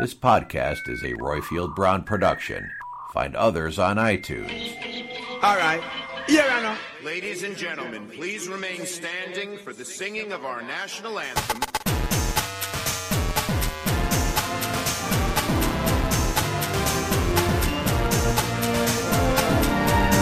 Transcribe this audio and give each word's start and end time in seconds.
This 0.00 0.14
podcast 0.14 0.88
is 0.88 1.02
a 1.02 1.12
Roifield 1.12 1.76
Brown 1.76 2.04
production. 2.04 2.70
Find 3.12 3.36
others 3.36 3.78
on 3.78 3.98
iTunes. 3.98 4.50
All 5.42 5.56
right. 5.56 5.82
Here 6.26 6.46
I 6.50 6.62
know. 6.62 6.76
Ladies 7.04 7.42
and 7.42 7.54
gentlemen, 7.54 8.08
please 8.08 8.48
remain 8.48 8.86
standing 8.86 9.58
for 9.58 9.74
the 9.74 9.84
singing 9.84 10.32
of 10.32 10.46
our 10.46 10.62
national 10.62 11.18
anthem. 11.18 11.60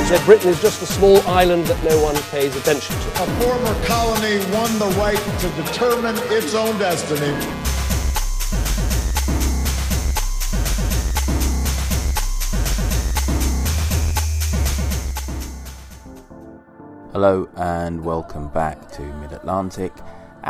He 0.01 0.07
said 0.09 0.27
Britain 0.27 0.48
is 0.48 0.61
just 0.61 0.83
a 0.83 0.87
small 0.87 1.20
island 1.29 1.67
that 1.67 1.81
no 1.85 2.03
one 2.03 2.17
pays 2.33 2.57
attention 2.57 2.97
to. 2.97 3.09
A 3.11 3.27
former 3.42 3.85
colony 3.85 4.39
won 4.53 4.77
the 4.81 4.92
right 4.98 5.17
to 5.39 5.48
determine 5.63 6.17
its 6.33 6.57
own 6.57 6.77
destiny. 6.81 7.67
Hello 17.20 17.48
and 17.56 18.05
welcome 18.05 18.47
back 18.50 18.92
to 18.92 19.02
Mid 19.02 19.33
Atlantic. 19.33 19.92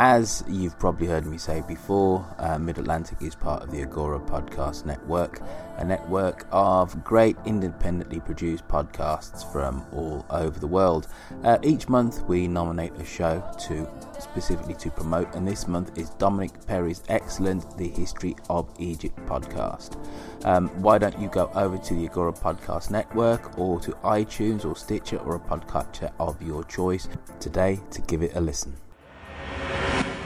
As 0.01 0.45
you've 0.47 0.79
probably 0.79 1.07
heard 1.07 1.25
me 1.25 1.37
say 1.37 1.61
before, 1.67 2.25
uh, 2.37 2.57
Mid 2.57 2.77
Atlantic 2.77 3.21
is 3.21 3.35
part 3.35 3.63
of 3.63 3.69
the 3.69 3.81
Agora 3.81 4.17
Podcast 4.17 4.85
Network, 4.85 5.41
a 5.75 5.83
network 5.83 6.47
of 6.53 7.03
great 7.03 7.35
independently 7.45 8.21
produced 8.21 8.65
podcasts 8.69 9.51
from 9.51 9.85
all 9.91 10.25
over 10.29 10.57
the 10.57 10.67
world. 10.67 11.09
Uh, 11.43 11.57
each 11.63 11.89
month 11.89 12.23
we 12.29 12.47
nominate 12.47 12.93
a 12.93 13.03
show 13.03 13.43
to 13.67 13.85
specifically 14.21 14.73
to 14.75 14.89
promote, 14.89 15.35
and 15.35 15.45
this 15.45 15.67
month 15.67 15.97
is 15.97 16.11
Dominic 16.11 16.65
Perry's 16.65 17.03
excellent 17.09 17.77
The 17.77 17.89
History 17.89 18.37
of 18.49 18.73
Egypt 18.79 19.17
podcast. 19.25 19.97
Um, 20.45 20.69
why 20.81 20.97
don't 20.97 21.19
you 21.19 21.27
go 21.27 21.51
over 21.55 21.77
to 21.77 21.93
the 21.93 22.05
Agora 22.05 22.31
Podcast 22.31 22.89
Network 22.89 23.59
or 23.59 23.81
to 23.81 23.91
iTunes 24.05 24.63
or 24.63 24.77
Stitcher 24.77 25.17
or 25.17 25.35
a 25.35 25.39
podcatcher 25.41 26.09
of 26.21 26.41
your 26.41 26.63
choice 26.63 27.09
today 27.41 27.81
to 27.91 27.99
give 28.03 28.21
it 28.21 28.33
a 28.35 28.39
listen? 28.39 28.77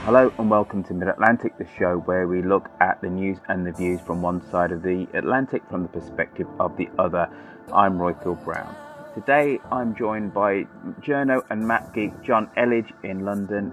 Hello 0.04 0.30
and 0.36 0.50
welcome 0.50 0.84
to 0.84 0.92
Mid 0.92 1.08
Atlantic, 1.08 1.56
the 1.56 1.66
show 1.78 1.96
where 2.04 2.28
we 2.28 2.42
look 2.42 2.68
at 2.82 3.00
the 3.00 3.08
news 3.08 3.38
and 3.48 3.66
the 3.66 3.72
views 3.72 4.02
from 4.02 4.20
one 4.20 4.46
side 4.50 4.70
of 4.70 4.82
the 4.82 5.08
Atlantic 5.14 5.62
from 5.70 5.82
the 5.82 5.88
perspective 5.88 6.46
of 6.60 6.76
the 6.76 6.90
other. 6.98 7.26
I'm 7.72 7.96
Roifield 7.96 8.44
Brown. 8.44 8.76
Today 9.14 9.58
I'm 9.72 9.96
joined 9.96 10.34
by 10.34 10.64
journo 11.00 11.40
and 11.48 11.66
map 11.66 11.94
geek 11.94 12.12
John 12.22 12.50
Elledge 12.58 12.92
in 13.02 13.24
London 13.24 13.72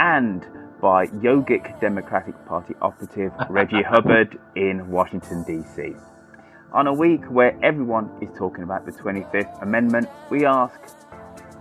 and 0.00 0.44
by 0.80 1.06
yogic 1.06 1.80
Democratic 1.80 2.34
Party 2.46 2.74
operative 2.82 3.30
Reggie 3.48 3.84
Hubbard 3.84 4.36
in 4.56 4.90
Washington 4.90 5.44
DC. 5.44 5.96
On 6.72 6.88
a 6.88 6.92
week 6.92 7.24
where 7.26 7.56
everyone 7.62 8.10
is 8.20 8.30
talking 8.36 8.64
about 8.64 8.84
the 8.84 8.90
25th 8.90 9.62
Amendment, 9.62 10.08
we 10.28 10.44
ask 10.44 10.80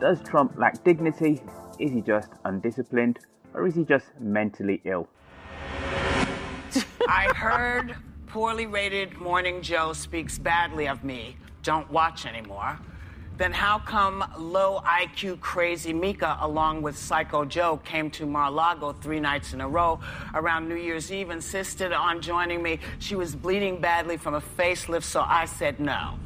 Does 0.02 0.20
Trump 0.24 0.58
lack 0.58 0.84
dignity? 0.84 1.44
Is 1.78 1.92
he 1.92 2.02
just 2.02 2.32
undisciplined? 2.46 3.20
Or 3.58 3.66
is 3.66 3.74
he 3.74 3.84
just 3.84 4.06
mentally 4.20 4.82
ill? 4.86 5.08
I 7.10 7.28
heard 7.36 7.96
poorly 8.28 8.68
rated 8.68 9.18
Morning 9.18 9.64
Joe 9.64 9.94
speaks 9.94 10.38
badly 10.38 10.88
of 10.88 11.04
me. 11.04 11.36
Don't 11.64 11.90
watch 11.90 12.28
anymore. 12.28 12.78
Then 13.38 13.52
how 13.52 13.80
come 13.80 14.24
low 14.38 14.82
IQ 14.82 15.40
crazy 15.40 15.92
Mika, 15.92 16.38
along 16.42 16.84
with 16.84 16.96
Psycho 16.96 17.46
Joe, 17.46 17.78
came 17.78 18.12
to 18.12 18.28
Mar-a-Lago 18.28 18.94
three 18.94 19.20
nights 19.20 19.54
in 19.54 19.62
a 19.62 19.68
row 19.68 20.00
around 20.36 20.70
New 20.70 20.76
Year's 20.76 21.12
Eve, 21.12 21.32
insisted 21.32 21.92
on 21.92 22.22
joining 22.22 22.62
me. 22.62 22.80
She 23.00 23.16
was 23.16 23.36
bleeding 23.36 23.82
badly 23.82 24.18
from 24.18 24.36
a 24.36 24.42
facelift, 24.42 25.04
so 25.04 25.22
I 25.22 25.46
said 25.46 25.80
no. 25.80 26.20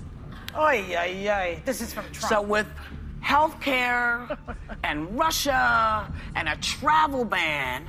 Oy, 0.57 0.83
oy, 0.97 1.29
oy. 1.29 1.61
This 1.63 1.79
is 1.79 1.93
from 1.93 2.03
Trump. 2.11 2.29
So 2.29 2.41
with 2.41 2.67
healthcare 3.23 4.37
and 4.83 5.17
Russia 5.17 6.11
and 6.35 6.49
a 6.49 6.55
travel 6.57 7.25
ban, 7.25 7.85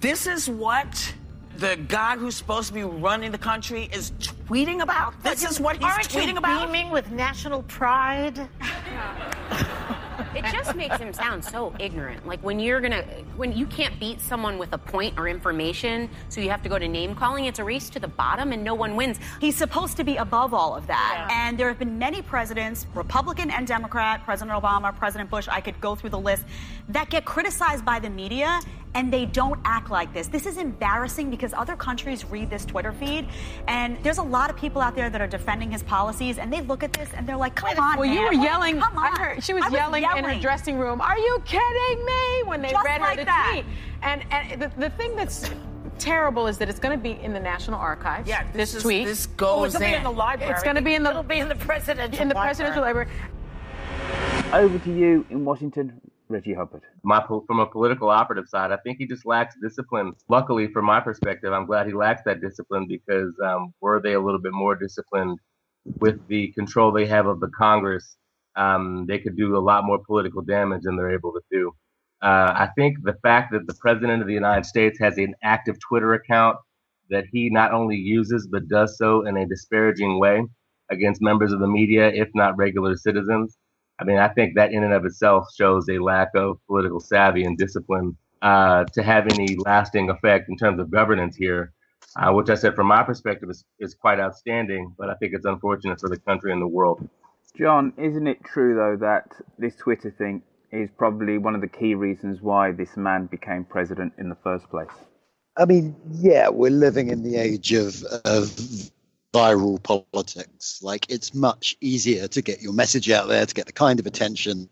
this 0.00 0.26
is 0.26 0.48
what 0.48 1.14
the 1.58 1.76
guy 1.88 2.16
who's 2.16 2.34
supposed 2.34 2.68
to 2.68 2.74
be 2.74 2.82
running 2.82 3.30
the 3.30 3.38
country 3.38 3.88
is 3.92 4.10
tweeting 4.12 4.82
about? 4.82 5.14
This 5.22 5.48
is 5.48 5.60
what 5.60 5.76
he's 5.76 5.84
Aren't 5.84 6.08
tweeting 6.08 6.32
you 6.32 6.38
about? 6.38 6.66
beaming 6.66 6.90
with 6.90 7.10
national 7.10 7.62
pride? 7.64 8.48
It 10.34 10.44
just 10.52 10.74
makes 10.74 10.96
him 10.96 11.12
sound 11.12 11.44
so 11.44 11.74
ignorant. 11.78 12.26
Like 12.26 12.40
when 12.42 12.58
you're 12.58 12.80
gonna, 12.80 13.02
when 13.36 13.52
you 13.52 13.66
can't 13.66 13.98
beat 13.98 14.20
someone 14.20 14.58
with 14.58 14.72
a 14.72 14.78
point 14.78 15.18
or 15.18 15.28
information, 15.28 16.08
so 16.28 16.40
you 16.40 16.50
have 16.50 16.62
to 16.62 16.68
go 16.68 16.78
to 16.78 16.88
name 16.88 17.14
calling. 17.14 17.44
It's 17.46 17.58
a 17.58 17.64
race 17.64 17.90
to 17.90 18.00
the 18.00 18.08
bottom, 18.08 18.52
and 18.52 18.62
no 18.64 18.74
one 18.74 18.96
wins. 18.96 19.18
He's 19.40 19.56
supposed 19.56 19.96
to 19.96 20.04
be 20.04 20.16
above 20.16 20.54
all 20.54 20.76
of 20.76 20.86
that. 20.86 21.28
And 21.30 21.58
there 21.58 21.68
have 21.68 21.78
been 21.78 21.98
many 21.98 22.22
presidents, 22.22 22.86
Republican 22.94 23.50
and 23.50 23.66
Democrat, 23.66 24.24
President 24.24 24.60
Obama, 24.60 24.96
President 24.96 25.30
Bush, 25.30 25.48
I 25.48 25.60
could 25.60 25.80
go 25.80 25.94
through 25.94 26.10
the 26.10 26.18
list, 26.18 26.44
that 26.88 27.10
get 27.10 27.24
criticized 27.24 27.84
by 27.84 27.98
the 27.98 28.10
media 28.10 28.60
and 28.94 29.12
they 29.12 29.24
don't 29.24 29.58
act 29.64 29.90
like 29.90 30.12
this. 30.12 30.26
This 30.28 30.44
is 30.46 30.58
embarrassing 30.58 31.30
because 31.30 31.54
other 31.54 31.76
countries 31.76 32.24
read 32.26 32.50
this 32.50 32.64
Twitter 32.64 32.92
feed 32.92 33.26
and 33.66 33.96
there's 34.02 34.18
a 34.18 34.22
lot 34.22 34.50
of 34.50 34.56
people 34.56 34.82
out 34.82 34.94
there 34.94 35.08
that 35.08 35.20
are 35.20 35.26
defending 35.26 35.70
his 35.70 35.82
policies 35.82 36.38
and 36.38 36.52
they 36.52 36.60
look 36.60 36.82
at 36.82 36.92
this 36.92 37.08
and 37.16 37.26
they're 37.26 37.36
like, 37.36 37.54
come 37.54 37.78
on, 37.78 37.96
Well, 37.98 38.04
you 38.06 38.16
man. 38.20 38.24
were 38.38 38.44
yelling. 38.44 38.80
Come 38.80 38.98
on. 38.98 39.04
I 39.18 39.18
heard 39.22 39.42
she 39.44 39.54
was, 39.54 39.62
I 39.64 39.68
yelling, 39.68 40.04
in 40.16 40.24
her 40.24 40.38
dressing 40.40 40.78
room. 40.78 41.00
Are 41.00 41.18
you 41.18 41.42
kidding 41.46 42.04
me? 42.04 42.42
When 42.44 42.60
they 42.60 42.70
Just 42.70 42.84
read 42.84 43.00
like 43.00 43.18
her 43.18 43.22
the 43.22 43.24
that. 43.26 43.50
tweet. 43.52 43.64
And 44.02 44.24
and 44.30 44.60
the, 44.62 44.68
the 44.78 44.90
thing 44.90 45.16
that's 45.16 45.50
terrible 45.98 46.46
is 46.46 46.58
that 46.58 46.68
it's 46.68 46.80
going 46.80 46.96
to 46.98 47.02
be 47.02 47.12
in 47.22 47.32
the 47.32 47.40
National 47.40 47.78
Archives. 47.78 48.28
Yeah, 48.28 48.42
this, 48.52 48.72
this 48.72 48.74
is- 48.76 48.82
tweet. 48.82 49.06
this 49.06 49.26
goes 49.26 49.74
Oh, 49.74 49.78
it'll 49.78 49.80
be 49.80 49.86
in. 49.86 49.94
in 49.94 50.02
the 50.02 50.10
library. 50.10 50.52
It's 50.52 50.62
going 50.62 50.76
to 50.76 50.82
be 50.82 50.94
in 50.94 51.02
the 51.02 51.10
It'll 51.10 51.22
be 51.22 51.38
in 51.38 51.48
the 51.48 51.54
presidential 51.54 52.20
in 52.20 52.28
the 52.28 52.34
library. 52.34 52.48
presidential 52.54 52.82
library. 52.82 53.08
Over 54.52 54.78
to 54.80 54.92
you 54.94 55.24
in 55.30 55.44
Washington, 55.44 55.98
Reggie 56.32 56.54
Hubbard. 56.54 56.82
my 57.02 57.24
from 57.46 57.60
a 57.60 57.66
political 57.66 58.08
operative 58.08 58.48
side, 58.48 58.72
I 58.72 58.76
think 58.78 58.98
he 58.98 59.06
just 59.06 59.26
lacks 59.26 59.54
discipline. 59.62 60.14
Luckily, 60.28 60.68
from 60.68 60.86
my 60.86 61.00
perspective, 61.00 61.52
I'm 61.52 61.66
glad 61.66 61.86
he 61.86 61.92
lacks 61.92 62.22
that 62.24 62.40
discipline 62.40 62.86
because 62.88 63.34
um, 63.44 63.72
were 63.80 64.00
they 64.00 64.14
a 64.14 64.20
little 64.20 64.40
bit 64.40 64.52
more 64.52 64.74
disciplined 64.74 65.38
with 66.00 66.26
the 66.28 66.52
control 66.52 66.92
they 66.92 67.06
have 67.06 67.26
of 67.26 67.40
the 67.40 67.48
Congress, 67.48 68.16
um, 68.56 69.06
they 69.06 69.18
could 69.18 69.36
do 69.36 69.56
a 69.56 69.58
lot 69.58 69.84
more 69.84 69.98
political 70.04 70.42
damage 70.42 70.82
than 70.82 70.96
they're 70.96 71.14
able 71.14 71.32
to 71.32 71.40
do. 71.50 71.72
Uh, 72.22 72.52
I 72.56 72.68
think 72.76 72.98
the 73.02 73.16
fact 73.22 73.52
that 73.52 73.66
the 73.66 73.74
president 73.74 74.22
of 74.22 74.28
the 74.28 74.34
United 74.34 74.64
States 74.64 74.98
has 75.00 75.18
an 75.18 75.34
active 75.42 75.76
Twitter 75.80 76.14
account 76.14 76.56
that 77.10 77.24
he 77.32 77.50
not 77.50 77.72
only 77.72 77.96
uses 77.96 78.46
but 78.50 78.68
does 78.68 78.96
so 78.96 79.26
in 79.26 79.36
a 79.36 79.46
disparaging 79.46 80.18
way 80.18 80.42
against 80.90 81.20
members 81.20 81.52
of 81.52 81.60
the 81.60 81.66
media, 81.66 82.08
if 82.08 82.28
not 82.34 82.56
regular 82.56 82.96
citizens, 82.96 83.56
I 83.98 84.04
mean, 84.04 84.18
I 84.18 84.28
think 84.28 84.54
that 84.56 84.72
in 84.72 84.82
and 84.84 84.92
of 84.92 85.04
itself 85.04 85.46
shows 85.56 85.88
a 85.88 85.98
lack 85.98 86.28
of 86.34 86.58
political 86.66 87.00
savvy 87.00 87.44
and 87.44 87.56
discipline 87.56 88.16
uh, 88.40 88.84
to 88.92 89.02
have 89.02 89.26
any 89.28 89.56
lasting 89.56 90.10
effect 90.10 90.48
in 90.48 90.56
terms 90.56 90.80
of 90.80 90.90
governance 90.90 91.36
here, 91.36 91.72
uh, 92.16 92.32
which 92.32 92.50
I 92.50 92.54
said 92.54 92.74
from 92.74 92.88
my 92.88 93.02
perspective 93.02 93.50
is, 93.50 93.64
is 93.78 93.94
quite 93.94 94.18
outstanding, 94.18 94.94
but 94.98 95.08
I 95.08 95.14
think 95.14 95.34
it's 95.34 95.46
unfortunate 95.46 96.00
for 96.00 96.08
the 96.08 96.18
country 96.18 96.52
and 96.52 96.60
the 96.60 96.66
world. 96.66 97.08
John, 97.56 97.92
isn't 97.98 98.26
it 98.26 98.42
true 98.44 98.74
though 98.74 98.96
that 99.04 99.30
this 99.58 99.76
Twitter 99.76 100.10
thing 100.10 100.42
is 100.72 100.90
probably 100.96 101.38
one 101.38 101.54
of 101.54 101.60
the 101.60 101.68
key 101.68 101.94
reasons 101.94 102.40
why 102.40 102.72
this 102.72 102.96
man 102.96 103.26
became 103.26 103.64
president 103.64 104.12
in 104.18 104.28
the 104.28 104.36
first 104.42 104.68
place. 104.70 104.88
I 105.58 105.66
mean, 105.66 105.94
yeah, 106.10 106.48
we're 106.48 106.70
living 106.70 107.08
in 107.08 107.22
the 107.22 107.36
age 107.36 107.72
of, 107.72 108.02
of 108.24 108.50
viral 109.32 109.82
politics. 109.82 110.82
Like, 110.82 111.06
it's 111.10 111.34
much 111.34 111.76
easier 111.80 112.28
to 112.28 112.42
get 112.42 112.60
your 112.60 112.72
message 112.72 113.10
out 113.10 113.28
there, 113.28 113.44
to 113.44 113.54
get 113.54 113.66
the 113.66 113.72
kind 113.72 113.98
of 113.98 114.06
attention 114.06 114.68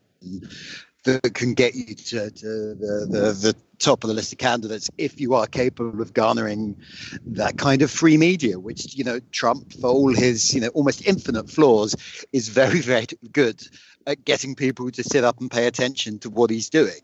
that 1.04 1.34
can 1.34 1.54
get 1.54 1.74
you 1.74 1.94
to, 1.94 2.30
to 2.30 2.46
the, 2.74 3.06
the, 3.10 3.32
the 3.32 3.56
top 3.78 4.04
of 4.04 4.08
the 4.08 4.14
list 4.14 4.32
of 4.32 4.38
candidates 4.38 4.90
if 4.98 5.18
you 5.18 5.34
are 5.34 5.46
capable 5.46 6.02
of 6.02 6.12
garnering 6.12 6.76
that 7.24 7.56
kind 7.56 7.80
of 7.80 7.90
free 7.90 8.18
media, 8.18 8.58
which, 8.58 8.94
you 8.94 9.04
know, 9.04 9.18
Trump, 9.32 9.72
for 9.72 9.88
all 9.88 10.14
his, 10.14 10.54
you 10.54 10.60
know, 10.60 10.68
almost 10.68 11.06
infinite 11.06 11.48
flaws, 11.48 11.96
is 12.32 12.48
very, 12.50 12.80
very 12.80 13.06
good 13.32 13.66
at 14.06 14.24
getting 14.24 14.54
people 14.54 14.90
to 14.90 15.02
sit 15.02 15.24
up 15.24 15.40
and 15.40 15.50
pay 15.50 15.66
attention 15.66 16.18
to 16.18 16.28
what 16.28 16.50
he's 16.50 16.68
doing. 16.68 17.00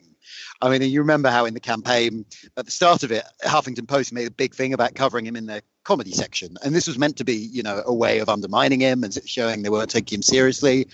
I 0.61 0.69
mean, 0.71 0.83
you 0.83 1.01
remember 1.01 1.31
how 1.31 1.45
in 1.45 1.55
the 1.55 1.61
campaign 1.61 2.25
at 2.57 2.65
the 2.65 2.71
start 2.71 3.03
of 3.03 3.13
it, 3.13 3.25
Huffington 3.43 3.87
Post 3.87 4.13
made 4.13 4.27
a 4.27 4.31
big 4.31 4.55
thing 4.55 4.73
about 4.73 4.95
covering 4.95 5.27
him 5.27 5.37
in 5.37 5.47
their 5.47 5.63
comedy 5.85 6.13
section, 6.13 6.57
and 6.65 6.75
this 6.75 6.87
was 6.87 6.99
meant 6.99 7.17
to 7.19 7.25
be, 7.25 7.35
you 7.35 7.63
know, 7.63 7.83
a 7.85 7.95
way 7.95 8.19
of 8.19 8.29
undermining 8.29 8.81
him 8.81 9.05
and 9.05 9.17
showing 9.27 9.63
they 9.63 9.71
weren't 9.71 9.91
taking 9.91 10.17
him 10.17 10.23
seriously. 10.23 10.89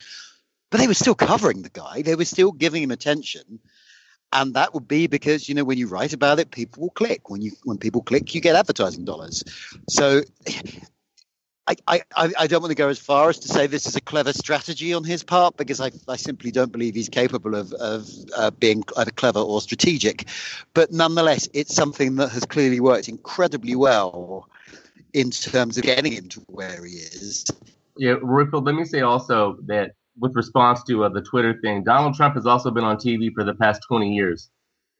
But 0.70 0.80
they 0.80 0.86
were 0.88 0.94
still 0.94 1.14
covering 1.14 1.62
the 1.62 1.68
guy. 1.68 2.02
They 2.02 2.14
were 2.14 2.24
still 2.24 2.50
giving 2.50 2.82
him 2.82 2.90
attention, 2.90 3.60
and 4.32 4.54
that 4.54 4.72
would 4.72 4.88
be 4.88 5.06
because 5.06 5.48
you 5.48 5.54
know 5.54 5.64
when 5.64 5.78
you 5.78 5.86
write 5.86 6.12
about 6.12 6.38
it, 6.38 6.50
people 6.50 6.82
will 6.82 6.90
click. 6.90 7.28
When 7.28 7.42
you 7.42 7.52
when 7.64 7.78
people 7.78 8.02
click, 8.02 8.34
you 8.34 8.40
get 8.40 8.56
advertising 8.56 9.04
dollars. 9.04 9.44
So 9.88 10.22
I, 11.68 11.76
I, 11.86 12.02
I 12.16 12.46
don't 12.48 12.60
want 12.60 12.72
to 12.72 12.76
go 12.76 12.88
as 12.88 12.98
far 12.98 13.30
as 13.30 13.38
to 13.40 13.48
say 13.48 13.68
this 13.68 13.86
is 13.86 13.94
a 13.94 14.00
clever 14.00 14.32
strategy 14.32 14.92
on 14.92 15.04
his 15.04 15.22
part 15.22 15.56
because 15.56 15.80
I, 15.80 15.92
I 16.08 16.16
simply 16.16 16.50
don't 16.50 16.72
believe 16.72 16.94
he's 16.94 17.08
capable 17.08 17.54
of, 17.54 17.72
of 17.74 18.08
uh, 18.36 18.50
being 18.50 18.82
either 18.96 19.12
clever 19.12 19.38
or 19.38 19.60
strategic. 19.60 20.26
But 20.74 20.90
nonetheless, 20.90 21.48
it's 21.52 21.74
something 21.74 22.16
that 22.16 22.30
has 22.30 22.44
clearly 22.44 22.80
worked 22.80 23.08
incredibly 23.08 23.76
well 23.76 24.48
in 25.12 25.30
terms 25.30 25.78
of 25.78 25.84
getting 25.84 26.12
him 26.12 26.28
to 26.30 26.40
where 26.48 26.84
he 26.84 26.94
is. 26.94 27.46
Yeah, 27.96 28.14
Roifield, 28.14 28.66
let 28.66 28.74
me 28.74 28.84
say 28.84 29.02
also 29.02 29.58
that 29.66 29.92
with 30.18 30.34
response 30.34 30.82
to 30.84 31.04
uh, 31.04 31.10
the 31.10 31.22
Twitter 31.22 31.58
thing, 31.60 31.84
Donald 31.84 32.14
Trump 32.16 32.34
has 32.34 32.46
also 32.46 32.70
been 32.72 32.84
on 32.84 32.96
TV 32.96 33.32
for 33.32 33.44
the 33.44 33.54
past 33.54 33.82
20 33.86 34.12
years 34.12 34.50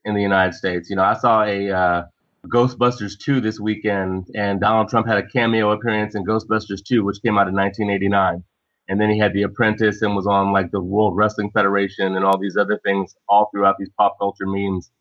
in 0.05 0.15
the 0.15 0.21
United 0.21 0.53
States. 0.53 0.89
You 0.89 0.95
know, 0.95 1.03
I 1.03 1.15
saw 1.15 1.43
a 1.43 1.71
uh, 1.71 2.03
Ghostbusters 2.47 3.17
2 3.17 3.39
this 3.39 3.59
weekend, 3.59 4.27
and 4.35 4.59
Donald 4.59 4.89
Trump 4.89 5.07
had 5.07 5.17
a 5.17 5.25
cameo 5.25 5.71
appearance 5.71 6.15
in 6.15 6.25
Ghostbusters 6.25 6.83
2, 6.83 7.03
which 7.03 7.21
came 7.21 7.37
out 7.37 7.47
in 7.47 7.55
1989. 7.55 8.43
And 8.89 8.99
then 8.99 9.09
he 9.09 9.17
had 9.17 9.31
The 9.33 9.43
Apprentice 9.43 10.01
and 10.01 10.13
was 10.13 10.27
on 10.27 10.51
like 10.51 10.69
the 10.71 10.81
World 10.81 11.15
Wrestling 11.15 11.51
Federation 11.51 12.15
and 12.15 12.25
all 12.25 12.37
these 12.37 12.57
other 12.57 12.79
things 12.83 13.15
all 13.29 13.49
throughout 13.49 13.77
these 13.79 13.89
pop 13.97 14.17
culture 14.19 14.45
memes 14.45 14.91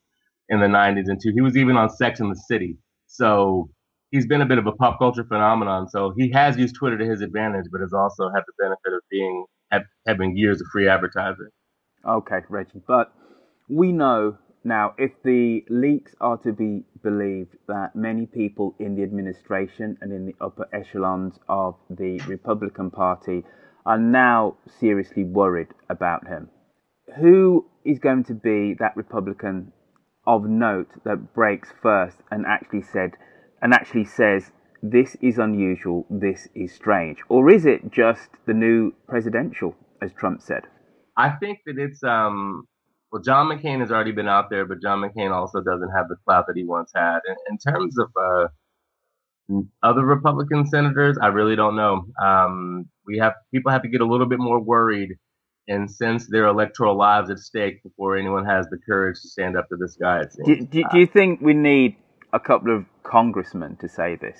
in 0.48 0.60
the 0.60 0.66
90s 0.66 1.08
and 1.08 1.20
two. 1.20 1.32
He 1.34 1.40
was 1.40 1.56
even 1.56 1.76
on 1.76 1.90
Sex 1.90 2.20
in 2.20 2.28
the 2.28 2.36
City. 2.36 2.76
So 3.08 3.70
he's 4.12 4.26
been 4.26 4.40
a 4.40 4.46
bit 4.46 4.58
of 4.58 4.68
a 4.68 4.72
pop 4.72 5.00
culture 5.00 5.24
phenomenon. 5.24 5.88
So 5.88 6.14
he 6.16 6.30
has 6.30 6.56
used 6.56 6.76
Twitter 6.76 6.96
to 6.96 7.04
his 7.04 7.22
advantage, 7.22 7.66
but 7.72 7.80
has 7.80 7.92
also 7.92 8.30
had 8.30 8.42
the 8.46 8.52
benefit 8.58 8.92
of 8.92 9.00
being 9.10 9.46
having 10.06 10.36
years 10.36 10.60
of 10.60 10.68
free 10.70 10.88
advertising. 10.88 11.48
Okay, 12.06 12.40
Reggie, 12.48 12.82
but 12.86 13.12
we 13.68 13.90
know 13.90 14.36
now, 14.64 14.94
if 14.96 15.10
the 15.24 15.64
leaks 15.68 16.14
are 16.20 16.36
to 16.38 16.52
be 16.52 16.84
believed, 17.02 17.56
that 17.66 17.96
many 17.96 18.26
people 18.26 18.74
in 18.78 18.94
the 18.94 19.02
administration 19.02 19.98
and 20.00 20.12
in 20.12 20.26
the 20.26 20.36
upper 20.40 20.68
echelons 20.72 21.38
of 21.48 21.74
the 21.90 22.20
Republican 22.28 22.90
Party 22.90 23.42
are 23.84 23.98
now 23.98 24.56
seriously 24.78 25.24
worried 25.24 25.74
about 25.90 26.28
him. 26.28 26.48
Who 27.18 27.66
is 27.84 27.98
going 27.98 28.24
to 28.24 28.34
be 28.34 28.74
that 28.78 28.96
Republican 28.96 29.72
of 30.26 30.44
note 30.44 30.90
that 31.04 31.34
breaks 31.34 31.72
first 31.82 32.18
and 32.30 32.46
actually 32.46 32.82
said 32.82 33.12
and 33.60 33.74
actually 33.74 34.04
says 34.04 34.52
this 34.82 35.16
is 35.20 35.38
unusual, 35.38 36.06
this 36.08 36.48
is 36.54 36.72
strange, 36.72 37.18
or 37.28 37.50
is 37.50 37.66
it 37.66 37.90
just 37.90 38.30
the 38.46 38.54
new 38.54 38.92
presidential, 39.08 39.74
as 40.00 40.12
Trump 40.12 40.42
said? 40.42 40.64
I 41.16 41.30
think 41.30 41.60
that 41.66 41.78
it's 41.78 42.02
um, 42.02 42.66
well, 43.12 43.22
John 43.22 43.48
McCain 43.48 43.80
has 43.80 43.92
already 43.92 44.12
been 44.12 44.28
out 44.28 44.48
there, 44.48 44.64
but 44.64 44.80
John 44.80 45.02
McCain 45.02 45.32
also 45.32 45.60
doesn't 45.60 45.90
have 45.90 46.08
the 46.08 46.16
clout 46.24 46.46
that 46.46 46.56
he 46.56 46.64
once 46.64 46.90
had. 46.94 47.18
In, 47.28 47.36
in 47.50 47.58
terms 47.58 47.96
of 47.98 48.08
uh, 48.16 48.48
other 49.82 50.04
Republican 50.04 50.66
senators, 50.66 51.18
I 51.20 51.26
really 51.26 51.54
don't 51.54 51.76
know. 51.76 52.06
Um, 52.24 52.88
we 53.06 53.18
have 53.18 53.34
people 53.52 53.70
have 53.70 53.82
to 53.82 53.88
get 53.88 54.00
a 54.00 54.06
little 54.06 54.26
bit 54.26 54.38
more 54.38 54.60
worried 54.60 55.10
and 55.68 55.90
sense 55.90 56.26
their 56.26 56.46
electoral 56.46 56.96
lives 56.96 57.28
at 57.28 57.38
stake 57.38 57.82
before 57.82 58.16
anyone 58.16 58.46
has 58.46 58.66
the 58.70 58.78
courage 58.78 59.20
to 59.20 59.28
stand 59.28 59.58
up 59.58 59.68
to 59.68 59.76
this 59.76 59.96
guy. 60.00 60.22
Do, 60.44 60.56
do, 60.66 60.82
do 60.90 60.98
you 60.98 61.06
think 61.06 61.40
we 61.42 61.52
need 61.52 61.96
a 62.32 62.40
couple 62.40 62.74
of 62.74 62.86
congressmen 63.02 63.76
to 63.76 63.88
say 63.88 64.16
this? 64.16 64.38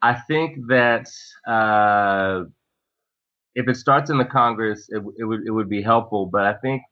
I 0.00 0.14
think 0.14 0.68
that 0.68 1.08
uh, 1.46 2.44
if 3.54 3.68
it 3.68 3.76
starts 3.76 4.10
in 4.10 4.18
the 4.18 4.24
Congress, 4.24 4.86
it, 4.90 5.02
it 5.18 5.24
would 5.24 5.40
it 5.46 5.50
would 5.50 5.68
be 5.68 5.82
helpful. 5.82 6.26
But 6.26 6.44
I 6.46 6.54
think 6.54 6.82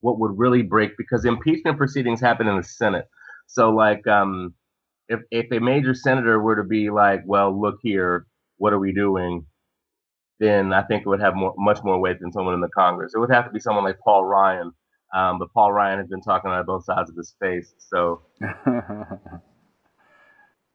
what 0.00 0.18
would 0.18 0.32
really 0.36 0.62
break 0.62 0.96
because 0.96 1.24
impeachment 1.24 1.78
proceedings 1.78 2.20
happen 2.20 2.48
in 2.48 2.56
the 2.56 2.62
Senate. 2.62 3.06
So 3.46 3.70
like 3.70 4.06
um, 4.06 4.54
if 5.08 5.20
if 5.30 5.46
a 5.52 5.60
major 5.60 5.94
senator 5.94 6.40
were 6.40 6.56
to 6.56 6.64
be 6.64 6.90
like, 6.90 7.22
well, 7.26 7.58
look 7.58 7.76
here, 7.82 8.26
what 8.58 8.72
are 8.72 8.78
we 8.78 8.92
doing? 8.92 9.46
Then 10.40 10.72
I 10.72 10.82
think 10.82 11.02
it 11.02 11.08
would 11.08 11.20
have 11.20 11.36
more, 11.36 11.54
much 11.56 11.78
more 11.84 12.00
weight 12.00 12.18
than 12.20 12.32
someone 12.32 12.54
in 12.54 12.60
the 12.60 12.68
Congress. 12.76 13.12
It 13.14 13.18
would 13.18 13.30
have 13.30 13.44
to 13.46 13.52
be 13.52 13.60
someone 13.60 13.84
like 13.84 13.98
Paul 14.02 14.24
Ryan. 14.24 14.72
Um, 15.14 15.38
but 15.38 15.52
Paul 15.52 15.72
Ryan 15.72 15.98
has 15.98 16.08
been 16.08 16.22
talking 16.22 16.50
on 16.50 16.64
both 16.66 16.84
sides 16.84 17.10
of 17.10 17.16
his 17.16 17.34
face. 17.40 17.74
So 17.78 18.22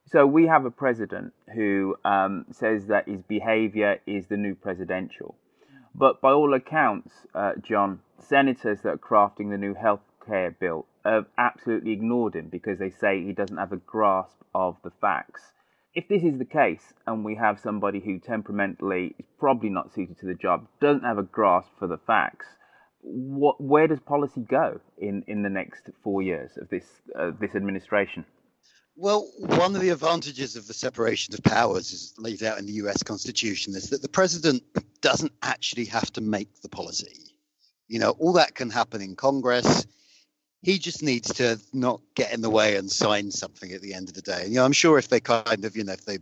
So 0.09 0.25
we 0.25 0.47
have 0.47 0.63
a 0.63 0.71
president 0.71 1.33
who 1.53 1.97
um, 2.05 2.45
says 2.51 2.87
that 2.87 3.09
his 3.09 3.21
behaviour 3.23 3.99
is 4.05 4.27
the 4.27 4.37
new 4.37 4.55
presidential. 4.55 5.35
But 5.93 6.21
by 6.21 6.31
all 6.31 6.53
accounts, 6.53 7.11
uh, 7.35 7.53
John, 7.61 7.99
senators 8.17 8.81
that 8.83 8.89
are 8.89 8.97
crafting 8.97 9.49
the 9.49 9.57
new 9.57 9.73
healthcare 9.73 10.57
bill 10.57 10.85
have 11.03 11.25
absolutely 11.37 11.91
ignored 11.91 12.35
him 12.35 12.47
because 12.49 12.79
they 12.79 12.89
say 12.89 13.21
he 13.21 13.33
doesn't 13.33 13.57
have 13.57 13.73
a 13.73 13.77
grasp 13.77 14.37
of 14.55 14.77
the 14.83 14.91
facts. 15.01 15.51
If 15.93 16.07
this 16.07 16.23
is 16.23 16.37
the 16.37 16.45
case, 16.45 16.93
and 17.05 17.25
we 17.25 17.35
have 17.35 17.59
somebody 17.59 17.99
who 17.99 18.19
temperamentally 18.19 19.15
is 19.19 19.25
probably 19.39 19.69
not 19.69 19.93
suited 19.93 20.19
to 20.19 20.25
the 20.25 20.35
job, 20.35 20.67
doesn't 20.79 21.03
have 21.03 21.17
a 21.17 21.23
grasp 21.23 21.71
for 21.79 21.87
the 21.87 21.97
facts, 21.97 22.45
what, 23.01 23.59
where 23.59 23.87
does 23.87 23.99
policy 23.99 24.41
go 24.41 24.79
in, 24.97 25.23
in 25.27 25.43
the 25.43 25.49
next 25.49 25.89
four 26.03 26.21
years 26.21 26.51
of 26.57 26.69
this 26.69 26.85
uh, 27.17 27.31
this 27.39 27.55
administration? 27.55 28.25
Well, 28.99 29.29
one 29.37 29.75
of 29.75 29.81
the 29.81 29.91
advantages 29.91 30.55
of 30.55 30.65
the 30.65 30.73
separation 30.73 31.35
of 31.35 31.43
powers 31.43 31.93
is 31.93 32.15
laid 32.17 32.41
out 32.41 32.57
in 32.57 32.65
the 32.65 32.73
US 32.73 33.03
Constitution 33.03 33.75
is 33.75 33.91
that 33.91 34.01
the 34.01 34.09
president 34.09 34.63
doesn't 35.01 35.33
actually 35.43 35.85
have 35.85 36.11
to 36.13 36.21
make 36.21 36.61
the 36.61 36.69
policy. 36.69 37.35
You 37.87 37.99
know, 37.99 38.15
all 38.17 38.33
that 38.33 38.55
can 38.55 38.71
happen 38.71 39.03
in 39.03 39.15
Congress. 39.15 39.85
He 40.63 40.79
just 40.79 41.03
needs 41.03 41.31
to 41.35 41.59
not 41.73 42.01
get 42.15 42.33
in 42.33 42.41
the 42.41 42.49
way 42.49 42.75
and 42.75 42.91
sign 42.91 43.29
something 43.29 43.71
at 43.71 43.81
the 43.81 43.93
end 43.93 44.09
of 44.09 44.15
the 44.15 44.23
day. 44.23 44.41
And, 44.41 44.49
you 44.49 44.55
know, 44.55 44.65
I'm 44.65 44.71
sure 44.71 44.97
if 44.97 45.09
they 45.09 45.19
kind 45.19 45.63
of, 45.63 45.77
you 45.77 45.83
know, 45.83 45.93
if 45.93 46.03
they, 46.03 46.17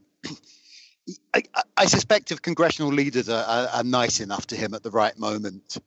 I, 1.33 1.43
I 1.77 1.85
suspect 1.85 2.33
if 2.33 2.41
congressional 2.41 2.91
leaders 2.91 3.29
are, 3.29 3.45
are, 3.45 3.67
are 3.69 3.83
nice 3.85 4.19
enough 4.19 4.47
to 4.47 4.57
him 4.57 4.73
at 4.73 4.83
the 4.83 4.91
right 4.91 5.17
moment, 5.17 5.77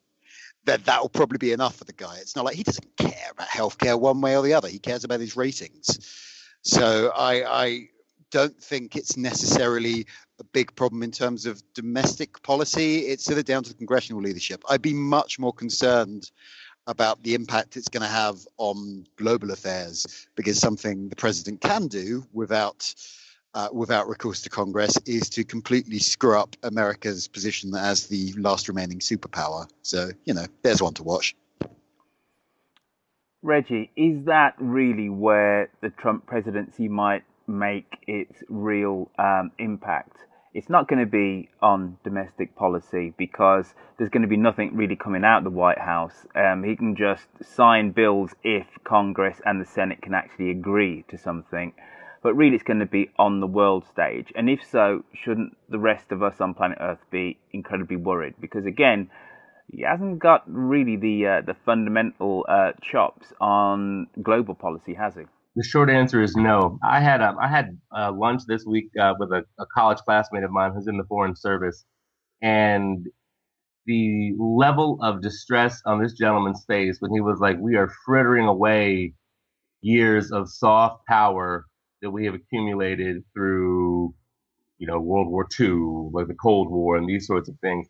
that 0.65 0.87
that 0.87 1.03
will 1.03 1.11
probably 1.11 1.39
be 1.39 1.53
enough 1.53 1.77
for 1.77 1.85
the 1.85 1.93
guy. 1.93 2.17
It's 2.17 2.35
not 2.35 2.47
like 2.47 2.57
he 2.57 2.63
doesn't 2.63 2.97
care 2.97 3.31
about 3.31 3.49
healthcare 3.49 4.01
one 4.01 4.23
way 4.23 4.39
or 4.39 4.43
the 4.43 4.55
other. 4.55 4.69
He 4.69 4.79
cares 4.79 5.05
about 5.05 5.21
his 5.21 5.37
ratings. 5.37 6.25
So 6.69 7.11
I, 7.17 7.65
I 7.65 7.89
don't 8.31 8.63
think 8.63 8.95
it's 8.95 9.17
necessarily 9.17 10.07
a 10.39 10.45
big 10.45 10.77
problem 10.77 11.03
in 11.03 11.11
terms 11.11 11.47
of 11.47 11.63
domestic 11.73 12.43
policy. 12.43 13.07
It's 13.07 13.25
sort 13.25 13.39
of 13.39 13.47
down 13.47 13.63
to 13.63 13.71
the 13.71 13.77
congressional 13.77 14.21
leadership. 14.21 14.63
I'd 14.69 14.83
be 14.83 14.93
much 14.93 15.39
more 15.39 15.55
concerned 15.55 16.31
about 16.87 17.23
the 17.23 17.33
impact 17.33 17.79
it's 17.79 17.89
going 17.89 18.03
to 18.03 18.07
have 18.07 18.37
on 18.59 19.07
global 19.17 19.51
affairs 19.51 20.29
because 20.35 20.59
something 20.59 21.09
the 21.09 21.17
president 21.17 21.63
can 21.63 21.87
do 21.87 22.27
without 22.35 22.95
uh, 23.55 23.69
without 23.73 24.07
recourse 24.07 24.43
to 24.43 24.51
Congress 24.51 24.99
is 25.07 25.31
to 25.31 25.45
completely 25.45 25.99
screw 25.99 26.39
up 26.39 26.55
America's 26.65 27.29
position 27.29 27.75
as 27.75 28.09
the 28.09 28.35
last 28.35 28.69
remaining 28.69 28.99
superpower. 28.99 29.67
So 29.81 30.11
you 30.27 30.35
know, 30.35 30.45
there's 30.63 30.83
one 30.83 30.93
to 30.95 31.03
watch. 31.03 31.35
Reggie, 33.43 33.91
is 33.95 34.25
that 34.25 34.55
really 34.59 35.09
where 35.09 35.71
the 35.81 35.91
Trump 35.91 36.27
presidency 36.27 36.89
might 36.89 37.23
make 37.47 37.99
its 38.07 38.43
real 38.49 39.11
um, 39.17 39.53
impact? 39.59 40.17
It's 40.55 40.69
not 40.69 40.89
going 40.89 40.99
to 40.99 41.07
be 41.07 41.49
on 41.63 41.99
domestic 42.03 42.57
policy 42.57 43.15
because 43.17 43.75
there's 43.97 44.11
going 44.11 44.23
to 44.23 44.29
be 44.29 44.37
nothing 44.37 44.75
really 44.75 44.97
coming 44.97 45.23
out 45.25 45.39
of 45.39 45.45
the 45.45 45.51
White 45.51 45.79
House. 45.79 46.27
Um, 46.35 46.65
he 46.65 46.75
can 46.75 46.97
just 46.97 47.29
sign 47.41 47.93
bills 47.93 48.35
if 48.43 48.67
Congress 48.83 49.41
and 49.45 49.61
the 49.61 49.67
Senate 49.67 50.03
can 50.03 50.15
actually 50.15 50.51
agree 50.51 51.05
to 51.09 51.17
something. 51.17 51.75
But 52.25 52.35
really, 52.35 52.57
it's 52.57 52.65
going 52.65 52.81
to 52.81 52.87
be 52.87 53.11
on 53.21 53.39
the 53.39 53.47
world 53.47 53.85
stage. 53.87 54.33
And 54.35 54.51
if 54.51 54.65
so, 54.69 55.05
shouldn't 55.15 55.57
the 55.69 55.79
rest 55.79 56.11
of 56.11 56.25
us 56.25 56.41
on 56.41 56.55
planet 56.55 56.79
Earth 56.81 57.05
be 57.13 57.39
incredibly 57.53 57.97
worried? 57.97 58.35
Because 58.41 58.67
again, 58.67 59.11
he 59.71 59.83
hasn't 59.83 60.19
got 60.19 60.43
really 60.47 60.97
the 60.97 61.27
uh, 61.27 61.41
the 61.43 61.55
fundamental 61.67 62.47
uh, 62.49 62.73
chops 62.83 63.33
on 63.41 64.07
global 64.23 64.55
policy, 64.55 64.95
has 64.95 65.15
he? 65.15 65.23
The 65.57 65.65
short 65.65 65.91
answer 65.91 66.23
is 66.23 66.37
no. 66.37 66.79
I 66.83 67.01
had 67.01 67.21
a, 67.21 67.35
I 67.41 67.49
had 67.49 67.79
uh, 67.97 68.13
lunch 68.13 68.43
this 68.47 68.65
week 68.65 68.91
uh, 69.01 69.15
with 69.19 69.31
a, 69.31 69.45
a 69.59 69.67
college 69.75 69.99
classmate 69.99 70.45
of 70.45 70.51
mine 70.51 70.73
who's 70.73 70.87
in 70.87 70.97
the 70.97 71.05
foreign 71.05 71.37
service, 71.37 71.85
and 72.41 73.07
the 73.87 74.35
level 74.39 74.99
of 75.03 75.23
distress 75.23 75.81
on 75.85 76.03
this 76.03 76.13
gentleman's 76.13 76.65
face 76.67 76.99
when 77.01 77.13
he 77.13 77.21
was 77.21 77.39
like, 77.41 77.59
"We 77.59 77.77
are 77.77 77.91
frittering 78.07 78.47
away 78.47 79.15
years 79.83 80.33
of 80.33 80.49
soft 80.51 81.07
power 81.07 81.67
that 82.01 82.11
we 82.11 82.25
have 82.25 82.35
accumulated 82.35 83.23
through, 83.35 84.15
you 84.79 84.87
know, 84.87 85.01
World 85.01 85.29
War 85.29 85.47
II, 85.61 86.11
like 86.13 86.29
the 86.29 86.37
Cold 86.41 86.71
War, 86.71 86.97
and 86.97 87.07
these 87.07 87.27
sorts 87.27 87.51
of 87.51 87.59
things." 87.61 87.87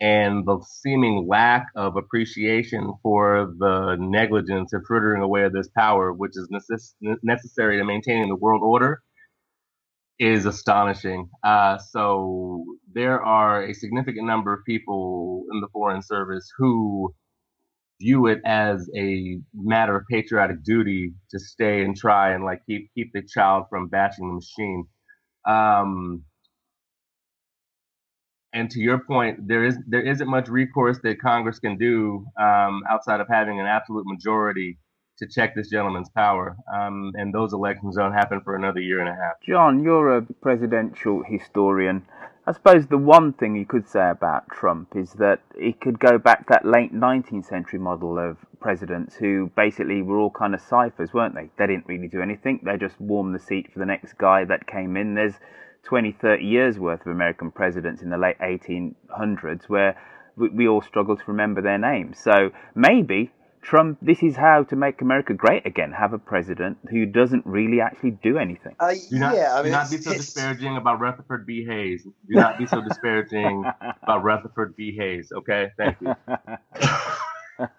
And 0.00 0.46
the 0.46 0.58
seeming 0.68 1.26
lack 1.28 1.66
of 1.76 1.96
appreciation 1.96 2.92
for 3.02 3.52
the 3.58 3.96
negligence 4.00 4.72
of 4.72 4.82
frittering 4.86 5.22
away 5.22 5.44
of 5.44 5.52
this 5.52 5.68
power, 5.76 6.12
which 6.12 6.32
is 6.34 6.48
necess- 6.52 6.94
necessary 7.22 7.78
to 7.78 7.84
maintaining 7.84 8.28
the 8.28 8.36
world 8.36 8.62
order, 8.64 9.02
is 10.18 10.46
astonishing. 10.46 11.28
Uh, 11.44 11.78
so 11.78 12.64
there 12.94 13.22
are 13.22 13.64
a 13.64 13.74
significant 13.74 14.26
number 14.26 14.52
of 14.54 14.60
people 14.66 15.44
in 15.52 15.60
the 15.60 15.68
foreign 15.72 16.02
service 16.02 16.48
who 16.58 17.14
view 18.00 18.26
it 18.26 18.40
as 18.44 18.88
a 18.96 19.38
matter 19.54 19.96
of 19.96 20.04
patriotic 20.10 20.62
duty 20.64 21.12
to 21.30 21.38
stay 21.38 21.82
and 21.82 21.96
try 21.96 22.32
and 22.32 22.44
like 22.44 22.60
keep 22.66 22.90
keep 22.94 23.12
the 23.14 23.22
child 23.22 23.64
from 23.70 23.88
bashing 23.88 24.28
the 24.28 24.34
machine. 24.34 24.84
Um, 25.48 26.24
and 28.52 28.70
to 28.70 28.80
your 28.80 28.98
point, 28.98 29.46
there 29.46 29.64
is 29.64 29.78
there 29.86 30.02
isn't 30.02 30.28
much 30.28 30.48
recourse 30.48 30.98
that 31.02 31.20
Congress 31.20 31.58
can 31.58 31.76
do 31.76 32.26
um, 32.40 32.82
outside 32.90 33.20
of 33.20 33.28
having 33.28 33.60
an 33.60 33.66
absolute 33.66 34.06
majority 34.06 34.78
to 35.18 35.26
check 35.28 35.54
this 35.54 35.68
gentleman's 35.68 36.08
power. 36.10 36.56
Um, 36.74 37.12
and 37.14 37.32
those 37.32 37.52
elections 37.52 37.96
don't 37.96 38.12
happen 38.12 38.40
for 38.42 38.56
another 38.56 38.80
year 38.80 39.00
and 39.00 39.08
a 39.08 39.12
half. 39.12 39.34
John, 39.46 39.82
you're 39.82 40.16
a 40.16 40.22
presidential 40.22 41.22
historian. 41.26 42.06
I 42.46 42.52
suppose 42.52 42.86
the 42.86 42.98
one 42.98 43.34
thing 43.34 43.54
you 43.54 43.66
could 43.66 43.86
say 43.86 44.10
about 44.10 44.48
Trump 44.48 44.96
is 44.96 45.12
that 45.14 45.40
he 45.56 45.72
could 45.72 46.00
go 46.00 46.18
back 46.18 46.48
that 46.48 46.64
late 46.64 46.92
19th 46.92 47.46
century 47.46 47.78
model 47.78 48.18
of 48.18 48.38
presidents 48.60 49.14
who 49.14 49.52
basically 49.54 50.02
were 50.02 50.18
all 50.18 50.30
kind 50.30 50.54
of 50.54 50.60
ciphers, 50.60 51.12
weren't 51.12 51.34
they? 51.34 51.50
They 51.58 51.66
didn't 51.66 51.86
really 51.86 52.08
do 52.08 52.22
anything. 52.22 52.60
They 52.64 52.76
just 52.78 52.98
warmed 53.00 53.34
the 53.34 53.38
seat 53.38 53.72
for 53.72 53.78
the 53.78 53.86
next 53.86 54.16
guy 54.18 54.44
that 54.46 54.66
came 54.66 54.96
in. 54.96 55.14
There's 55.14 55.34
20, 55.84 56.12
30 56.12 56.44
years 56.44 56.78
worth 56.78 57.02
of 57.02 57.08
American 57.08 57.50
presidents 57.50 58.02
in 58.02 58.10
the 58.10 58.18
late 58.18 58.38
1800s 58.40 59.64
where 59.68 59.96
we, 60.36 60.48
we 60.50 60.68
all 60.68 60.82
struggle 60.82 61.16
to 61.16 61.24
remember 61.26 61.62
their 61.62 61.78
names. 61.78 62.18
So 62.18 62.50
maybe 62.74 63.32
Trump, 63.62 63.98
this 64.02 64.22
is 64.22 64.36
how 64.36 64.64
to 64.64 64.76
make 64.76 65.02
America 65.02 65.34
great 65.34 65.66
again. 65.66 65.92
Have 65.92 66.12
a 66.12 66.18
president 66.18 66.78
who 66.90 67.06
doesn't 67.06 67.46
really 67.46 67.80
actually 67.80 68.12
do 68.12 68.38
anything. 68.38 68.76
Uh, 68.80 68.94
Do 69.10 69.18
not, 69.18 69.34
yeah, 69.36 69.54
I 69.54 69.62
mean, 69.62 69.72
do 69.72 69.78
not 69.78 69.90
be 69.90 69.98
so 69.98 70.14
disparaging 70.14 70.76
about 70.76 71.00
Rutherford 71.00 71.46
B. 71.46 71.64
Hayes. 71.68 72.04
Do 72.28 72.36
not 72.36 72.58
be 72.58 72.66
so 72.66 72.80
disparaging 72.82 73.64
about 74.04 74.24
Rutherford 74.24 74.76
B. 74.76 74.96
Hayes. 74.98 75.32
Okay, 75.32 75.68
thank 75.76 75.96
you. 76.00 76.14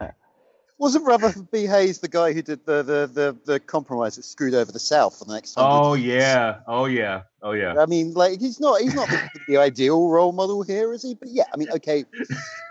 Wasn't 0.81 1.05
Rutherford 1.05 1.51
B. 1.51 1.67
Hayes 1.67 1.99
the 1.99 2.07
guy 2.07 2.33
who 2.33 2.41
did 2.41 2.65
the, 2.65 2.81
the, 2.81 3.05
the, 3.13 3.37
the 3.45 3.59
compromise 3.59 4.15
that 4.15 4.23
screwed 4.23 4.55
over 4.55 4.71
the 4.71 4.79
South 4.79 5.15
for 5.19 5.25
the 5.25 5.33
next 5.35 5.53
Oh 5.55 5.93
years? 5.93 6.07
yeah, 6.07 6.55
oh 6.65 6.85
yeah, 6.85 7.21
oh 7.43 7.51
yeah. 7.51 7.75
I 7.77 7.85
mean, 7.85 8.15
like 8.15 8.39
he's 8.39 8.59
not 8.59 8.81
he's 8.81 8.95
not 8.95 9.07
the, 9.07 9.29
the 9.47 9.57
ideal 9.57 10.09
role 10.09 10.31
model 10.31 10.63
here, 10.63 10.91
is 10.91 11.03
he? 11.03 11.13
But 11.13 11.29
yeah, 11.29 11.43
I 11.53 11.57
mean, 11.57 11.69
okay, 11.69 12.03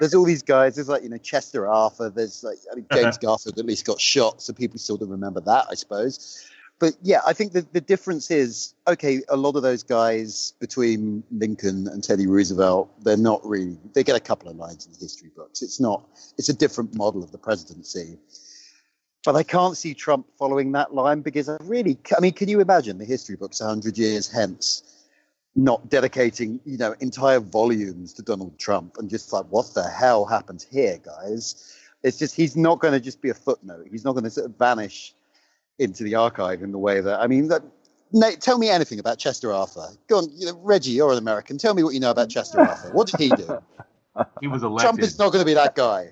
there's 0.00 0.12
all 0.12 0.25
these 0.25 0.43
guys. 0.43 0.75
There's 0.75 0.88
like 0.88 1.05
you 1.05 1.09
know 1.09 1.19
Chester 1.19 1.69
Arthur. 1.69 2.11
There's 2.11 2.43
like 2.43 2.59
I 2.73 2.75
mean 2.75 2.87
James 2.93 3.17
Garfield 3.23 3.57
at 3.57 3.64
least 3.64 3.85
got 3.85 4.00
shot, 4.00 4.43
so 4.43 4.52
people 4.52 4.81
still 4.81 4.97
don't 4.97 5.11
remember 5.11 5.40
that, 5.43 5.67
I 5.71 5.75
suppose. 5.76 6.50
But 6.80 6.94
yeah, 7.02 7.20
I 7.26 7.34
think 7.34 7.52
the 7.52 7.60
the 7.72 7.80
difference 7.80 8.30
is 8.30 8.75
okay. 8.88 9.20
A 9.28 9.37
lot 9.37 9.54
of 9.54 9.62
those 9.62 9.82
guys 9.82 10.54
between 10.60 11.22
Lincoln 11.30 11.87
and 11.87 12.02
Teddy 12.02 12.26
Roosevelt, 12.26 12.90
they're 13.04 13.18
not 13.18 13.44
really. 13.46 13.76
They 13.92 14.02
get 14.02 14.16
a 14.16 14.20
couple 14.20 14.49
of 14.49 14.56
lines 14.56 14.87
in 14.87 14.92
the 14.92 14.99
history 14.99 15.30
books. 15.37 15.62
It's 15.62 15.78
not. 15.78 16.08
It's 16.38 16.49
a 16.49 16.54
different 16.54 16.96
model 16.96 17.22
of 17.22 17.30
the 17.30 17.38
presidency. 17.38 18.18
But 19.25 19.37
I 19.37 19.42
can't 19.42 19.76
see 19.76 19.92
Trump 19.92 20.26
following 20.38 20.72
that 20.72 20.94
line 20.94 21.20
because 21.20 21.50
I 21.50 21.58
really, 21.60 21.99
I 22.16 22.20
mean, 22.20 22.32
can 22.32 22.49
you 22.49 22.60
imagine 22.60 22.96
the 22.96 23.04
history 23.04 23.37
books 23.37 23.60
100 23.60 23.99
years 23.99 24.30
hence 24.30 24.82
not 25.54 25.90
dedicating, 25.90 26.58
you 26.64 26.78
know, 26.78 26.94
entire 27.00 27.40
volumes 27.40 28.14
to 28.14 28.22
Donald 28.22 28.58
Trump 28.58 28.96
and 28.96 29.10
just 29.10 29.30
like, 29.30 29.44
what 29.50 29.75
the 29.75 29.87
hell 29.87 30.25
happened 30.25 30.64
here, 30.70 30.99
guys? 31.04 31.76
It's 32.02 32.18
just, 32.18 32.34
he's 32.34 32.56
not 32.56 32.80
going 32.80 32.94
to 32.94 33.00
just 33.00 33.20
be 33.20 33.28
a 33.28 33.34
footnote. 33.34 33.88
He's 33.90 34.04
not 34.04 34.12
going 34.12 34.25
to 34.25 34.30
sort 34.30 34.46
of 34.46 34.56
vanish 34.56 35.14
into 35.80 36.04
the 36.04 36.14
archive 36.14 36.62
in 36.62 36.70
the 36.72 36.78
way 36.78 37.00
that, 37.00 37.20
I 37.20 37.26
mean, 37.26 37.49
that, 37.49 37.62
Nate, 38.12 38.40
tell 38.40 38.58
me 38.58 38.68
anything 38.68 38.99
about 38.99 39.18
Chester 39.18 39.52
Arthur. 39.52 39.88
Go 40.08 40.18
on, 40.18 40.28
you 40.34 40.46
know, 40.46 40.58
Reggie, 40.62 40.92
you're 40.92 41.12
an 41.12 41.18
American. 41.18 41.58
Tell 41.58 41.75
me 41.75 41.82
what 41.82 41.94
you 41.94 42.00
know 42.00 42.10
about 42.10 42.28
Chester 42.28 42.60
Arthur. 42.68 42.90
What 42.92 43.08
did 43.08 43.20
he 43.20 43.28
do? 43.30 43.58
He 44.40 44.49
was 44.49 44.62
elected. 44.62 44.82
Trump 44.84 45.00
is 45.00 45.18
not 45.18 45.32
going 45.32 45.40
to 45.42 45.46
be 45.46 45.54
that 45.54 45.75
guy. 45.75 46.10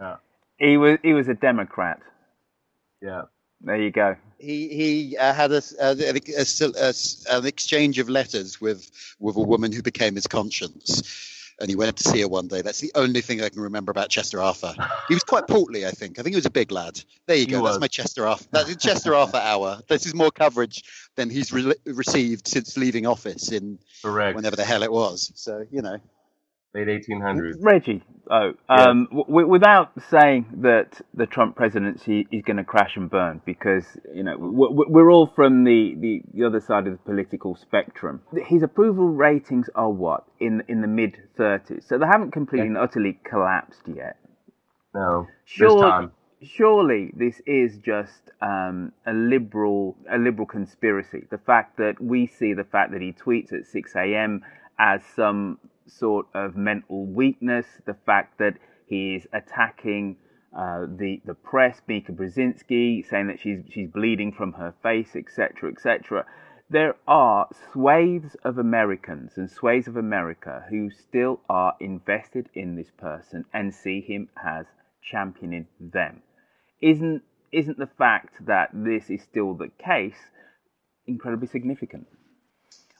Yeah. 0.00 0.16
He 0.58 0.76
was 0.76 0.98
he 1.02 1.12
was 1.12 1.28
a 1.28 1.34
Democrat. 1.34 2.00
Yeah. 3.02 3.22
There 3.60 3.76
you 3.80 3.90
go. 3.90 4.16
He 4.38 4.68
he 4.68 5.16
uh, 5.16 5.32
had 5.32 5.52
a, 5.52 5.62
a, 5.80 5.90
a, 5.92 6.14
a- 6.38 6.90
a- 6.90 7.38
an 7.38 7.46
exchange 7.46 7.98
of 7.98 8.08
letters 8.08 8.60
with 8.60 8.90
with 9.18 9.36
a 9.36 9.40
woman 9.40 9.72
who 9.72 9.82
became 9.82 10.14
his 10.14 10.26
conscience, 10.26 11.02
and 11.60 11.70
he 11.70 11.76
went 11.76 11.96
to 11.96 12.04
see 12.04 12.20
her 12.20 12.28
one 12.28 12.48
day. 12.48 12.62
That's 12.62 12.80
the 12.80 12.92
only 12.94 13.20
thing 13.20 13.42
I 13.42 13.48
can 13.48 13.62
remember 13.62 13.90
about 13.90 14.08
Chester 14.08 14.42
Arthur. 14.42 14.74
He 15.08 15.14
was 15.14 15.24
quite 15.24 15.46
portly, 15.46 15.86
I 15.86 15.90
think. 15.90 16.18
I 16.18 16.22
think 16.22 16.34
he 16.34 16.36
was 16.38 16.46
a 16.46 16.50
big 16.50 16.70
lad. 16.70 17.00
There 17.26 17.36
you 17.36 17.46
He 17.46 17.52
go. 17.52 17.64
That's 17.64 17.80
my 17.80 17.88
Chester 17.88 18.26
Arthur. 18.26 18.46
That's 18.50 18.76
Chester 18.76 19.14
Arthur 19.14 19.38
hour. 19.38 19.80
This 19.88 20.06
is 20.06 20.14
more 20.14 20.30
coverage 20.30 20.84
than 21.16 21.30
he's 21.30 21.52
re- 21.52 21.74
received 21.86 22.46
since 22.48 22.76
leaving 22.76 23.06
office 23.06 23.52
in 23.52 23.78
Correct. 24.02 24.36
whenever 24.36 24.56
the 24.56 24.64
hell 24.64 24.82
it 24.82 24.92
was. 24.92 25.32
So 25.34 25.66
you 25.70 25.82
know. 25.82 25.98
Late 26.76 26.88
1800s. 27.08 27.54
Reggie, 27.60 28.02
oh, 28.30 28.52
um, 28.68 29.08
w- 29.10 29.46
without 29.46 29.92
saying 30.10 30.46
that 30.58 31.00
the 31.14 31.24
Trump 31.24 31.56
presidency 31.56 32.28
is 32.30 32.42
going 32.42 32.58
to 32.58 32.64
crash 32.64 32.96
and 32.96 33.08
burn, 33.08 33.40
because 33.46 33.84
you 34.14 34.22
know 34.22 34.36
w- 34.36 34.84
we're 34.86 35.10
all 35.10 35.26
from 35.34 35.64
the, 35.64 35.94
the, 35.98 36.20
the 36.34 36.44
other 36.44 36.60
side 36.60 36.86
of 36.86 36.92
the 36.92 36.98
political 36.98 37.56
spectrum. 37.56 38.20
His 38.44 38.62
approval 38.62 39.08
ratings 39.08 39.70
are 39.74 39.90
what 39.90 40.24
in 40.38 40.62
in 40.68 40.82
the 40.82 40.86
mid 40.88 41.16
30s, 41.38 41.88
so 41.88 41.96
they 41.96 42.06
haven't 42.06 42.32
completely 42.32 42.66
and 42.66 42.76
utterly 42.76 43.18
collapsed 43.24 43.82
yet. 43.86 44.18
No, 44.94 45.26
Sure, 45.46 46.12
surely 46.42 47.10
this 47.16 47.40
is 47.46 47.78
just 47.78 48.30
um, 48.42 48.92
a 49.06 49.14
liberal 49.14 49.96
a 50.12 50.18
liberal 50.18 50.46
conspiracy. 50.46 51.24
The 51.30 51.38
fact 51.38 51.78
that 51.78 52.02
we 52.02 52.26
see 52.26 52.52
the 52.52 52.64
fact 52.64 52.92
that 52.92 53.00
he 53.00 53.12
tweets 53.12 53.52
at 53.54 53.64
6 53.64 53.96
a.m. 53.96 54.42
as 54.78 55.00
some 55.14 55.58
sort 55.86 56.26
of 56.34 56.56
mental 56.56 57.06
weakness, 57.06 57.66
the 57.86 57.94
fact 57.94 58.38
that 58.38 58.58
he 58.86 59.14
is 59.16 59.26
attacking 59.32 60.16
uh, 60.56 60.86
the 60.86 61.20
the 61.24 61.34
press, 61.34 61.82
Mika 61.86 62.12
Brzezinski, 62.12 63.06
saying 63.08 63.26
that 63.26 63.40
she's 63.40 63.60
she's 63.70 63.90
bleeding 63.90 64.32
from 64.32 64.52
her 64.54 64.74
face, 64.82 65.14
etc., 65.14 65.70
etc. 65.70 66.24
There 66.68 66.96
are 67.06 67.48
swathes 67.72 68.36
of 68.42 68.58
Americans 68.58 69.36
and 69.36 69.50
swathes 69.50 69.86
of 69.86 69.96
America 69.96 70.64
who 70.68 70.90
still 70.90 71.40
are 71.48 71.74
invested 71.78 72.48
in 72.54 72.74
this 72.74 72.90
person 72.90 73.44
and 73.52 73.72
see 73.72 74.00
him 74.00 74.28
as 74.42 74.66
championing 75.02 75.66
them. 75.78 76.22
Isn't 76.80 77.22
isn't 77.52 77.78
the 77.78 77.86
fact 77.98 78.46
that 78.46 78.70
this 78.72 79.10
is 79.10 79.22
still 79.22 79.54
the 79.54 79.70
case 79.78 80.30
incredibly 81.06 81.46
significant? 81.46 82.06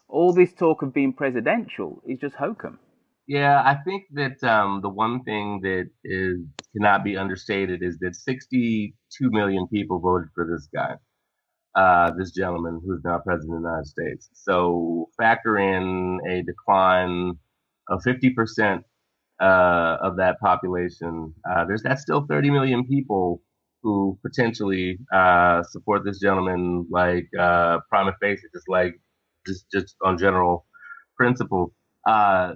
All 0.09 0.33
this 0.33 0.53
talk 0.53 0.83
of 0.83 0.95
being 0.95 1.13
presidential 1.13 2.03
is 2.07 2.19
just 2.21 2.37
hokum. 2.37 2.79
Yeah, 3.27 3.61
I 3.65 3.75
think 3.85 4.05
that 4.13 4.43
um, 4.45 4.81
the 4.83 4.89
one 4.89 5.25
thing 5.25 5.61
that 5.63 5.91
is 6.05 6.39
cannot 6.73 7.03
be 7.03 7.17
understated 7.17 7.83
is 7.83 7.99
that 7.99 8.15
62 8.15 9.31
million 9.31 9.67
people 9.67 9.99
voted 9.99 10.29
for 10.33 10.47
this 10.47 10.69
guy, 10.73 10.95
uh, 11.75 12.13
this 12.17 12.31
gentleman 12.31 12.81
who's 12.85 13.01
now 13.05 13.19
president 13.19 13.57
of 13.57 13.63
the 13.63 13.69
United 13.69 13.87
States. 13.87 14.31
So 14.35 15.09
factor 15.19 15.59
in 15.59 16.21
a 16.29 16.43
decline 16.43 17.33
of 17.89 18.01
50% 18.07 18.83
uh, 19.41 19.97
of 20.01 20.17
that 20.17 20.39
population. 20.41 21.35
Uh, 21.51 21.65
there's 21.65 21.83
that's 21.83 22.03
still 22.03 22.27
30 22.29 22.51
million 22.51 22.87
people 22.87 23.43
who 23.83 24.19
potentially 24.25 24.99
uh, 25.13 25.63
support 25.65 26.05
this 26.05 26.21
gentleman, 26.21 26.87
like 26.91 27.29
uh, 27.39 27.79
prima 27.89 28.13
facie, 28.21 28.43
just 28.55 28.69
like 28.69 28.95
just 29.47 29.67
just 29.73 29.97
on 30.03 30.19
general 30.19 30.67
principle. 31.17 31.73
Uh, 32.07 32.55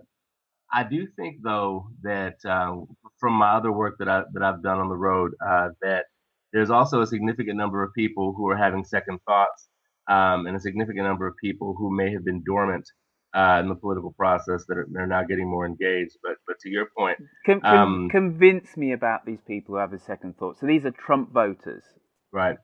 I 0.72 0.84
do 0.84 1.06
think, 1.16 1.38
though, 1.42 1.88
that 2.02 2.36
um, 2.44 2.86
from 3.18 3.34
my 3.34 3.52
other 3.52 3.72
work 3.72 3.96
that 3.98 4.08
I 4.08 4.22
that 4.32 4.42
I've 4.42 4.62
done 4.62 4.78
on 4.78 4.88
the 4.88 4.96
road, 4.96 5.32
uh, 5.44 5.70
that 5.82 6.04
there's 6.52 6.70
also 6.70 7.00
a 7.00 7.06
significant 7.06 7.56
number 7.56 7.82
of 7.82 7.92
people 7.94 8.34
who 8.36 8.48
are 8.48 8.56
having 8.56 8.84
second 8.84 9.18
thoughts, 9.26 9.68
um, 10.08 10.46
and 10.46 10.56
a 10.56 10.60
significant 10.60 11.04
number 11.04 11.26
of 11.26 11.34
people 11.42 11.74
who 11.76 11.94
may 11.94 12.12
have 12.12 12.24
been 12.24 12.42
dormant 12.44 12.88
uh, 13.34 13.58
in 13.60 13.68
the 13.68 13.74
political 13.74 14.12
process 14.12 14.64
that 14.68 14.78
are, 14.78 14.86
they're 14.92 15.06
now 15.06 15.24
getting 15.24 15.48
more 15.48 15.66
engaged. 15.66 16.16
But 16.22 16.36
but 16.46 16.58
to 16.60 16.68
your 16.68 16.86
point, 16.96 17.18
con- 17.46 17.64
um, 17.64 18.08
convince 18.10 18.76
me 18.76 18.92
about 18.92 19.26
these 19.26 19.40
people 19.46 19.74
who 19.74 19.80
have 19.80 19.92
a 19.92 19.98
second 19.98 20.38
thought. 20.38 20.58
So 20.58 20.66
these 20.66 20.84
are 20.84 20.92
Trump 20.92 21.32
voters. 21.32 21.84
Right. 22.32 22.56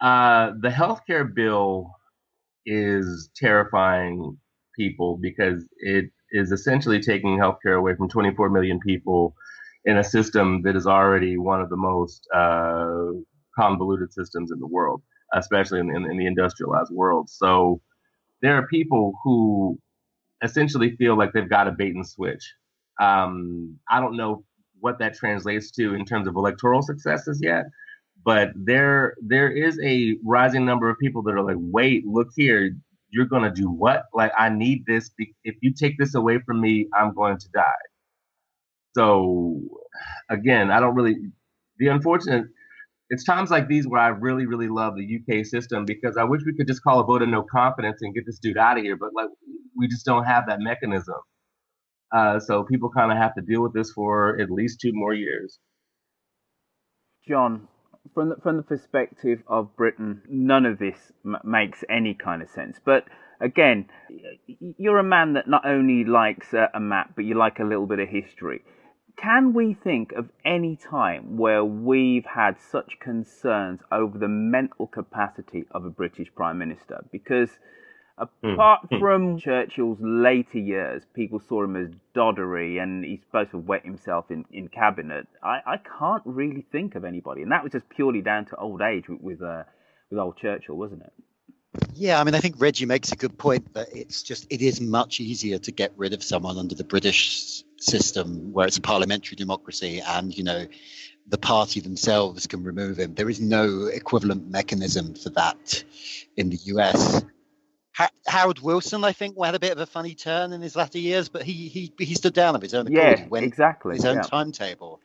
Uh, 0.00 0.52
the 0.60 0.68
healthcare 0.68 1.32
bill 1.34 1.90
is 2.68 3.30
terrifying 3.36 4.36
people 4.76 5.18
because 5.20 5.66
it 5.78 6.06
is 6.30 6.52
essentially 6.52 7.00
taking 7.00 7.38
healthcare 7.38 7.78
away 7.78 7.94
from 7.96 8.08
24 8.08 8.50
million 8.50 8.78
people 8.80 9.34
in 9.84 9.96
a 9.98 10.04
system 10.04 10.62
that 10.62 10.76
is 10.76 10.86
already 10.86 11.38
one 11.38 11.60
of 11.60 11.70
the 11.70 11.76
most 11.76 12.26
uh, 12.34 13.10
convoluted 13.58 14.12
systems 14.12 14.50
in 14.52 14.58
the 14.58 14.66
world, 14.66 15.02
especially 15.34 15.80
in, 15.80 15.94
in, 15.94 16.10
in 16.10 16.18
the 16.18 16.26
industrialized 16.26 16.92
world. 16.92 17.28
So 17.30 17.80
there 18.42 18.56
are 18.56 18.66
people 18.66 19.14
who 19.24 19.78
essentially 20.44 20.94
feel 20.96 21.16
like 21.16 21.32
they've 21.32 21.48
got 21.48 21.68
a 21.68 21.72
bait 21.72 21.94
and 21.94 22.06
switch. 22.06 22.54
Um, 23.00 23.78
I 23.90 24.00
don't 24.00 24.16
know 24.16 24.44
what 24.80 24.98
that 24.98 25.14
translates 25.14 25.70
to 25.72 25.94
in 25.94 26.04
terms 26.04 26.28
of 26.28 26.36
electoral 26.36 26.82
successes 26.82 27.40
yet, 27.42 27.64
but 28.24 28.50
there 28.54 29.14
there 29.22 29.50
is 29.50 29.78
a 29.84 30.16
rising 30.24 30.66
number 30.66 30.90
of 30.90 30.98
people 30.98 31.22
that 31.24 31.32
are 31.32 31.42
like, 31.42 31.56
wait, 31.58 32.06
look 32.06 32.28
here, 32.36 32.70
you're 33.10 33.26
gonna 33.26 33.52
do 33.52 33.70
what? 33.70 34.04
Like, 34.14 34.32
I 34.38 34.48
need 34.50 34.84
this. 34.86 35.10
If 35.44 35.56
you 35.62 35.72
take 35.74 35.98
this 35.98 36.14
away 36.14 36.38
from 36.46 36.60
me, 36.60 36.88
I'm 36.98 37.14
going 37.14 37.38
to 37.38 37.48
die. 37.54 37.62
So, 38.96 39.60
again, 40.30 40.70
I 40.70 40.80
don't 40.80 40.94
really. 40.94 41.16
The 41.78 41.88
unfortunate, 41.88 42.46
it's 43.10 43.24
times 43.24 43.50
like 43.50 43.68
these 43.68 43.86
where 43.86 44.00
I 44.00 44.08
really, 44.08 44.46
really 44.46 44.68
love 44.68 44.94
the 44.96 45.06
UK 45.40 45.46
system 45.46 45.84
because 45.84 46.16
I 46.16 46.24
wish 46.24 46.42
we 46.44 46.54
could 46.54 46.66
just 46.66 46.82
call 46.82 47.00
a 47.00 47.04
vote 47.04 47.22
of 47.22 47.28
no 47.28 47.42
confidence 47.44 47.98
and 48.02 48.14
get 48.14 48.26
this 48.26 48.38
dude 48.40 48.58
out 48.58 48.78
of 48.78 48.84
here. 48.84 48.96
But 48.96 49.10
like, 49.14 49.28
we 49.76 49.88
just 49.88 50.04
don't 50.04 50.24
have 50.24 50.46
that 50.48 50.60
mechanism. 50.60 51.16
Uh, 52.12 52.40
so 52.40 52.64
people 52.64 52.90
kind 52.90 53.12
of 53.12 53.18
have 53.18 53.34
to 53.34 53.42
deal 53.42 53.62
with 53.62 53.74
this 53.74 53.92
for 53.92 54.40
at 54.40 54.50
least 54.50 54.80
two 54.80 54.92
more 54.92 55.14
years. 55.14 55.58
John, 57.26 57.68
from 58.14 58.30
the, 58.30 58.36
from 58.42 58.56
the 58.56 58.62
perspective 58.62 59.42
of 59.46 59.76
Britain, 59.76 60.22
none 60.28 60.66
of 60.66 60.78
this 60.78 61.12
m- 61.24 61.36
makes 61.44 61.84
any 61.88 62.14
kind 62.14 62.42
of 62.42 62.48
sense. 62.48 62.78
But 62.84 63.04
again, 63.40 63.86
you're 64.78 64.98
a 64.98 65.04
man 65.04 65.34
that 65.34 65.48
not 65.48 65.66
only 65.66 66.04
likes 66.04 66.52
a, 66.52 66.70
a 66.74 66.80
map, 66.80 67.12
but 67.16 67.24
you 67.24 67.34
like 67.34 67.58
a 67.58 67.64
little 67.64 67.86
bit 67.86 67.98
of 67.98 68.08
history. 68.08 68.62
Can 69.16 69.52
we 69.52 69.74
think 69.74 70.12
of 70.12 70.28
any 70.44 70.76
time 70.76 71.36
where 71.36 71.64
we've 71.64 72.24
had 72.24 72.56
such 72.60 73.00
concerns 73.00 73.80
over 73.90 74.16
the 74.16 74.28
mental 74.28 74.86
capacity 74.86 75.64
of 75.72 75.84
a 75.84 75.90
British 75.90 76.28
Prime 76.36 76.58
Minister? 76.58 77.04
Because 77.10 77.50
apart 78.20 78.90
Mm. 78.90 78.98
from 79.00 79.38
Churchill's 79.38 79.98
later 80.00 80.58
years, 80.58 81.02
people 81.14 81.40
saw 81.40 81.64
him 81.64 81.76
as 81.76 81.88
doddery 82.14 82.82
and 82.82 83.04
he's 83.04 83.20
supposed 83.22 83.50
to 83.52 83.58
wet 83.58 83.84
himself 83.84 84.30
in, 84.30 84.44
in 84.52 84.68
cabinet. 84.68 85.26
I, 85.42 85.60
I 85.66 85.76
can't 85.98 86.22
really 86.24 86.64
think 86.72 86.94
of 86.94 87.04
anybody. 87.04 87.42
And 87.42 87.52
that 87.52 87.62
was 87.62 87.72
just 87.72 87.88
purely 87.88 88.20
down 88.22 88.46
to 88.46 88.56
old 88.56 88.82
age 88.82 89.08
with, 89.08 89.20
with, 89.20 89.42
uh, 89.42 89.64
with 90.10 90.18
old 90.18 90.36
Churchill, 90.36 90.76
wasn't 90.76 91.02
it? 91.02 91.12
Yeah, 91.94 92.20
I 92.20 92.24
mean, 92.24 92.34
I 92.34 92.40
think 92.40 92.56
Reggie 92.58 92.86
makes 92.86 93.12
a 93.12 93.16
good 93.16 93.36
point 93.36 93.74
that 93.74 93.88
it's 93.94 94.22
just 94.22 94.46
it 94.50 94.62
is 94.62 94.80
much 94.80 95.20
easier 95.20 95.58
to 95.58 95.70
get 95.70 95.92
rid 95.96 96.14
of 96.14 96.22
someone 96.22 96.56
under 96.58 96.74
the 96.74 96.82
British 96.84 97.62
system 97.78 98.52
where 98.52 98.66
it's 98.66 98.78
a 98.78 98.80
parliamentary 98.80 99.36
democracy 99.36 100.00
and 100.00 100.36
you 100.36 100.42
know 100.42 100.66
the 101.28 101.38
party 101.38 101.80
themselves 101.80 102.46
can 102.46 102.64
remove 102.64 102.98
him. 102.98 103.14
There 103.14 103.28
is 103.28 103.40
no 103.40 103.86
equivalent 103.86 104.50
mechanism 104.50 105.14
for 105.14 105.28
that 105.30 105.84
in 106.38 106.48
the 106.48 106.56
US. 106.72 107.22
Ha- 107.98 108.10
Harold 108.28 108.60
Wilson, 108.60 109.02
I 109.02 109.10
think, 109.10 109.36
had 109.44 109.56
a 109.56 109.58
bit 109.58 109.72
of 109.72 109.78
a 109.78 109.86
funny 109.86 110.14
turn 110.14 110.52
in 110.52 110.62
his 110.62 110.76
latter 110.76 111.00
years, 111.00 111.28
but 111.28 111.42
he 111.42 111.66
he 111.68 111.92
he 111.98 112.14
stood 112.14 112.32
down 112.32 112.54
of 112.54 112.62
his 112.62 112.72
own 112.72 112.86
accord. 112.86 113.18
Yeah, 113.18 113.26
went 113.26 113.44
exactly, 113.44 113.96
his 113.96 114.04
own 114.04 114.16
yeah. 114.16 114.22
timetable. 114.22 115.00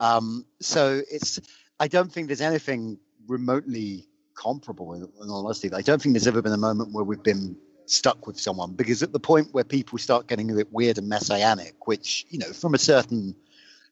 Um, 0.00 0.46
so 0.58 1.02
it's 1.10 1.38
I 1.78 1.86
don't 1.86 2.10
think 2.10 2.28
there's 2.28 2.40
anything 2.40 2.98
remotely 3.26 4.08
comparable 4.34 4.94
in, 4.94 5.02
in 5.02 5.28
all 5.28 5.44
honesty. 5.44 5.70
I 5.70 5.82
don't 5.82 6.00
think 6.00 6.14
there's 6.14 6.26
ever 6.26 6.40
been 6.40 6.54
a 6.54 6.56
moment 6.56 6.92
where 6.92 7.04
we've 7.04 7.22
been 7.22 7.56
stuck 7.84 8.26
with 8.26 8.40
someone 8.40 8.72
because 8.72 9.02
at 9.02 9.12
the 9.12 9.20
point 9.20 9.52
where 9.52 9.64
people 9.64 9.98
start 9.98 10.26
getting 10.26 10.50
a 10.50 10.54
bit 10.54 10.72
weird 10.72 10.96
and 10.96 11.10
messianic, 11.10 11.86
which 11.86 12.24
you 12.30 12.38
know 12.38 12.54
from 12.54 12.72
a 12.72 12.78
certain 12.78 13.36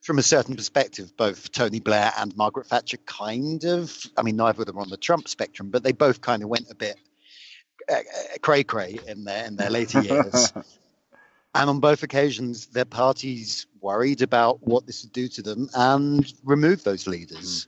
from 0.01 0.17
a 0.17 0.23
certain 0.23 0.55
perspective, 0.55 1.15
both 1.15 1.51
Tony 1.51 1.79
Blair 1.79 2.11
and 2.17 2.35
Margaret 2.35 2.65
Thatcher 2.65 2.97
kind 3.05 3.63
of, 3.63 3.95
I 4.17 4.23
mean, 4.23 4.35
neither 4.35 4.63
of 4.63 4.65
them 4.65 4.77
are 4.77 4.81
on 4.81 4.89
the 4.89 4.97
Trump 4.97 5.29
spectrum, 5.29 5.69
but 5.69 5.83
they 5.83 5.93
both 5.93 6.19
kind 6.19 6.43
of 6.43 6.49
went 6.49 6.69
a 6.69 6.75
bit 6.75 6.97
cray 8.41 8.63
cray 8.63 8.99
in 9.07 9.23
their 9.23 9.45
in 9.45 9.55
their 9.55 9.69
later 9.69 9.99
years. 9.99 10.53
and 11.55 11.69
on 11.69 11.79
both 11.79 12.03
occasions, 12.03 12.67
their 12.67 12.85
parties 12.85 13.67
worried 13.81 14.21
about 14.21 14.65
what 14.65 14.85
this 14.85 15.03
would 15.03 15.13
do 15.13 15.27
to 15.27 15.41
them 15.41 15.69
and 15.75 16.33
removed 16.43 16.85
those 16.85 17.07
leaders. 17.07 17.67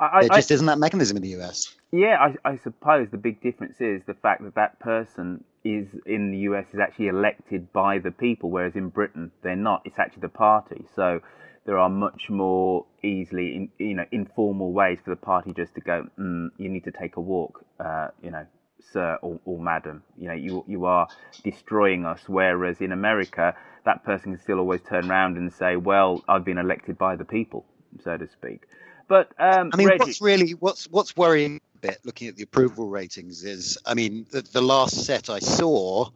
I, 0.00 0.20
there 0.20 0.28
I- 0.30 0.36
just 0.36 0.50
isn't 0.50 0.66
that 0.66 0.78
mechanism 0.78 1.16
in 1.16 1.22
the 1.22 1.40
US. 1.40 1.74
Yeah, 1.90 2.18
I, 2.44 2.50
I 2.50 2.56
suppose 2.56 3.08
the 3.10 3.16
big 3.16 3.40
difference 3.40 3.80
is 3.80 4.02
the 4.06 4.14
fact 4.14 4.42
that 4.44 4.54
that 4.56 4.78
person 4.78 5.42
is 5.64 5.88
in 6.06 6.30
the 6.30 6.38
US 6.40 6.66
is 6.72 6.80
actually 6.80 7.08
elected 7.08 7.72
by 7.72 7.98
the 7.98 8.10
people, 8.10 8.50
whereas 8.50 8.76
in 8.76 8.90
Britain 8.90 9.30
they're 9.42 9.56
not. 9.56 9.82
It's 9.84 9.98
actually 9.98 10.20
the 10.20 10.28
party. 10.28 10.84
So 10.94 11.20
there 11.64 11.78
are 11.78 11.88
much 11.88 12.28
more 12.28 12.84
easily, 13.02 13.56
in, 13.56 13.68
you 13.78 13.94
know, 13.94 14.04
informal 14.12 14.72
ways 14.72 14.98
for 15.02 15.10
the 15.10 15.16
party 15.16 15.52
just 15.54 15.74
to 15.76 15.80
go. 15.80 16.06
Mm, 16.18 16.48
you 16.58 16.68
need 16.68 16.84
to 16.84 16.92
take 16.92 17.16
a 17.16 17.20
walk, 17.20 17.64
uh, 17.80 18.08
you 18.22 18.30
know, 18.30 18.46
sir 18.92 19.18
or, 19.22 19.40
or 19.44 19.58
madam. 19.58 20.02
You 20.16 20.28
know, 20.28 20.34
you 20.34 20.64
you 20.66 20.84
are 20.86 21.08
destroying 21.44 22.04
us. 22.04 22.20
Whereas 22.26 22.80
in 22.80 22.92
America, 22.92 23.54
that 23.84 24.04
person 24.04 24.34
can 24.34 24.42
still 24.42 24.58
always 24.58 24.80
turn 24.82 25.10
around 25.10 25.36
and 25.36 25.52
say, 25.52 25.76
"Well, 25.76 26.24
I've 26.28 26.44
been 26.44 26.58
elected 26.58 26.98
by 26.98 27.16
the 27.16 27.24
people," 27.24 27.64
so 28.02 28.16
to 28.16 28.28
speak. 28.28 28.62
But 29.08 29.32
um, 29.38 29.70
I 29.72 29.76
mean, 29.76 29.88
Reggie, 29.88 30.04
what's 30.04 30.20
really 30.20 30.50
what's 30.52 30.84
what's 30.90 31.16
worrying 31.16 31.60
a 31.74 31.78
bit 31.78 31.98
looking 32.04 32.28
at 32.28 32.36
the 32.36 32.42
approval 32.42 32.88
ratings 32.88 33.44
is, 33.44 33.78
I 33.86 33.94
mean, 33.94 34.26
the, 34.30 34.42
the 34.42 34.60
last 34.60 35.04
set 35.06 35.30
I 35.30 35.38
saw 35.38 36.10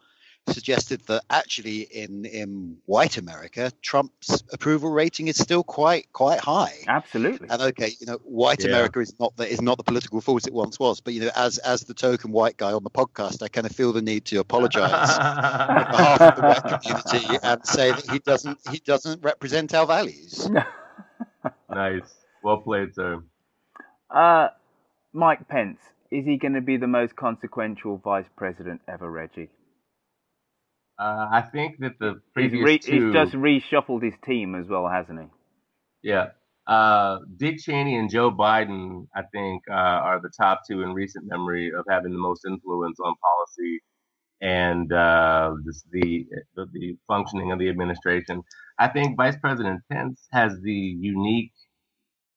suggested 0.49 1.01
that 1.07 1.23
actually 1.31 1.83
in 1.83 2.25
in 2.25 2.77
white 2.87 3.17
America, 3.17 3.73
Trump's 3.83 4.43
approval 4.53 4.91
rating 4.91 5.29
is 5.29 5.37
still 5.37 5.63
quite 5.63 6.13
quite 6.13 6.41
high. 6.41 6.75
Absolutely. 6.89 7.49
And 7.51 7.63
okay, 7.63 7.93
you 8.01 8.07
know, 8.07 8.19
white 8.25 8.61
Yeah. 8.65 8.71
America 8.71 9.01
is 9.01 9.15
not 9.21 9.37
the, 9.37 9.49
is 9.49 9.61
not 9.61 9.77
the 9.77 9.85
political 9.85 10.21
force 10.21 10.47
it 10.47 10.53
once 10.53 10.79
was. 10.79 11.01
But 11.01 11.15
you 11.15 11.21
know, 11.21 11.31
as 11.37 11.59
as 11.59 11.83
the 11.83 11.95
token 11.95 12.33
white 12.33 12.57
guy 12.57 12.73
on 12.73 12.83
the 12.83 12.91
podcast, 12.91 13.43
I 13.43 13.49
kind 13.49 13.67
of 13.67 13.73
feel 13.75 13.93
the 13.93 14.03
need 14.03 14.25
to 14.27 14.39
apologise 14.39 14.83
on 14.91 15.91
behalf 15.91 16.21
of 16.21 16.37
the 16.37 16.43
white 16.43 16.83
community 16.83 17.39
and 17.43 17.67
say 17.67 17.93
that 17.93 18.11
he 18.11 18.19
doesn't 18.19 18.59
he 18.71 18.79
doesn't 18.79 19.23
represent 19.23 19.75
our 19.75 19.87
values. 19.87 20.51
nice. 21.71 22.03
Well 22.43 22.59
played, 22.59 22.95
sir. 22.95 23.23
Uh, 24.11 24.49
Mike 25.13 25.49
Pence, 25.49 25.79
is 26.11 26.25
he 26.25 26.37
going 26.37 26.55
to 26.55 26.61
be 26.61 26.77
the 26.77 26.87
most 26.87 27.15
consequential 27.17 27.99
vice 27.99 28.27
president 28.37 28.81
ever, 28.89 29.11
Reggie? 29.11 29.49
Uh, 31.03 31.29
I 31.33 31.43
think 31.43 31.79
that 31.81 31.99
the 31.99 32.21
He's, 32.37 32.53
previous 32.53 32.65
re- 32.65 32.79
two, 32.79 33.07
he's 33.07 33.15
just 33.15 33.33
reshuffled 33.35 34.05
his 34.05 34.15
team 34.25 34.55
as 34.55 34.69
well, 34.69 34.89
hasn't 34.89 35.21
he? 35.21 35.27
yeah, 36.03 36.29
uh, 36.67 37.19
Dick 37.37 37.59
Cheney 37.59 37.97
and 37.97 38.11
Joe 38.11 38.31
Biden, 38.31 39.07
I 39.17 39.23
think, 39.33 39.63
uh, 39.71 39.75
are 39.75 40.21
the 40.21 40.31
top 40.41 40.61
two 40.69 40.83
in 40.83 40.93
recent 40.95 41.27
memory 41.27 41.73
of 41.77 41.85
having 41.91 42.13
the 42.13 42.19
most 42.19 42.45
influence 42.47 42.99
on 43.01 43.15
policy 43.23 43.81
and 44.41 44.93
uh, 44.93 45.55
this, 45.65 45.85
the, 45.93 46.27
the 46.57 46.67
the 46.73 46.97
functioning 47.09 47.53
of 47.53 47.59
the 47.59 47.69
administration. 47.69 48.43
I 48.79 48.89
think 48.89 49.17
Vice 49.17 49.37
President 49.41 49.83
Pence 49.91 50.27
has 50.33 50.61
the 50.63 50.73
unique 50.73 51.53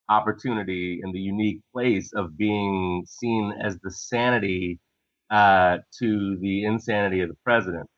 opportunity 0.09 1.01
and 1.03 1.13
the 1.13 1.19
unique 1.19 1.61
place 1.73 2.11
of 2.15 2.37
being 2.37 3.05
seen 3.07 3.53
as 3.63 3.77
the 3.83 3.91
sanity 3.91 4.79
uh, 5.31 5.79
to 5.99 6.37
the 6.41 6.65
insanity 6.65 7.21
of 7.21 7.29
the 7.29 7.37
president. 7.43 7.89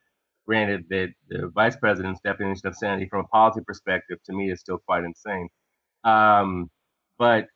Granted 0.47 0.86
that 0.89 1.10
the 1.29 1.51
vice 1.53 1.75
president's 1.75 2.21
definition 2.23 2.67
of 2.67 2.75
sanity 2.75 3.07
from 3.10 3.25
a 3.25 3.27
policy 3.27 3.62
perspective 3.65 4.17
to 4.25 4.33
me 4.33 4.51
is 4.51 4.62
still 4.62 4.79
quite 4.86 5.03
insane. 5.03 5.49
Um, 6.03 6.69
but 7.17 7.47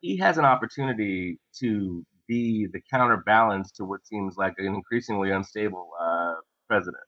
he 0.00 0.16
has 0.18 0.38
an 0.38 0.44
opportunity 0.44 1.38
to 1.60 2.04
be 2.28 2.68
the 2.72 2.80
counterbalance 2.92 3.72
to 3.72 3.84
what 3.84 4.06
seems 4.06 4.36
like 4.36 4.54
an 4.58 4.66
increasingly 4.66 5.30
unstable 5.30 5.90
uh, 6.00 6.34
president. 6.68 7.02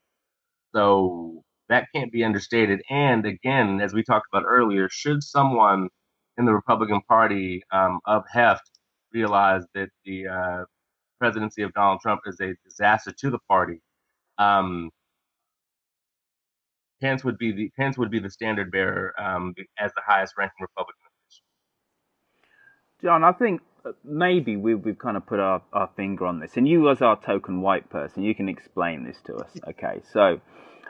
So 0.75 1.43
that 1.69 1.87
can't 1.95 2.11
be 2.11 2.25
understated. 2.25 2.81
And 2.91 3.25
again, 3.27 3.81
as 3.81 3.95
we 3.95 4.03
talked 4.03 4.27
about 4.33 4.45
earlier, 4.49 4.89
should 4.91 5.23
someone 5.23 5.89
in 6.39 6.45
the 6.45 6.55
Republican 6.55 7.01
Party 7.09 7.63
um, 7.73 8.01
of 8.07 8.25
heft 8.33 8.71
realize 9.13 9.63
that 9.75 9.91
the 10.05 10.27
uh, 10.27 10.65
presidency 11.19 11.63
of 11.63 11.73
Donald 11.75 12.01
Trump 12.01 12.23
is 12.27 12.41
a 12.41 12.55
disaster 12.65 13.13
to 13.21 13.31
the 13.31 13.39
party, 13.49 13.81
um, 14.39 14.91
Pence 17.03 17.25
would 17.25 17.39
be 17.39 17.53
the 17.53 17.71
Pence 17.79 17.97
would 17.99 18.11
be 18.11 18.19
the 18.19 18.31
standard 18.31 18.71
bearer 18.71 19.15
um, 19.21 19.55
as 19.79 19.93
the 19.95 20.03
highest 20.07 20.35
ranking 20.37 20.61
Republican. 20.61 21.01
John, 23.03 23.25
I 23.25 23.33
think 23.33 23.63
maybe 24.05 24.57
we, 24.57 24.75
we've 24.75 24.99
kind 24.99 25.17
of 25.17 25.27
put 25.27 25.41
our, 25.41 25.63
our 25.73 25.89
finger 25.97 26.27
on 26.27 26.41
this, 26.41 26.57
and 26.57 26.69
you, 26.69 26.91
as 26.91 27.01
our 27.01 27.19
token 27.21 27.63
white 27.63 27.89
person, 27.89 28.23
you 28.23 28.35
can 28.35 28.49
explain 28.49 29.05
this 29.05 29.17
to 29.25 29.37
us. 29.37 29.51
Okay, 29.69 30.03
so 30.13 30.41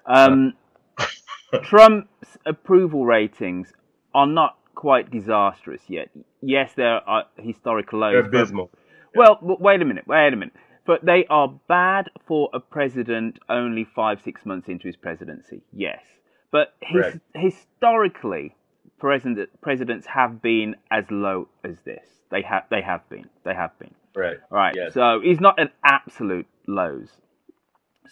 um, 0.06 0.54
Trump's 1.62 2.36
approval 2.44 3.04
ratings 3.04 3.72
are 4.14 4.26
not 4.26 4.58
quite 4.74 5.10
disastrous 5.10 5.82
yet. 5.88 6.08
Yes, 6.42 6.72
there 6.76 7.08
are 7.08 7.24
historical 7.36 8.00
lows. 8.00 8.12
They're 8.12 8.40
abysmal. 8.40 8.70
But, 9.14 9.42
well, 9.42 9.58
wait 9.60 9.82
a 9.82 9.84
minute, 9.84 10.06
wait 10.06 10.32
a 10.32 10.36
minute. 10.36 10.54
But 10.90 11.04
they 11.04 11.24
are 11.30 11.46
bad 11.68 12.10
for 12.26 12.50
a 12.52 12.58
president 12.58 13.38
only 13.48 13.84
five, 13.84 14.20
six 14.24 14.44
months 14.44 14.66
into 14.66 14.88
his 14.88 14.96
presidency. 14.96 15.62
Yes, 15.72 16.02
but 16.50 16.74
his, 16.82 17.20
historically, 17.32 18.56
president, 18.98 19.50
presidents 19.60 20.08
have 20.08 20.42
been 20.42 20.74
as 20.90 21.04
low 21.08 21.46
as 21.62 21.76
this. 21.82 22.04
They 22.32 22.42
have, 22.42 22.64
they 22.72 22.82
have 22.82 23.08
been, 23.08 23.28
they 23.44 23.54
have 23.54 23.78
been. 23.78 23.94
Right. 24.16 24.38
Right. 24.50 24.74
Yes. 24.76 24.94
So 24.94 25.20
he's 25.22 25.38
not 25.38 25.60
an 25.60 25.70
absolute 25.84 26.48
lows. 26.66 27.10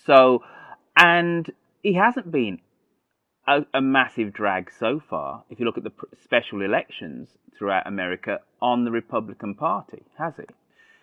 So, 0.04 0.44
and 0.96 1.50
he 1.82 1.94
hasn't 1.94 2.30
been 2.30 2.60
a, 3.48 3.62
a, 3.74 3.80
massive 3.80 4.32
drag 4.32 4.70
so 4.70 5.00
far. 5.00 5.42
If 5.50 5.58
you 5.58 5.66
look 5.66 5.78
at 5.78 5.82
the 5.82 5.92
special 6.22 6.62
elections 6.62 7.30
throughout 7.58 7.88
America 7.88 8.38
on 8.62 8.84
the 8.84 8.92
Republican 8.92 9.56
Party, 9.56 10.04
has 10.16 10.34
he? 10.36 10.44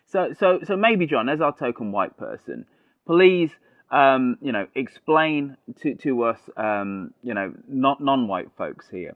So, 0.08 0.34
so, 0.40 0.60
so 0.64 0.76
maybe 0.76 1.08
John, 1.08 1.30
as 1.30 1.42
our 1.42 1.56
token 1.56 1.92
white 1.92 2.18
person, 2.18 2.66
please, 3.08 3.52
um, 3.92 4.38
you 4.42 4.52
know, 4.52 4.68
explain 4.76 5.58
to 5.82 5.96
to 5.96 6.24
us, 6.24 6.40
um, 6.58 7.14
you 7.24 7.34
know, 7.34 7.54
not 7.68 8.02
non-white 8.02 8.50
folks 8.58 8.88
here, 8.90 9.16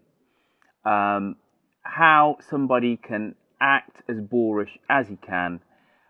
um, 0.85 1.35
how 1.83 2.37
somebody 2.49 2.97
can 2.97 3.35
act 3.61 4.01
as 4.09 4.19
boorish 4.19 4.77
as 4.89 5.07
he 5.07 5.15
can, 5.15 5.59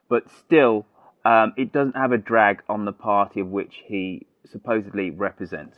but 0.10 0.24
still, 0.46 0.86
um, 1.26 1.54
it 1.58 1.72
doesn't 1.72 1.96
have 1.96 2.12
a 2.12 2.18
drag 2.18 2.62
on 2.70 2.86
the 2.86 2.92
party 2.92 3.40
of 3.42 3.48
which 3.48 3.76
he 3.86 4.28
supposedly 4.52 5.10
represents. 5.12 5.78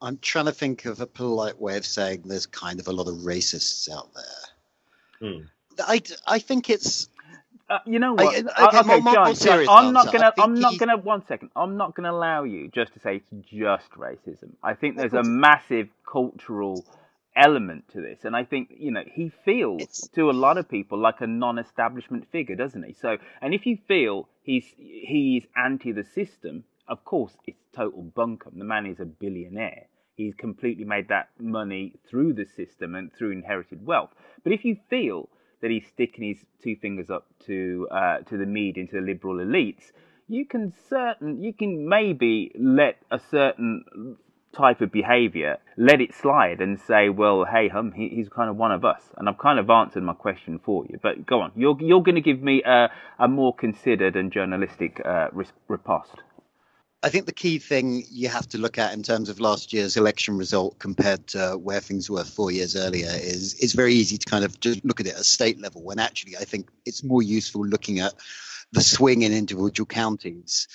I'm 0.00 0.18
trying 0.18 0.46
to 0.46 0.52
think 0.52 0.84
of 0.84 1.00
a 1.00 1.06
polite 1.06 1.58
way 1.58 1.76
of 1.76 1.86
saying 1.86 2.22
there's 2.26 2.46
kind 2.46 2.78
of 2.78 2.88
a 2.88 2.92
lot 2.92 3.08
of 3.08 3.14
racists 3.20 3.88
out 3.90 4.10
there. 4.14 5.30
Hmm. 5.30 5.44
I, 5.78 6.02
I 6.26 6.38
think 6.38 6.68
it's 6.68 7.08
uh, 7.68 7.78
you 7.86 7.98
know 7.98 8.12
what? 8.12 8.34
I, 8.56 8.66
okay, 8.66 8.78
okay, 8.78 9.00
more, 9.00 9.14
John, 9.14 9.34
John, 9.34 9.68
I'm 9.68 9.92
not 9.92 10.12
gonna. 10.12 10.32
I'm 10.38 10.54
he... 10.54 10.60
not 10.60 10.78
gonna. 10.78 10.98
One 10.98 11.24
second. 11.26 11.50
I'm 11.56 11.76
not 11.76 11.94
gonna 11.94 12.10
allow 12.10 12.44
you 12.44 12.70
just 12.74 12.92
to 12.94 13.00
say 13.00 13.16
it's 13.16 13.30
just 13.30 13.90
racism. 13.92 14.52
I 14.62 14.74
think 14.74 14.96
there's 14.96 15.14
a 15.14 15.22
massive 15.22 15.88
cultural 16.10 16.84
element 17.34 17.84
to 17.92 18.00
this, 18.02 18.24
and 18.24 18.36
I 18.36 18.44
think 18.44 18.70
you 18.76 18.90
know 18.90 19.02
he 19.10 19.32
feels 19.44 19.82
it's... 19.82 20.08
to 20.08 20.30
a 20.30 20.32
lot 20.32 20.58
of 20.58 20.68
people 20.68 20.98
like 20.98 21.20
a 21.20 21.26
non-establishment 21.26 22.30
figure, 22.30 22.54
doesn't 22.54 22.82
he? 22.82 22.92
So, 22.92 23.16
and 23.40 23.54
if 23.54 23.64
you 23.64 23.78
feel 23.88 24.28
he's 24.42 24.66
he's 24.76 25.46
anti 25.56 25.92
the 25.92 26.04
system, 26.04 26.64
of 26.86 27.04
course 27.04 27.32
it's 27.46 27.64
total 27.74 28.04
bunkum. 28.14 28.58
The 28.58 28.64
man 28.64 28.84
is 28.84 29.00
a 29.00 29.06
billionaire. 29.06 29.86
He's 30.16 30.34
completely 30.34 30.84
made 30.84 31.08
that 31.08 31.30
money 31.40 31.94
through 32.08 32.34
the 32.34 32.44
system 32.44 32.94
and 32.94 33.10
through 33.12 33.32
inherited 33.32 33.84
wealth. 33.84 34.10
But 34.44 34.52
if 34.52 34.64
you 34.64 34.76
feel 34.88 35.28
that 35.64 35.70
he's 35.70 35.86
sticking 35.86 36.28
his 36.28 36.44
two 36.62 36.76
fingers 36.76 37.08
up 37.08 37.26
to 37.46 37.88
uh, 37.90 38.18
to 38.18 38.36
the 38.36 38.44
media, 38.44 38.82
into 38.82 38.96
the 38.96 39.00
liberal 39.00 39.36
elites, 39.36 39.92
you 40.28 40.44
can 40.44 40.74
certain 40.90 41.42
you 41.42 41.54
can 41.54 41.88
maybe 41.88 42.52
let 42.54 42.98
a 43.10 43.18
certain 43.18 43.82
type 44.54 44.82
of 44.82 44.92
behaviour 44.92 45.56
let 45.78 46.02
it 46.02 46.14
slide 46.14 46.60
and 46.60 46.78
say, 46.78 47.08
well, 47.08 47.46
hey, 47.50 47.68
hum, 47.68 47.92
he, 47.92 48.10
he's 48.10 48.28
kind 48.28 48.50
of 48.50 48.56
one 48.56 48.72
of 48.72 48.84
us. 48.84 49.02
And 49.16 49.26
I've 49.26 49.38
kind 49.38 49.58
of 49.58 49.70
answered 49.70 50.02
my 50.02 50.12
question 50.12 50.60
for 50.62 50.84
you. 50.86 50.98
But 51.02 51.24
go 51.24 51.40
on, 51.40 51.52
you're 51.56 51.78
you're 51.80 52.02
going 52.02 52.16
to 52.16 52.20
give 52.20 52.42
me 52.42 52.62
a, 52.62 52.90
a 53.18 53.26
more 53.26 53.54
considered 53.54 54.16
and 54.16 54.30
journalistic 54.30 55.00
uh, 55.02 55.28
riposte. 55.66 56.20
I 57.04 57.10
think 57.10 57.26
the 57.26 57.32
key 57.32 57.58
thing 57.58 58.06
you 58.10 58.30
have 58.30 58.48
to 58.48 58.58
look 58.58 58.78
at 58.78 58.94
in 58.94 59.02
terms 59.02 59.28
of 59.28 59.38
last 59.38 59.74
year's 59.74 59.98
election 59.98 60.38
result 60.38 60.78
compared 60.78 61.26
to 61.28 61.58
where 61.58 61.80
things 61.80 62.08
were 62.08 62.24
four 62.24 62.50
years 62.50 62.76
earlier 62.76 63.10
is 63.10 63.52
it's 63.60 63.74
very 63.74 63.92
easy 63.92 64.16
to 64.16 64.24
kind 64.24 64.42
of 64.42 64.58
just 64.58 64.82
look 64.86 65.00
at 65.00 65.06
it 65.06 65.12
at 65.12 65.20
a 65.20 65.24
state 65.24 65.60
level 65.60 65.82
when 65.82 65.98
actually 65.98 66.34
I 66.38 66.44
think 66.44 66.70
it's 66.86 67.04
more 67.04 67.22
useful 67.22 67.66
looking 67.66 67.98
at 67.98 68.14
the 68.72 68.80
swing 68.80 69.20
in 69.20 69.34
individual 69.34 69.84
counties. 69.84 70.66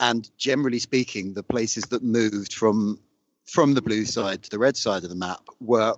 And 0.00 0.28
generally 0.36 0.80
speaking, 0.80 1.34
the 1.34 1.44
places 1.44 1.84
that 1.84 2.02
moved 2.02 2.52
from 2.52 2.98
from 3.46 3.74
the 3.74 3.82
blue 3.82 4.06
side 4.06 4.42
to 4.42 4.50
the 4.50 4.58
red 4.58 4.76
side 4.76 5.04
of 5.04 5.08
the 5.08 5.14
map 5.14 5.42
were 5.60 5.94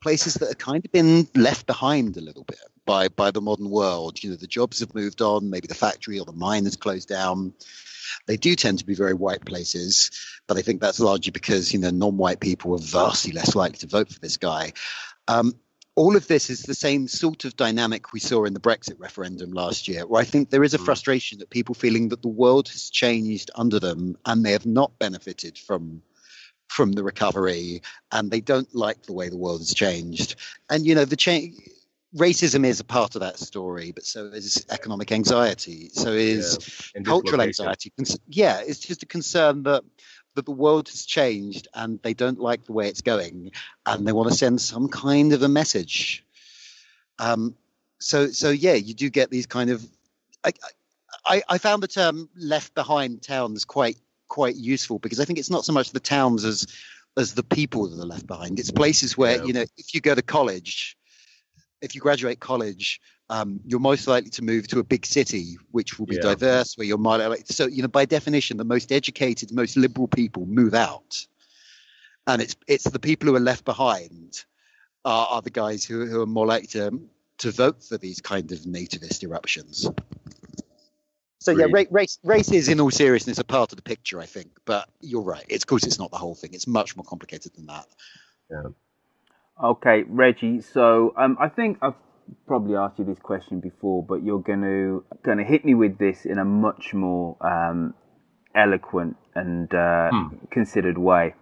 places 0.00 0.34
that 0.34 0.46
have 0.46 0.58
kind 0.58 0.84
of 0.84 0.92
been 0.92 1.26
left 1.34 1.66
behind 1.66 2.16
a 2.16 2.20
little 2.20 2.44
bit 2.44 2.60
by 2.86 3.08
by 3.08 3.32
the 3.32 3.40
modern 3.40 3.68
world. 3.68 4.22
You 4.22 4.30
know, 4.30 4.36
the 4.36 4.46
jobs 4.46 4.78
have 4.78 4.94
moved 4.94 5.22
on, 5.22 5.50
maybe 5.50 5.66
the 5.66 5.74
factory 5.74 6.20
or 6.20 6.24
the 6.24 6.30
mine 6.30 6.66
has 6.66 6.76
closed 6.76 7.08
down 7.08 7.52
they 8.26 8.36
do 8.36 8.54
tend 8.54 8.78
to 8.78 8.86
be 8.86 8.94
very 8.94 9.14
white 9.14 9.44
places, 9.44 10.10
but 10.46 10.56
I 10.56 10.62
think 10.62 10.80
that's 10.80 11.00
largely 11.00 11.30
because 11.30 11.72
you 11.72 11.78
know 11.78 11.90
non-white 11.90 12.40
people 12.40 12.74
are 12.74 12.78
vastly 12.78 13.32
less 13.32 13.54
likely 13.54 13.78
to 13.78 13.86
vote 13.86 14.08
for 14.08 14.20
this 14.20 14.36
guy. 14.36 14.72
Um, 15.26 15.54
all 15.98 16.14
of 16.14 16.28
this 16.28 16.48
is 16.48 16.62
the 16.62 16.76
same 16.76 17.08
sort 17.08 17.44
of 17.44 17.56
dynamic 17.56 18.12
we 18.12 18.20
saw 18.20 18.44
in 18.44 18.54
the 18.54 18.60
Brexit 18.60 19.00
referendum 19.00 19.50
last 19.50 19.88
year, 19.88 20.06
where 20.06 20.22
I 20.22 20.24
think 20.24 20.48
there 20.48 20.62
is 20.62 20.72
a 20.72 20.78
mm. 20.78 20.84
frustration 20.84 21.40
that 21.40 21.50
people 21.50 21.74
feeling 21.74 22.10
that 22.10 22.22
the 22.22 22.28
world 22.28 22.68
has 22.68 22.88
changed 22.88 23.50
under 23.56 23.80
them 23.80 24.16
and 24.24 24.44
they 24.46 24.52
have 24.52 24.64
not 24.64 24.96
benefited 25.00 25.58
from 25.58 26.02
from 26.68 26.92
the 26.92 27.02
recovery 27.02 27.82
and 28.12 28.30
they 28.30 28.40
don't 28.40 28.72
like 28.74 29.02
the 29.02 29.12
way 29.12 29.28
the 29.28 29.36
world 29.36 29.60
has 29.60 29.74
changed. 29.74 30.36
And 30.70 30.86
you 30.86 30.94
know, 30.94 31.04
the 31.04 31.16
change 31.16 31.56
racism 32.16 32.64
is 32.64 32.80
a 32.80 32.84
part 32.84 33.14
of 33.14 33.20
that 33.20 33.38
story, 33.38 33.92
but 33.92 34.04
so 34.04 34.26
is 34.26 34.64
economic 34.70 35.12
anxiety. 35.12 35.90
So 35.92 36.12
is 36.12 36.90
yeah, 36.94 37.02
cultural 37.02 37.42
anxiety. 37.42 37.92
Yeah, 38.28 38.60
it's 38.66 38.80
just 38.80 39.02
a 39.02 39.06
concern 39.06 39.64
that 39.64 39.84
that 40.34 40.46
the 40.46 40.52
world 40.52 40.88
has 40.88 41.04
changed 41.04 41.66
and 41.74 42.00
they 42.02 42.14
don't 42.14 42.38
like 42.38 42.64
the 42.64 42.72
way 42.72 42.88
it's 42.88 43.00
going, 43.00 43.50
and 43.86 44.06
they 44.06 44.12
want 44.12 44.28
to 44.30 44.34
send 44.34 44.60
some 44.60 44.88
kind 44.88 45.32
of 45.32 45.42
a 45.42 45.48
message. 45.48 46.24
Um, 47.18 47.54
so 47.98 48.28
so 48.28 48.50
yeah, 48.50 48.74
you 48.74 48.94
do 48.94 49.10
get 49.10 49.30
these 49.30 49.46
kind 49.46 49.70
of. 49.70 49.86
I, 50.44 50.52
I, 51.26 51.42
I 51.48 51.58
found 51.58 51.82
the 51.82 51.88
term 51.88 52.28
"left 52.36 52.74
behind" 52.74 53.22
towns 53.22 53.64
quite 53.64 53.98
quite 54.28 54.56
useful 54.56 54.98
because 54.98 55.20
I 55.20 55.24
think 55.24 55.38
it's 55.38 55.50
not 55.50 55.64
so 55.64 55.72
much 55.72 55.90
the 55.90 56.00
towns 56.00 56.44
as 56.44 56.66
as 57.16 57.34
the 57.34 57.42
people 57.42 57.88
that 57.88 58.00
are 58.00 58.06
left 58.06 58.26
behind. 58.26 58.58
It's 58.60 58.70
places 58.70 59.18
where 59.18 59.38
yeah. 59.38 59.44
you 59.44 59.52
know 59.52 59.64
if 59.76 59.94
you 59.94 60.00
go 60.00 60.14
to 60.14 60.22
college 60.22 60.97
if 61.80 61.94
you 61.94 62.00
graduate 62.00 62.40
college, 62.40 63.00
um, 63.30 63.60
you're 63.64 63.80
most 63.80 64.06
likely 64.06 64.30
to 64.30 64.42
move 64.42 64.68
to 64.68 64.78
a 64.78 64.84
big 64.84 65.04
city, 65.04 65.56
which 65.70 65.98
will 65.98 66.06
be 66.06 66.16
yeah. 66.16 66.22
diverse, 66.22 66.76
where 66.76 66.86
you're 66.86 66.98
more 66.98 67.18
likely. 67.18 67.44
So, 67.46 67.66
you 67.66 67.82
know, 67.82 67.88
by 67.88 68.04
definition, 68.04 68.56
the 68.56 68.64
most 68.64 68.90
educated, 68.90 69.52
most 69.52 69.76
liberal 69.76 70.08
people 70.08 70.46
move 70.46 70.74
out, 70.74 71.26
and 72.26 72.40
it's 72.40 72.56
it's 72.66 72.84
the 72.84 72.98
people 72.98 73.28
who 73.28 73.36
are 73.36 73.40
left 73.40 73.64
behind 73.64 74.44
are, 75.04 75.26
are 75.26 75.42
the 75.42 75.50
guys 75.50 75.84
who, 75.84 76.06
who 76.06 76.22
are 76.22 76.26
more 76.26 76.46
likely 76.46 76.68
to 76.68 77.00
to 77.38 77.50
vote 77.50 77.84
for 77.84 77.98
these 77.98 78.20
kind 78.20 78.50
of 78.50 78.60
nativist 78.60 79.22
eruptions. 79.22 79.88
So 81.40 81.52
yeah, 81.52 81.66
race 81.90 82.18
race 82.24 82.50
is 82.50 82.68
in 82.68 82.80
all 82.80 82.90
seriousness 82.90 83.38
a 83.38 83.44
part 83.44 83.72
of 83.72 83.76
the 83.76 83.82
picture, 83.82 84.20
I 84.20 84.26
think. 84.26 84.50
But 84.64 84.88
you're 85.00 85.22
right. 85.22 85.44
It's 85.48 85.64
of 85.64 85.68
course 85.68 85.84
it's 85.84 85.98
not 85.98 86.10
the 86.10 86.16
whole 86.16 86.34
thing. 86.34 86.52
It's 86.52 86.66
much 86.66 86.96
more 86.96 87.04
complicated 87.04 87.54
than 87.54 87.66
that. 87.66 87.86
Yeah. 88.50 88.62
Okay, 89.62 90.04
Reggie. 90.08 90.60
So 90.60 91.14
um, 91.16 91.36
I 91.40 91.48
think 91.48 91.78
I've 91.82 91.94
probably 92.46 92.76
asked 92.76 92.98
you 92.98 93.04
this 93.04 93.18
question 93.18 93.60
before, 93.60 94.04
but 94.04 94.22
you're 94.22 94.42
going 94.42 94.62
to 94.62 95.04
going 95.24 95.38
to 95.38 95.44
hit 95.44 95.64
me 95.64 95.74
with 95.74 95.98
this 95.98 96.24
in 96.24 96.38
a 96.38 96.44
much 96.44 96.94
more 96.94 97.36
um, 97.40 97.94
eloquent 98.54 99.16
and 99.34 99.72
uh, 99.74 100.10
hmm. 100.12 100.36
considered 100.50 100.98
way. 100.98 101.34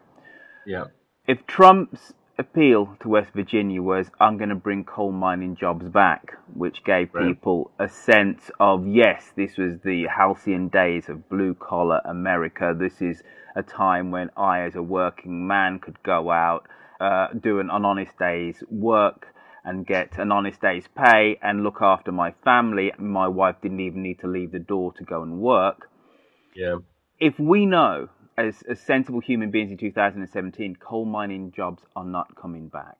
Yeah. 0.67 0.85
If 1.27 1.47
Trump's 1.47 2.15
appeal 2.39 2.97
to 3.01 3.09
West 3.09 3.31
Virginia 3.35 3.83
was, 3.83 4.11
"I'm 4.19 4.39
going 4.39 4.51
to 4.51 4.55
bring 4.55 4.85
coal 4.85 5.13
mining 5.13 5.57
jobs 5.57 5.89
back," 5.89 6.39
which 6.55 6.85
gave 6.85 7.13
right. 7.13 7.27
people 7.27 7.73
a 7.79 7.89
sense 7.89 8.51
of 8.59 8.87
yes, 8.87 9.33
this 9.37 9.59
was 9.59 9.81
the 9.85 10.07
halcyon 10.07 10.69
days 10.69 11.09
of 11.11 11.29
blue 11.29 11.55
collar 11.55 12.01
America. 12.05 12.75
This 12.79 13.03
is 13.03 13.23
a 13.55 13.63
time 13.63 14.11
when 14.11 14.31
I, 14.37 14.63
as 14.63 14.75
a 14.75 14.83
working 14.83 15.47
man, 15.47 15.81
could 15.81 16.03
go 16.03 16.31
out 16.31 16.67
uh, 17.01 17.29
do 17.39 17.61
an, 17.61 17.71
an 17.71 17.85
honest 17.85 18.19
day's 18.19 18.63
work 18.71 19.29
and 19.65 19.85
get 19.85 20.17
an 20.19 20.31
honest 20.31 20.61
day's 20.61 20.87
pay 20.97 21.39
and 21.43 21.65
look 21.65 21.79
after 21.81 22.13
my 22.13 22.33
family. 22.45 22.93
My 22.99 23.27
wife 23.27 23.57
didn't 23.61 23.81
even 23.81 24.03
need 24.03 24.21
to 24.21 24.29
leave 24.29 24.53
the 24.53 24.61
door 24.61 24.93
to 24.95 25.05
go 25.05 25.23
and 25.23 25.41
work. 25.41 25.89
Yeah. 26.55 26.77
If 27.19 27.39
we 27.39 27.67
know, 27.67 28.09
as, 28.39 28.63
as 28.69 28.81
sensible 28.81 29.21
human 29.21 29.51
beings 29.51 29.73
in 29.73 29.77
2017, 29.77 30.77
coal 30.77 31.05
mining 31.05 31.53
jobs 31.53 31.83
are 31.97 32.05
not 32.05 32.37
coming 32.37 32.69
back, 32.69 32.97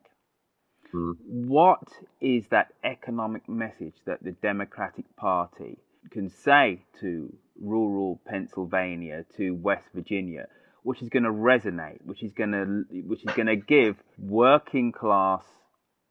hmm. 0.91 1.11
what 1.27 1.87
is 2.19 2.47
that 2.51 2.73
economic 2.83 3.47
message 3.47 3.95
that 4.05 4.21
the 4.21 4.31
Democratic 4.31 5.15
Party 5.15 5.77
can 6.11 6.29
say 6.29 6.83
to 6.99 7.33
rural 7.59 8.19
Pennsylvania, 8.27 9.25
to 9.37 9.51
West 9.51 9.87
Virginia, 9.93 10.47
which 10.87 11.01
is 11.01 11.09
going 11.09 11.23
to 11.23 11.29
resonate, 11.29 11.97
which 12.05 12.23
is 12.23 12.31
going 12.31 12.53
to 12.53 12.85
which 13.07 13.19
is 13.19 13.35
going 13.35 13.47
to 13.47 13.57
give 13.57 13.97
working 14.17 14.93
class 14.93 15.43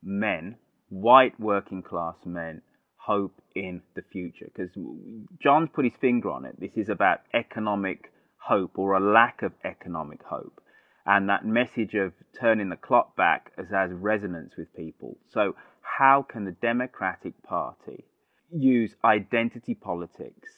men 0.02 0.56
white 0.90 1.40
working 1.40 1.82
class 1.82 2.16
men 2.26 2.60
hope 2.98 3.40
in 3.54 3.80
the 3.94 4.02
future? 4.12 4.50
Because 4.54 4.70
John's 5.42 5.70
put 5.72 5.86
his 5.86 5.94
finger 5.98 6.30
on 6.30 6.44
it. 6.44 6.60
This 6.60 6.76
is 6.76 6.90
about 6.90 7.20
economic 7.32 8.12
hope 8.36 8.78
or 8.78 8.92
a 8.92 9.00
lack 9.00 9.40
of 9.40 9.52
economic 9.64 10.22
hope. 10.22 10.60
And 11.06 11.30
that 11.30 11.46
message 11.46 11.94
of 11.94 12.12
turning 12.38 12.68
the 12.68 12.76
clock 12.76 13.16
back 13.16 13.52
has, 13.56 13.70
has 13.70 13.90
resonance 13.92 14.58
with 14.58 14.76
people. 14.76 15.16
So, 15.30 15.54
how 15.80 16.20
can 16.28 16.44
the 16.44 16.52
Democratic 16.52 17.42
Party 17.42 18.04
use 18.52 18.94
identity 19.02 19.74
politics 19.74 20.50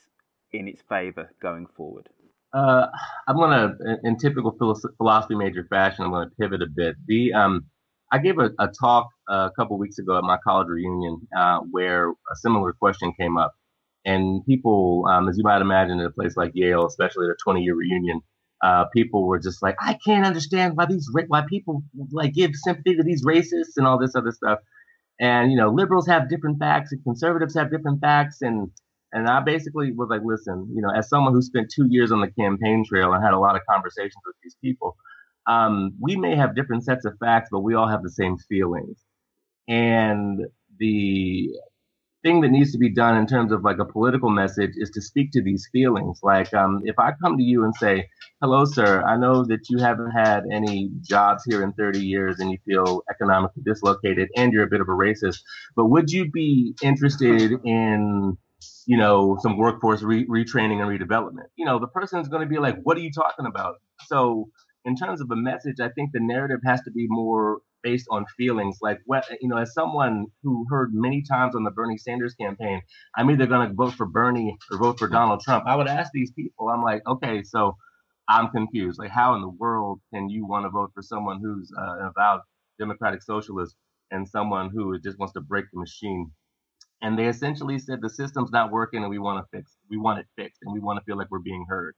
in 0.50 0.66
its 0.66 0.82
favor 0.88 1.30
going 1.40 1.66
forward? 1.76 2.08
Uh, 2.52 2.86
I'm 3.26 3.36
gonna, 3.36 3.74
in 4.04 4.16
typical 4.16 4.56
philosophy 4.96 5.34
major 5.34 5.66
fashion, 5.68 6.04
I'm 6.04 6.12
gonna 6.12 6.30
pivot 6.40 6.62
a 6.62 6.66
bit. 6.66 6.96
The 7.06 7.32
um, 7.34 7.66
I 8.10 8.18
gave 8.18 8.38
a, 8.38 8.50
a 8.58 8.68
talk 8.68 9.08
a 9.28 9.50
couple 9.54 9.78
weeks 9.78 9.98
ago 9.98 10.16
at 10.16 10.24
my 10.24 10.38
college 10.42 10.68
reunion 10.68 11.28
uh, 11.36 11.58
where 11.70 12.10
a 12.10 12.36
similar 12.36 12.72
question 12.72 13.12
came 13.18 13.36
up, 13.36 13.54
and 14.04 14.44
people, 14.46 15.04
um, 15.10 15.28
as 15.28 15.36
you 15.36 15.44
might 15.44 15.60
imagine, 15.60 16.00
at 16.00 16.06
a 16.06 16.10
place 16.10 16.36
like 16.36 16.52
Yale, 16.54 16.86
especially 16.86 17.26
at 17.26 17.32
a 17.32 17.36
20 17.44 17.62
year 17.62 17.74
reunion, 17.74 18.22
uh, 18.62 18.86
people 18.94 19.26
were 19.26 19.38
just 19.38 19.62
like, 19.62 19.76
I 19.80 19.98
can't 20.04 20.26
understand 20.26 20.76
why 20.76 20.86
these 20.86 21.08
why 21.28 21.44
people 21.48 21.82
like 22.10 22.32
give 22.32 22.52
sympathy 22.54 22.96
to 22.96 23.02
these 23.02 23.24
racists 23.24 23.76
and 23.76 23.86
all 23.86 23.98
this 23.98 24.16
other 24.16 24.32
stuff. 24.32 24.60
And 25.20 25.50
you 25.50 25.58
know, 25.58 25.70
liberals 25.70 26.06
have 26.06 26.30
different 26.30 26.58
facts 26.58 26.92
and 26.92 27.02
conservatives 27.04 27.54
have 27.54 27.70
different 27.70 28.00
facts, 28.00 28.40
and 28.40 28.70
and 29.12 29.28
I 29.28 29.40
basically 29.40 29.92
was 29.92 30.08
like, 30.10 30.22
listen, 30.24 30.70
you 30.74 30.82
know, 30.82 30.90
as 30.90 31.08
someone 31.08 31.32
who 31.32 31.42
spent 31.42 31.72
two 31.74 31.86
years 31.88 32.12
on 32.12 32.20
the 32.20 32.30
campaign 32.30 32.84
trail 32.86 33.12
and 33.12 33.24
had 33.24 33.32
a 33.32 33.38
lot 33.38 33.56
of 33.56 33.62
conversations 33.68 34.22
with 34.26 34.36
these 34.42 34.56
people, 34.62 34.96
um, 35.46 35.92
we 36.00 36.16
may 36.16 36.36
have 36.36 36.54
different 36.54 36.84
sets 36.84 37.04
of 37.06 37.14
facts, 37.18 37.48
but 37.50 37.60
we 37.60 37.74
all 37.74 37.88
have 37.88 38.02
the 38.02 38.10
same 38.10 38.36
feelings. 38.48 38.98
And 39.66 40.40
the 40.78 41.50
thing 42.22 42.40
that 42.40 42.50
needs 42.50 42.72
to 42.72 42.78
be 42.78 42.92
done 42.92 43.16
in 43.16 43.26
terms 43.26 43.52
of 43.52 43.62
like 43.62 43.78
a 43.78 43.84
political 43.84 44.28
message 44.28 44.72
is 44.76 44.90
to 44.90 45.00
speak 45.00 45.30
to 45.32 45.42
these 45.42 45.68
feelings. 45.72 46.18
Like, 46.22 46.52
um, 46.52 46.82
if 46.84 46.98
I 46.98 47.12
come 47.22 47.36
to 47.38 47.42
you 47.42 47.64
and 47.64 47.74
say, 47.76 48.08
hello, 48.42 48.64
sir, 48.64 49.02
I 49.02 49.16
know 49.16 49.44
that 49.46 49.70
you 49.70 49.78
haven't 49.78 50.10
had 50.10 50.44
any 50.52 50.90
jobs 51.00 51.44
here 51.46 51.62
in 51.62 51.72
30 51.72 52.00
years 52.00 52.40
and 52.40 52.50
you 52.50 52.58
feel 52.66 53.02
economically 53.10 53.62
dislocated 53.64 54.28
and 54.36 54.52
you're 54.52 54.64
a 54.64 54.68
bit 54.68 54.80
of 54.80 54.88
a 54.88 54.92
racist, 54.92 55.38
but 55.76 55.86
would 55.86 56.10
you 56.10 56.30
be 56.30 56.74
interested 56.82 57.52
in 57.64 58.36
you 58.86 58.96
know, 58.96 59.38
some 59.40 59.56
workforce 59.56 60.02
re- 60.02 60.26
retraining 60.26 60.80
and 60.80 60.88
redevelopment. 60.88 61.46
You 61.56 61.66
know, 61.66 61.78
the 61.78 61.88
person 61.88 62.20
is 62.20 62.28
going 62.28 62.42
to 62.42 62.48
be 62.48 62.58
like, 62.58 62.76
what 62.82 62.96
are 62.96 63.00
you 63.00 63.12
talking 63.12 63.46
about? 63.46 63.76
So, 64.06 64.48
in 64.84 64.96
terms 64.96 65.20
of 65.20 65.30
a 65.30 65.36
message, 65.36 65.76
I 65.80 65.90
think 65.90 66.10
the 66.12 66.20
narrative 66.20 66.60
has 66.64 66.80
to 66.82 66.90
be 66.90 67.06
more 67.08 67.58
based 67.82 68.06
on 68.10 68.24
feelings. 68.36 68.78
Like, 68.80 68.98
what, 69.06 69.26
you 69.40 69.48
know, 69.48 69.58
as 69.58 69.74
someone 69.74 70.26
who 70.42 70.66
heard 70.70 70.90
many 70.94 71.22
times 71.22 71.54
on 71.54 71.64
the 71.64 71.70
Bernie 71.70 71.98
Sanders 71.98 72.34
campaign, 72.34 72.80
I'm 73.16 73.30
either 73.30 73.46
going 73.46 73.68
to 73.68 73.74
vote 73.74 73.94
for 73.94 74.06
Bernie 74.06 74.56
or 74.72 74.78
vote 74.78 74.98
for 74.98 75.08
Donald 75.08 75.40
Trump. 75.42 75.64
I 75.66 75.76
would 75.76 75.88
ask 75.88 76.10
these 76.12 76.32
people, 76.32 76.68
I'm 76.68 76.82
like, 76.82 77.02
okay, 77.06 77.42
so 77.42 77.76
I'm 78.28 78.50
confused. 78.50 78.98
Like, 78.98 79.10
how 79.10 79.34
in 79.34 79.42
the 79.42 79.48
world 79.48 80.00
can 80.12 80.28
you 80.28 80.46
want 80.46 80.64
to 80.64 80.70
vote 80.70 80.90
for 80.94 81.02
someone 81.02 81.40
who's 81.42 81.70
uh, 81.78 81.98
an 82.00 82.12
avowed 82.16 82.40
democratic 82.78 83.22
socialist 83.22 83.76
and 84.10 84.26
someone 84.28 84.70
who 84.70 84.98
just 85.00 85.18
wants 85.18 85.34
to 85.34 85.40
break 85.40 85.66
the 85.72 85.78
machine? 85.80 86.30
And 87.02 87.18
they 87.18 87.26
essentially 87.26 87.78
said 87.78 88.00
the 88.00 88.10
system's 88.10 88.50
not 88.50 88.72
working 88.72 89.02
and 89.02 89.10
we 89.10 89.18
want 89.18 89.44
to 89.44 89.56
fix 89.56 89.76
we 89.90 89.96
want 89.96 90.18
it 90.18 90.26
fixed 90.36 90.60
and 90.62 90.72
we 90.72 90.80
want 90.80 90.98
to 90.98 91.04
feel 91.04 91.16
like 91.16 91.30
we're 91.30 91.38
being 91.38 91.64
heard. 91.68 91.94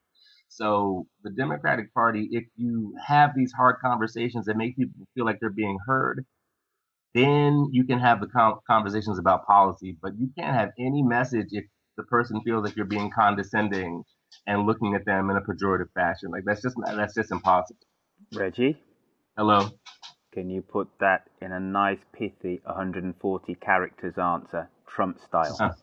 So 0.49 1.07
the 1.23 1.31
democratic 1.31 1.93
party 1.95 2.29
if 2.33 2.45
you 2.57 2.95
have 3.07 3.31
these 3.35 3.53
hard 3.53 3.77
conversations 3.83 4.47
that 4.47 4.57
make 4.57 4.77
people 4.77 5.07
feel 5.15 5.25
like 5.25 5.39
they're 5.41 5.51
being 5.51 5.79
heard 5.87 6.25
then 7.15 7.69
you 7.73 7.85
can 7.85 7.99
have 7.99 8.21
the 8.21 8.59
conversations 8.67 9.19
about 9.19 9.47
policy 9.47 9.97
but 10.01 10.13
you 10.19 10.31
can't 10.39 10.55
have 10.55 10.71
any 10.79 11.03
message 11.03 11.49
if 11.51 11.65
the 11.97 12.03
person 12.05 12.41
feels 12.43 12.65
like 12.65 12.77
you're 12.77 12.87
being 12.87 13.11
condescending 13.11 14.03
and 14.47 14.67
looking 14.67 14.95
at 14.95 15.05
them 15.05 15.31
in 15.31 15.37
a 15.37 15.41
pejorative 15.41 15.91
fashion. 15.95 16.31
Like 16.31 16.45
that's 16.45 16.63
just 16.63 16.77
that's 16.85 17.15
just 17.15 17.31
impossible. 17.31 17.81
Reggie? 18.33 18.77
Hello? 19.37 19.71
Can 20.33 20.49
you 20.49 20.63
put 20.63 20.89
that 21.01 21.29
in 21.43 21.53
a 21.53 21.61
nice 21.61 21.99
pithy 22.13 22.61
140 22.65 23.55
characters 23.57 24.17
answer 24.17 24.69
Trump 24.95 25.21
style? 25.21 25.77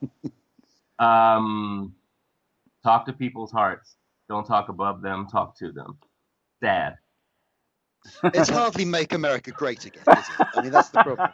um, 1.00 1.96
talk 2.84 3.06
to 3.06 3.14
people's 3.14 3.52
hearts. 3.52 3.96
Don't 4.30 4.46
talk 4.46 4.70
above 4.70 5.02
them. 5.02 5.28
Talk 5.32 5.58
to 5.60 5.72
them. 5.72 5.98
Dad. 6.62 6.98
It's 8.24 8.50
hardly 8.50 8.86
make 8.86 9.14
America 9.14 9.52
great 9.52 9.86
again, 9.86 10.04
is 10.08 10.26
it? 10.40 10.48
I 10.56 10.62
mean, 10.62 10.72
that's 10.72 10.90
the 10.90 11.04
problem. 11.04 11.30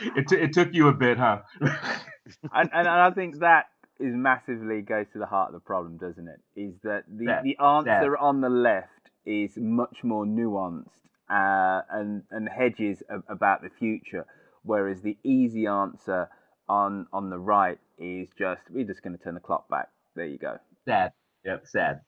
it, 0.16 0.28
t- 0.28 0.36
it 0.36 0.52
took 0.52 0.74
you 0.74 0.88
a 0.88 0.92
bit, 0.92 1.18
huh? 1.18 1.40
and, 1.60 2.70
and 2.72 2.88
I 2.88 3.10
think 3.10 3.38
that 3.40 3.66
is 3.98 4.14
massively 4.14 4.82
goes 4.82 5.06
to 5.12 5.18
the 5.18 5.26
heart 5.26 5.48
of 5.48 5.54
the 5.54 5.60
problem, 5.60 5.96
doesn't 5.96 6.28
it? 6.28 6.40
Is 6.56 6.74
that 6.82 7.04
the, 7.08 7.40
the 7.42 7.58
answer 7.62 8.16
on 8.16 8.40
the 8.40 8.48
left 8.48 9.10
is 9.24 9.52
much 9.56 9.98
more 10.02 10.24
nuanced 10.24 10.88
uh, 11.30 11.82
and 11.90 12.22
and 12.30 12.48
hedges 12.48 13.02
about 13.28 13.62
the 13.62 13.70
future 13.78 14.26
whereas 14.68 15.00
the 15.00 15.16
easy 15.24 15.66
answer 15.66 16.28
on 16.68 17.06
on 17.12 17.30
the 17.30 17.38
right 17.38 17.78
is 17.98 18.28
just 18.38 18.60
we're 18.70 18.84
just 18.84 19.02
going 19.02 19.16
to 19.16 19.22
turn 19.22 19.34
the 19.34 19.40
clock 19.40 19.68
back. 19.68 19.88
There 20.14 20.26
you 20.26 20.38
go. 20.38 20.58
Sad. 20.84 21.12
Yep. 21.44 21.64
Sad. 21.66 22.00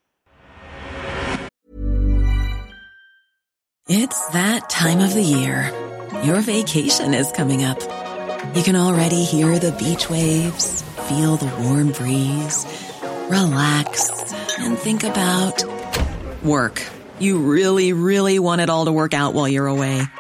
It's 3.89 4.29
that 4.29 4.71
time 4.71 5.01
of 5.01 5.15
the 5.15 5.23
year. 5.23 5.73
Your 6.23 6.41
vacation 6.43 7.15
is 7.15 7.33
coming 7.33 7.65
up. 7.65 7.81
You 8.55 8.63
can 8.63 8.77
already 8.77 9.25
hear 9.25 9.59
the 9.59 9.73
beach 9.73 10.09
waves, 10.11 10.83
feel 11.09 11.37
the 11.37 11.53
warm 11.63 11.93
breeze, 11.93 12.67
relax, 13.29 14.33
and 14.59 14.79
think 14.79 15.03
about 15.03 15.65
work. 16.43 16.83
You 17.19 17.39
really, 17.39 17.93
really 17.93 18.39
want 18.39 18.61
it 18.61 18.71
all 18.71 18.85
to 18.85 18.93
work 18.93 19.15
out 19.15 19.35
while 19.35 19.49
you're 19.49 19.67
away. 19.67 20.03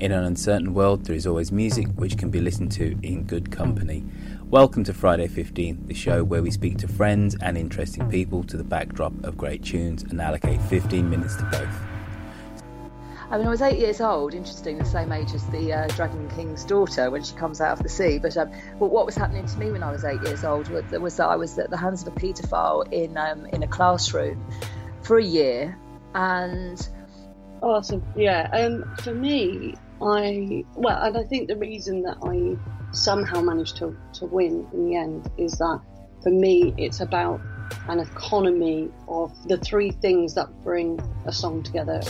In 0.00 0.12
an 0.12 0.24
uncertain 0.24 0.72
world, 0.72 1.04
there 1.04 1.14
is 1.14 1.26
always 1.26 1.52
music 1.52 1.86
which 1.96 2.16
can 2.16 2.30
be 2.30 2.40
listened 2.40 2.72
to 2.72 2.98
in 3.02 3.24
good 3.24 3.50
company. 3.50 4.02
Welcome 4.48 4.82
to 4.84 4.94
Friday 4.94 5.28
15, 5.28 5.88
the 5.88 5.92
show 5.92 6.24
where 6.24 6.42
we 6.42 6.50
speak 6.50 6.78
to 6.78 6.88
friends 6.88 7.36
and 7.42 7.58
interesting 7.58 8.08
people 8.08 8.42
to 8.44 8.56
the 8.56 8.64
backdrop 8.64 9.12
of 9.24 9.36
great 9.36 9.62
tunes 9.62 10.02
and 10.04 10.18
allocate 10.18 10.62
15 10.62 11.10
minutes 11.10 11.36
to 11.36 11.42
both. 11.52 12.62
I 13.30 13.36
mean, 13.36 13.46
I 13.46 13.50
was 13.50 13.60
eight 13.60 13.78
years 13.78 14.00
old, 14.00 14.32
interesting, 14.32 14.78
the 14.78 14.86
same 14.86 15.12
age 15.12 15.34
as 15.34 15.46
the 15.48 15.70
uh, 15.70 15.88
Dragon 15.88 16.30
King's 16.30 16.64
daughter 16.64 17.10
when 17.10 17.22
she 17.22 17.34
comes 17.34 17.60
out 17.60 17.76
of 17.76 17.82
the 17.82 17.90
sea. 17.90 18.18
But, 18.18 18.38
um, 18.38 18.50
but 18.78 18.86
what 18.86 19.04
was 19.04 19.16
happening 19.16 19.44
to 19.44 19.58
me 19.58 19.70
when 19.70 19.82
I 19.82 19.92
was 19.92 20.06
eight 20.06 20.22
years 20.22 20.44
old 20.44 20.70
was, 20.70 20.90
was 20.92 21.16
that 21.18 21.26
I 21.26 21.36
was 21.36 21.58
at 21.58 21.68
the 21.68 21.76
hands 21.76 22.06
of 22.06 22.08
a 22.08 22.18
paedophile 22.18 22.90
in, 22.90 23.18
um, 23.18 23.44
in 23.44 23.62
a 23.62 23.68
classroom 23.68 24.42
for 25.02 25.18
a 25.18 25.22
year. 25.22 25.78
And 26.14 26.88
Oh, 27.62 27.74
that's 27.74 27.92
yeah. 28.16 28.48
Um, 28.52 28.90
for 29.02 29.14
me, 29.14 29.74
I 30.02 30.64
well, 30.74 31.02
and 31.02 31.16
I 31.16 31.24
think 31.24 31.48
the 31.48 31.56
reason 31.56 32.02
that 32.02 32.16
I 32.22 32.56
somehow 32.92 33.40
managed 33.40 33.76
to 33.78 33.96
to 34.14 34.26
win 34.26 34.66
in 34.72 34.86
the 34.86 34.96
end 34.96 35.30
is 35.36 35.52
that 35.58 35.80
for 36.22 36.30
me, 36.30 36.74
it's 36.76 37.00
about 37.00 37.40
an 37.88 38.00
economy 38.00 38.90
of 39.08 39.32
the 39.48 39.58
three 39.58 39.90
things 39.90 40.34
that 40.34 40.48
bring 40.62 41.00
a 41.26 41.32
song 41.32 41.62
together. 41.62 42.00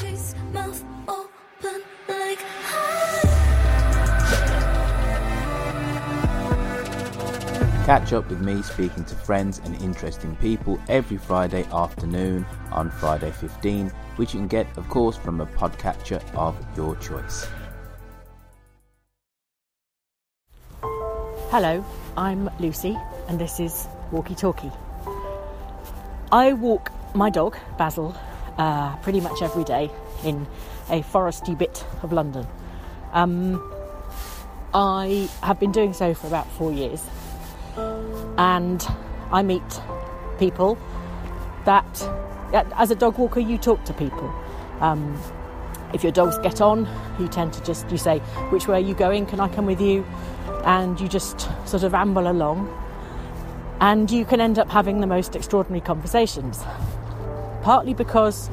Catch 7.87 8.13
up 8.13 8.29
with 8.31 8.41
me 8.41 8.63
speaking 8.63 9.05
to 9.05 9.15
friends 9.17 9.61
and 9.65 9.75
interesting 9.83 10.37
people 10.37 10.81
every 10.89 11.17
Friday 11.17 11.65
afternoon 11.73 12.47
on 12.71 12.89
Friday 12.89 13.33
15, 13.33 13.89
which 14.15 14.33
you 14.33 14.39
can 14.39 14.47
get, 14.47 14.67
of 14.79 14.89
course, 14.89 15.17
from 15.17 15.41
a 15.41 15.47
podcatcher 15.47 16.23
of 16.35 16.57
your 16.77 16.95
choice. 16.97 17.49
Hello, 21.51 21.85
I'm 22.17 22.49
Lucy, 22.61 22.97
and 23.27 23.37
this 23.37 23.59
is 23.59 23.89
Walkie 24.13 24.37
Talkie. 24.37 24.71
I 26.31 26.53
walk 26.53 26.93
my 27.13 27.29
dog, 27.29 27.57
Basil, 27.77 28.15
uh, 28.57 28.95
pretty 28.99 29.21
much 29.21 29.43
every 29.43 29.65
day 29.65 29.91
in 30.23 30.47
a 30.91 31.03
foresty 31.03 31.59
bit 31.59 31.85
of 32.05 32.13
London. 32.13 32.47
Um, 33.13 33.61
I 34.73 35.29
have 35.43 35.59
been 35.59 35.73
doing 35.73 35.93
so 35.93 36.15
for 36.15 36.29
about 36.29 36.49
four 36.53 36.71
years, 36.71 37.03
and 38.39 38.87
I 39.33 39.43
meet 39.43 39.81
people 40.39 40.79
that, 41.65 42.09
as 42.55 42.93
a 42.93 42.95
dog 42.95 43.19
walker, 43.19 43.41
you 43.41 43.59
talk 43.59 43.83
to 43.87 43.93
people. 43.93 44.33
Um, 44.79 45.21
if 45.93 46.05
your 46.05 46.13
dogs 46.13 46.39
get 46.39 46.61
on, 46.61 46.87
you 47.19 47.27
tend 47.27 47.53
to 47.55 47.63
just 47.65 47.91
you 47.91 47.99
say, 47.99 48.21
"Which 48.51 48.69
way 48.69 48.77
are 48.77 48.87
you 48.87 48.95
going? 48.95 49.27
Can 49.27 49.41
I 49.41 49.49
come 49.49 49.67
with 49.67 49.81
you?" 49.81 50.07
And 50.65 51.01
you 51.01 51.09
just 51.09 51.49
sort 51.67 51.83
of 51.83 51.95
amble 51.95 52.31
along, 52.31 52.69
and 53.81 54.11
you 54.11 54.25
can 54.25 54.41
end 54.41 54.59
up 54.59 54.69
having 54.69 55.01
the 55.01 55.07
most 55.07 55.35
extraordinary 55.35 55.81
conversations. 55.81 56.63
Partly 57.63 57.95
because 57.95 58.51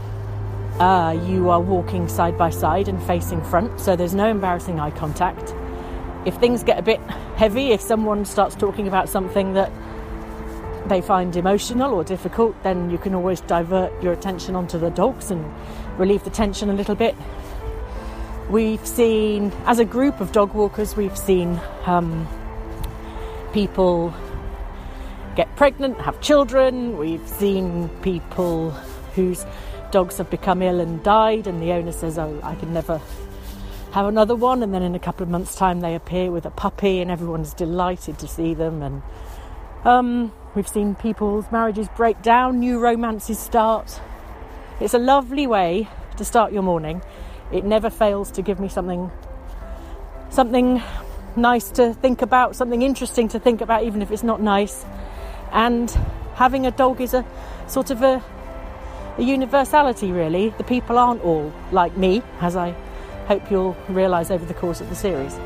uh, 0.80 1.20
you 1.28 1.50
are 1.50 1.60
walking 1.60 2.08
side 2.08 2.38
by 2.38 2.50
side 2.50 2.88
and 2.88 3.02
facing 3.04 3.44
front, 3.44 3.80
so 3.80 3.96
there's 3.96 4.14
no 4.14 4.30
embarrassing 4.30 4.80
eye 4.80 4.92
contact. 4.92 5.54
If 6.26 6.36
things 6.36 6.64
get 6.64 6.78
a 6.78 6.82
bit 6.82 7.00
heavy, 7.36 7.72
if 7.72 7.82
someone 7.82 8.26
starts 8.26 8.56
talking 8.56 8.88
about 8.88 9.10
something 9.10 9.54
that 9.54 9.72
they 10.88 11.02
find 11.02 11.36
emotional 11.36 11.94
or 11.94 12.04
difficult, 12.04 12.62
then 12.64 12.90
you 12.90 12.98
can 12.98 13.14
always 13.14 13.42
divert 13.42 13.92
your 14.02 14.14
attention 14.14 14.56
onto 14.56 14.78
the 14.78 14.90
dogs 14.90 15.32
and 15.32 15.44
relieve 16.00 16.24
the 16.24 16.30
tension 16.30 16.70
a 16.70 16.74
little 16.74 16.96
bit. 16.96 17.16
We've 18.50 18.88
seen, 18.88 19.52
as 19.66 19.80
a 19.80 19.84
group 19.84 20.22
of 20.22 20.32
dog 20.32 20.54
walkers, 20.54 20.96
we've 20.96 21.18
seen 21.18 21.60
um, 21.86 22.26
people 23.52 24.14
get 25.36 25.54
pregnant, 25.58 26.00
have 26.00 26.22
children. 26.22 26.98
We've 26.98 27.28
seen 27.28 27.90
people 28.02 28.72
whose 29.16 29.46
dogs 29.92 30.18
have 30.18 30.30
become 30.30 30.62
ill 30.62 30.80
and 30.80 31.04
died, 31.04 31.46
and 31.46 31.62
the 31.62 31.74
owner 31.74 31.92
says, 31.92 32.18
Oh, 32.18 32.40
I 32.42 32.56
can 32.56 32.72
never 32.74 33.02
have 33.92 34.06
another 34.06 34.36
one. 34.36 34.64
And 34.64 34.74
then 34.74 34.82
in 34.82 34.96
a 34.96 35.00
couple 35.00 35.24
of 35.24 35.30
months' 35.30 35.56
time, 35.56 35.82
they 35.82 35.94
appear 35.94 36.32
with 36.32 36.46
a 36.46 36.52
puppy, 36.52 37.02
and 37.02 37.12
everyone's 37.12 37.54
delighted 37.54 38.18
to 38.20 38.30
see 38.30 38.54
them. 38.54 38.82
And 38.82 39.02
um, 39.84 40.32
we've 40.56 40.70
seen 40.70 40.96
people's 40.96 41.52
marriages 41.52 41.90
break 41.98 42.22
down, 42.22 42.62
new 42.62 42.80
romances 42.80 43.40
start. 43.40 44.00
It's 44.80 44.94
a 44.94 45.00
lovely 45.00 45.48
way 45.48 45.90
to 46.16 46.24
start 46.24 46.54
your 46.54 46.64
morning. 46.64 47.02
It 47.52 47.64
never 47.64 47.90
fails 47.90 48.32
to 48.32 48.42
give 48.42 48.60
me 48.60 48.68
something, 48.68 49.12
something 50.30 50.82
nice 51.36 51.70
to 51.72 51.94
think 51.94 52.22
about, 52.22 52.56
something 52.56 52.82
interesting 52.82 53.28
to 53.30 53.40
think 53.40 53.62
about, 53.62 53.84
even 53.84 54.02
if 54.02 54.12
it's 54.12 54.24
not 54.24 54.42
nice. 54.42 54.86
And 55.52 55.90
having 56.36 56.66
a 56.66 56.72
dog 56.72 57.00
is 57.00 57.14
a 57.14 57.26
sort 57.68 57.90
of 57.90 58.02
a, 58.02 58.24
a 59.18 59.22
universality, 59.22 60.12
really. 60.12 60.50
The 60.58 60.64
people 60.64 60.98
aren't 60.98 61.24
all 61.24 61.54
like 61.72 61.96
me, 61.96 62.22
as 62.42 62.56
I 62.56 62.72
hope 63.28 63.50
you'll 63.50 63.78
realise 63.90 64.32
over 64.32 64.46
the 64.46 64.54
course 64.54 64.82
of 64.82 64.90
the 64.90 64.96
series. 64.96 65.38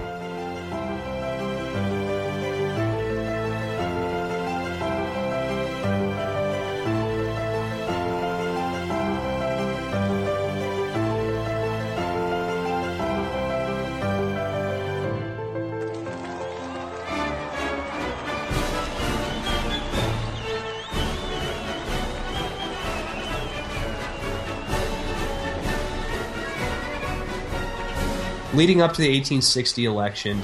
Leading 28.61 28.79
up 28.79 28.93
to 28.93 29.01
the 29.01 29.07
1860 29.07 29.85
election, 29.85 30.39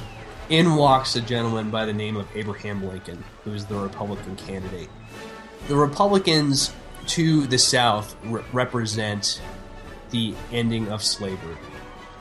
in 0.48 0.74
walks 0.74 1.14
a 1.14 1.20
gentleman 1.20 1.70
by 1.70 1.86
the 1.86 1.92
name 1.92 2.16
of 2.16 2.26
Abraham 2.34 2.84
Lincoln, 2.84 3.22
who 3.44 3.52
is 3.52 3.64
the 3.66 3.76
Republican 3.76 4.34
candidate. 4.34 4.88
The 5.68 5.76
Republicans 5.76 6.72
to 7.06 7.46
the 7.46 7.58
South 7.58 8.16
re- 8.24 8.42
represent 8.52 9.40
the 10.10 10.34
ending 10.50 10.88
of 10.88 11.04
slavery. 11.04 11.56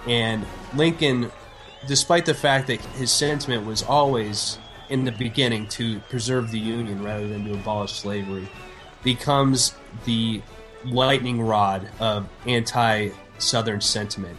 And 0.06 0.46
Lincoln, 0.76 1.32
despite 1.88 2.28
the 2.28 2.36
fact 2.36 2.68
that 2.68 2.80
his 2.80 3.12
sentiment 3.12 3.66
was 3.66 3.82
always 3.82 4.60
in 4.90 5.04
the 5.04 5.12
beginning 5.12 5.68
to 5.70 6.00
preserve 6.12 6.52
the 6.52 6.60
Union 6.60 7.02
rather 7.02 7.28
than 7.28 7.44
to 7.46 7.54
abolish 7.54 7.94
slavery, 7.94 8.48
becomes 9.02 9.74
the 10.06 10.44
lightning 10.86 11.42
rod 11.42 11.90
of 12.00 12.30
anti 12.46 13.10
Southern 13.40 13.82
sentiment 13.82 14.38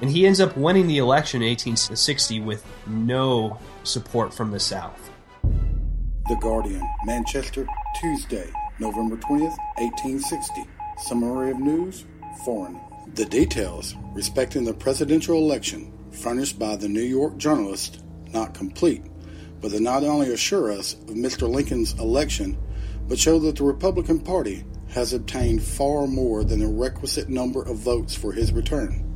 and 0.00 0.10
he 0.10 0.26
ends 0.26 0.40
up 0.40 0.56
winning 0.56 0.86
the 0.86 0.98
election 0.98 1.42
in 1.42 1.48
1860 1.48 2.40
with 2.40 2.64
no 2.86 3.58
support 3.84 4.32
from 4.32 4.50
the 4.50 4.60
South. 4.60 5.10
The 5.42 6.36
Guardian, 6.40 6.88
Manchester, 7.04 7.66
Tuesday, 8.00 8.50
November 8.78 9.16
20th, 9.16 9.56
1860. 9.78 10.64
Summary 10.98 11.50
of 11.50 11.58
news, 11.58 12.04
foreign. 12.44 12.80
The 13.14 13.24
details 13.24 13.94
respecting 14.12 14.64
the 14.64 14.74
presidential 14.74 15.36
election 15.36 15.92
furnished 16.12 16.58
by 16.58 16.76
the 16.76 16.88
New 16.88 17.02
York 17.02 17.36
journalist 17.36 18.02
not 18.32 18.54
complete, 18.54 19.02
but 19.60 19.70
they 19.72 19.80
not 19.80 20.04
only 20.04 20.32
assure 20.32 20.70
us 20.70 20.94
of 20.94 21.10
Mr. 21.10 21.48
Lincoln's 21.48 21.94
election, 21.94 22.56
but 23.08 23.18
show 23.18 23.38
that 23.40 23.56
the 23.56 23.64
Republican 23.64 24.20
Party 24.20 24.64
has 24.90 25.12
obtained 25.12 25.62
far 25.62 26.06
more 26.06 26.44
than 26.44 26.60
the 26.60 26.66
requisite 26.66 27.28
number 27.28 27.62
of 27.62 27.76
votes 27.76 28.14
for 28.14 28.32
his 28.32 28.52
return. 28.52 29.09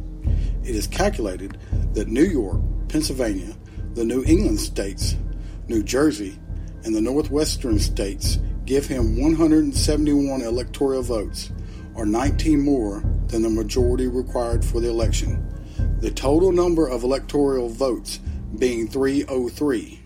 It 0.64 0.74
is 0.74 0.86
calculated 0.86 1.58
that 1.92 2.08
New 2.08 2.24
York, 2.24 2.60
Pennsylvania, 2.88 3.54
the 3.94 4.04
New 4.04 4.24
England 4.24 4.60
states, 4.60 5.16
New 5.68 5.82
Jersey, 5.82 6.38
and 6.84 6.94
the 6.94 7.00
Northwestern 7.00 7.78
states 7.78 8.38
give 8.64 8.86
him 8.86 9.20
171 9.20 10.42
electoral 10.42 11.02
votes, 11.02 11.50
or 11.94 12.06
19 12.06 12.60
more 12.60 13.02
than 13.28 13.42
the 13.42 13.50
majority 13.50 14.08
required 14.08 14.64
for 14.64 14.80
the 14.80 14.88
election. 14.88 15.46
The 16.00 16.10
total 16.10 16.52
number 16.52 16.88
of 16.88 17.02
electoral 17.02 17.68
votes 17.68 18.20
being 18.58 18.88
303. 18.88 20.00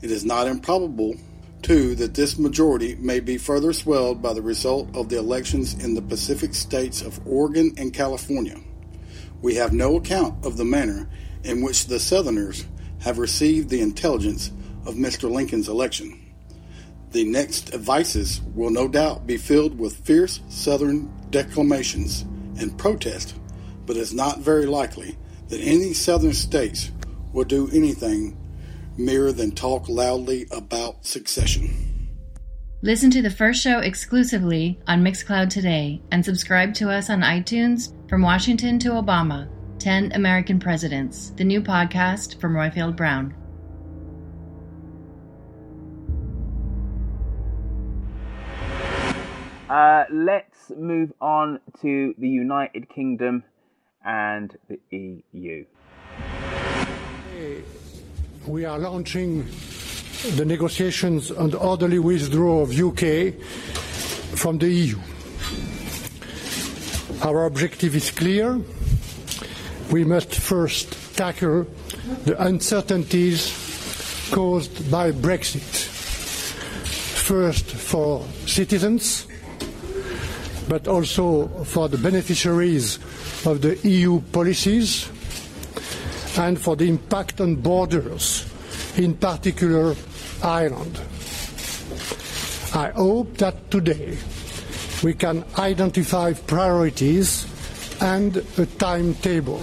It 0.00 0.10
is 0.10 0.24
not 0.24 0.46
improbable, 0.46 1.16
too, 1.62 1.94
that 1.96 2.14
this 2.14 2.38
majority 2.38 2.94
may 2.96 3.20
be 3.20 3.36
further 3.36 3.72
swelled 3.72 4.22
by 4.22 4.32
the 4.32 4.42
result 4.42 4.94
of 4.96 5.08
the 5.08 5.18
elections 5.18 5.74
in 5.82 5.94
the 5.94 6.02
Pacific 6.02 6.54
states 6.54 7.02
of 7.02 7.20
Oregon 7.26 7.74
and 7.76 7.92
California 7.92 8.58
we 9.42 9.54
have 9.54 9.72
no 9.72 9.96
account 9.96 10.44
of 10.44 10.56
the 10.56 10.64
manner 10.64 11.08
in 11.44 11.62
which 11.62 11.86
the 11.86 12.00
Southerners 12.00 12.66
have 13.00 13.18
received 13.18 13.68
the 13.68 13.80
intelligence 13.80 14.50
of 14.86 14.94
Mr. 14.94 15.30
Lincoln's 15.30 15.68
election. 15.68 16.24
The 17.12 17.24
next 17.24 17.74
advices 17.74 18.40
will 18.54 18.70
no 18.70 18.88
doubt 18.88 19.26
be 19.26 19.36
filled 19.36 19.78
with 19.78 20.04
fierce 20.04 20.40
Southern 20.48 21.10
declamations 21.30 22.22
and 22.58 22.76
protest, 22.76 23.34
but 23.86 23.96
it's 23.96 24.12
not 24.12 24.40
very 24.40 24.66
likely 24.66 25.16
that 25.48 25.60
any 25.60 25.94
Southern 25.94 26.34
states 26.34 26.90
will 27.32 27.44
do 27.44 27.70
anything 27.72 28.36
mere 28.96 29.32
than 29.32 29.52
talk 29.52 29.88
loudly 29.88 30.46
about 30.50 31.06
secession. 31.06 31.70
Listen 32.82 33.10
to 33.10 33.22
the 33.22 33.30
first 33.30 33.62
show 33.62 33.78
exclusively 33.78 34.78
on 34.86 35.02
Mixcloud 35.02 35.50
today 35.50 36.00
and 36.10 36.24
subscribe 36.24 36.74
to 36.74 36.90
us 36.90 37.08
on 37.10 37.22
iTunes 37.22 37.92
from 38.08 38.22
Washington 38.22 38.78
to 38.78 38.90
Obama 38.90 39.46
10 39.78 40.12
American 40.12 40.58
Presidents, 40.58 41.30
the 41.36 41.44
new 41.44 41.60
podcast 41.60 42.40
from 42.40 42.54
Roifield 42.54 42.96
Brown. 42.96 43.34
Uh, 49.68 50.04
let's 50.10 50.72
move 50.76 51.12
on 51.20 51.60
to 51.82 52.14
the 52.16 52.28
United 52.28 52.88
Kingdom 52.88 53.44
and 54.04 54.56
the 54.68 55.22
EU. 55.32 55.64
We 58.46 58.64
are 58.64 58.78
launching 58.78 59.46
the 60.36 60.46
negotiations 60.46 61.30
on 61.30 61.50
the 61.50 61.58
orderly 61.58 61.98
withdrawal 61.98 62.62
of 62.62 62.70
UK 62.70 63.34
from 64.34 64.56
the 64.58 64.68
EU. 64.68 64.98
Our 67.22 67.46
objective 67.46 67.96
is 67.96 68.10
clear. 68.12 68.60
We 69.90 70.04
must 70.04 70.34
first 70.34 71.16
tackle 71.16 71.66
the 72.24 72.40
uncertainties 72.40 73.50
caused 74.30 74.90
by 74.90 75.10
Brexit. 75.10 75.62
First 77.26 77.66
for 77.66 78.24
citizens, 78.46 79.26
but 80.68 80.86
also 80.86 81.48
for 81.64 81.88
the 81.88 81.98
beneficiaries 81.98 82.98
of 83.44 83.62
the 83.62 83.76
EU 83.82 84.20
policies 84.32 85.08
and 86.38 86.58
for 86.58 86.76
the 86.76 86.88
impact 86.88 87.40
on 87.40 87.56
borders, 87.56 88.46
in 88.96 89.14
particular 89.14 89.96
Ireland. 90.42 91.00
I 92.74 92.90
hope 92.90 93.38
that 93.38 93.70
today 93.70 94.18
we 95.02 95.14
can 95.14 95.44
identify 95.58 96.32
priorities 96.32 97.46
and 98.00 98.36
a 98.58 98.66
timetable. 98.66 99.60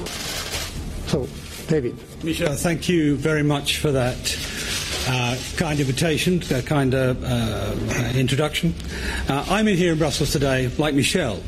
So, 1.08 1.28
David. 1.68 1.98
Michel, 2.24 2.54
thank 2.54 2.90
you 2.90 3.16
very 3.16 3.44
much 3.44 3.78
for 3.80 3.92
that 3.92 4.16
uh, 5.08 5.38
kind 5.58 5.80
invitation, 5.80 6.42
uh, 6.52 6.62
kind 6.66 6.94
uh, 6.94 7.16
uh, 7.22 7.76
introduction. 8.16 8.74
Uh, 9.30 9.46
I'm 9.50 9.68
in 9.68 9.78
here 9.78 9.94
in 9.94 10.00
Brussels 10.00 10.32
today, 10.32 10.68
like 10.78 10.96
Michel, 10.96 11.42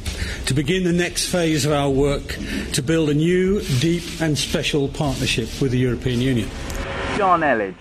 to 0.45 0.53
begin 0.53 0.83
the 0.83 0.93
next 0.93 1.27
phase 1.27 1.65
of 1.65 1.71
our 1.71 1.89
work 1.89 2.37
to 2.73 2.81
build 2.81 3.09
a 3.09 3.13
new, 3.13 3.61
deep, 3.79 4.03
and 4.21 4.37
special 4.37 4.87
partnership 4.87 5.49
with 5.61 5.71
the 5.71 5.79
European 5.79 6.21
Union. 6.21 6.49
John 7.17 7.41
Elledge, 7.41 7.75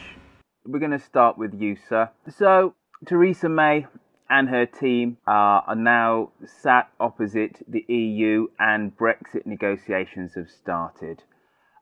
we're 0.64 0.78
going 0.78 0.92
to 0.92 0.98
start 0.98 1.36
with 1.36 1.60
you, 1.60 1.76
sir. 1.88 2.08
So, 2.38 2.74
Theresa 3.06 3.48
May 3.48 3.86
and 4.28 4.48
her 4.48 4.66
team 4.66 5.18
uh, 5.26 5.30
are 5.66 5.76
now 5.76 6.30
sat 6.62 6.90
opposite 6.98 7.62
the 7.68 7.84
EU, 7.92 8.48
and 8.58 8.96
Brexit 8.96 9.46
negotiations 9.46 10.34
have 10.34 10.50
started. 10.50 11.22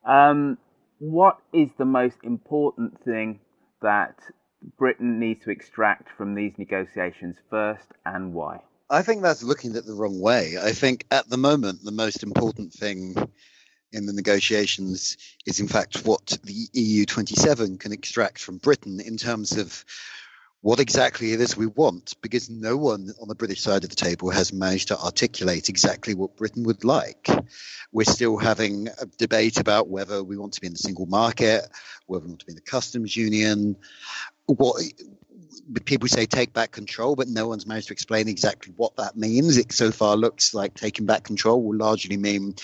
Um, 0.06 0.58
what 0.98 1.38
is 1.52 1.70
the 1.78 1.84
most 1.84 2.18
important 2.22 3.02
thing 3.02 3.40
that 3.82 4.18
Britain 4.78 5.18
needs 5.18 5.44
to 5.44 5.50
extract 5.50 6.08
from 6.16 6.34
these 6.34 6.52
negotiations 6.58 7.36
first, 7.50 7.86
and 8.04 8.34
why? 8.34 8.60
I 8.90 9.02
think 9.02 9.22
that's 9.22 9.42
looking 9.42 9.76
at 9.76 9.86
the 9.86 9.94
wrong 9.94 10.20
way. 10.20 10.56
I 10.62 10.72
think 10.72 11.06
at 11.10 11.28
the 11.28 11.36
moment, 11.36 11.82
the 11.82 11.92
most 11.92 12.22
important 12.22 12.72
thing 12.72 13.14
in 13.92 14.06
the 14.06 14.12
negotiations 14.12 15.16
is, 15.46 15.60
in 15.60 15.68
fact, 15.68 16.04
what 16.04 16.38
the 16.44 16.68
EU 16.72 17.06
27 17.06 17.78
can 17.78 17.92
extract 17.92 18.38
from 18.38 18.58
Britain 18.58 19.00
in 19.00 19.16
terms 19.16 19.56
of 19.56 19.84
what 20.64 20.80
exactly 20.80 21.34
it 21.34 21.42
is 21.42 21.58
we 21.58 21.66
want, 21.66 22.14
because 22.22 22.48
no 22.48 22.74
one 22.74 23.10
on 23.20 23.28
the 23.28 23.34
British 23.34 23.60
side 23.60 23.84
of 23.84 23.90
the 23.90 23.96
table 23.96 24.30
has 24.30 24.50
managed 24.50 24.88
to 24.88 24.98
articulate 24.98 25.68
exactly 25.68 26.14
what 26.14 26.38
Britain 26.38 26.62
would 26.62 26.84
like. 26.84 27.28
We're 27.92 28.04
still 28.04 28.38
having 28.38 28.88
a 28.88 29.04
debate 29.18 29.60
about 29.60 29.88
whether 29.88 30.24
we 30.24 30.38
want 30.38 30.54
to 30.54 30.62
be 30.62 30.66
in 30.66 30.72
the 30.72 30.78
single 30.78 31.04
market, 31.04 31.66
whether 32.06 32.24
we 32.24 32.30
want 32.30 32.40
to 32.40 32.46
be 32.46 32.52
in 32.52 32.56
the 32.56 32.62
customs 32.62 33.14
union. 33.14 33.76
What 34.46 34.82
people 35.84 36.08
say 36.08 36.24
take 36.24 36.54
back 36.54 36.70
control, 36.70 37.14
but 37.14 37.28
no 37.28 37.46
one's 37.46 37.66
managed 37.66 37.88
to 37.88 37.92
explain 37.92 38.26
exactly 38.26 38.72
what 38.74 38.96
that 38.96 39.18
means. 39.18 39.58
It 39.58 39.70
so 39.70 39.90
far 39.90 40.16
looks 40.16 40.54
like 40.54 40.72
taking 40.72 41.04
back 41.04 41.24
control 41.24 41.62
will 41.62 41.76
largely 41.76 42.16
mean 42.16 42.54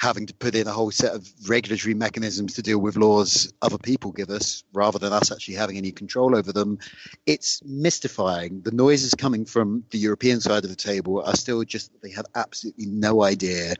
having 0.00 0.26
to 0.26 0.34
put 0.34 0.54
in 0.54 0.66
a 0.66 0.72
whole 0.72 0.90
set 0.90 1.14
of 1.14 1.28
regulatory 1.46 1.92
mechanisms 1.92 2.54
to 2.54 2.62
deal 2.62 2.78
with 2.78 2.96
laws 2.96 3.52
other 3.60 3.76
people 3.76 4.10
give 4.12 4.30
us 4.30 4.64
rather 4.72 4.98
than 4.98 5.12
us 5.12 5.30
actually 5.30 5.54
having 5.54 5.76
any 5.76 5.92
control 5.92 6.34
over 6.34 6.52
them. 6.52 6.78
It's 7.26 7.62
mystifying. 7.64 8.62
The 8.62 8.70
noises 8.70 9.14
coming 9.14 9.44
from 9.44 9.84
the 9.90 9.98
European 9.98 10.40
side 10.40 10.64
of 10.64 10.70
the 10.70 10.76
table 10.76 11.22
are 11.22 11.36
still 11.36 11.62
just 11.64 11.92
they 12.02 12.10
have 12.12 12.24
absolutely 12.34 12.86
no 12.86 13.22
idea 13.22 13.74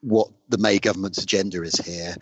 what 0.00 0.28
the 0.48 0.58
May 0.58 0.78
government's 0.78 1.22
agenda 1.22 1.62
is 1.62 1.74
here 1.74 2.14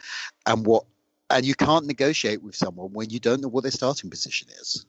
and 0.47 0.65
what 0.65 0.85
and 1.29 1.45
you 1.45 1.55
can't 1.55 1.87
negotiate 1.87 2.43
with 2.43 2.57
someone 2.57 2.93
when 2.93 3.11
you 3.11 3.21
don't 3.21 3.43
know 3.43 3.49
what 3.49 3.63
their 3.63 3.71
starting 3.71 4.09
position 4.09 4.49
is. 4.61 4.87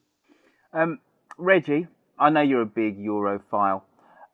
Um, 0.72 0.98
Reggie, 1.36 1.86
I 2.18 2.30
know 2.30 2.40
you're 2.40 2.62
a 2.62 2.66
big 2.66 2.98
Europhile. 2.98 3.82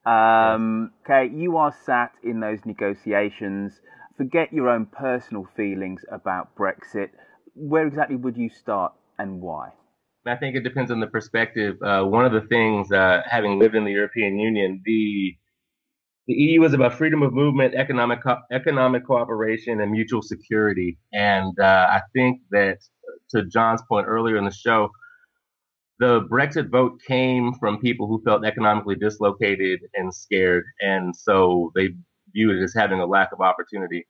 Um, 0.08 0.92
okay, 1.04 1.30
you 1.34 1.58
are 1.58 1.74
sat 1.84 2.12
in 2.22 2.40
those 2.40 2.60
negotiations. 2.64 3.80
Forget 4.16 4.52
your 4.52 4.70
own 4.70 4.86
personal 4.86 5.46
feelings 5.54 6.04
about 6.10 6.56
Brexit. 6.56 7.10
Where 7.54 7.86
exactly 7.86 8.16
would 8.16 8.36
you 8.36 8.48
start 8.48 8.94
and 9.18 9.42
why? 9.42 9.70
I 10.26 10.36
think 10.36 10.56
it 10.56 10.64
depends 10.64 10.90
on 10.90 11.00
the 11.00 11.06
perspective. 11.06 11.76
Uh, 11.82 12.04
one 12.04 12.24
of 12.24 12.32
the 12.32 12.42
things, 12.42 12.90
uh, 12.90 13.22
having 13.26 13.58
lived 13.58 13.74
in 13.74 13.84
the 13.84 13.92
European 13.92 14.38
Union, 14.38 14.80
the 14.84 15.36
the 16.26 16.34
EU 16.34 16.62
is 16.64 16.74
about 16.74 16.92
freedom 16.94 17.22
of 17.22 17.32
movement, 17.32 17.74
economic 17.74 18.22
co- 18.22 18.42
economic 18.52 19.06
cooperation, 19.06 19.80
and 19.80 19.90
mutual 19.90 20.22
security. 20.22 20.98
And 21.12 21.58
uh, 21.58 21.86
I 21.90 22.02
think 22.14 22.40
that, 22.50 22.78
to 23.30 23.44
John's 23.46 23.82
point 23.88 24.06
earlier 24.06 24.36
in 24.36 24.44
the 24.44 24.52
show, 24.52 24.90
the 25.98 26.22
Brexit 26.30 26.70
vote 26.70 27.00
came 27.06 27.52
from 27.54 27.80
people 27.80 28.06
who 28.06 28.22
felt 28.22 28.44
economically 28.44 28.94
dislocated 28.94 29.80
and 29.94 30.14
scared, 30.14 30.64
and 30.80 31.14
so 31.14 31.72
they 31.74 31.90
viewed 32.32 32.56
it 32.56 32.62
as 32.62 32.74
having 32.74 33.00
a 33.00 33.06
lack 33.06 33.32
of 33.32 33.40
opportunity. 33.40 34.06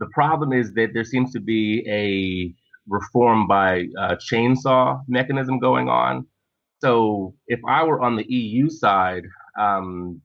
The 0.00 0.08
problem 0.12 0.52
is 0.52 0.72
that 0.74 0.90
there 0.94 1.04
seems 1.04 1.32
to 1.32 1.40
be 1.40 1.84
a 1.88 2.54
reform 2.88 3.46
by 3.46 3.86
uh, 3.98 4.16
chainsaw 4.16 5.02
mechanism 5.08 5.58
going 5.58 5.88
on. 5.88 6.26
So 6.80 7.34
if 7.46 7.60
I 7.68 7.84
were 7.84 8.00
on 8.00 8.16
the 8.16 8.24
EU 8.32 8.70
side, 8.70 9.24
um, 9.58 10.20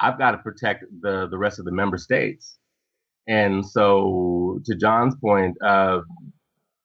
I've 0.00 0.18
got 0.18 0.32
to 0.32 0.38
protect 0.38 0.84
the 1.00 1.28
the 1.30 1.38
rest 1.38 1.58
of 1.58 1.64
the 1.64 1.72
member 1.72 1.98
states. 1.98 2.58
And 3.26 3.64
so, 3.64 4.60
to 4.66 4.74
John's 4.74 5.14
point, 5.16 5.56
uh, 5.64 6.00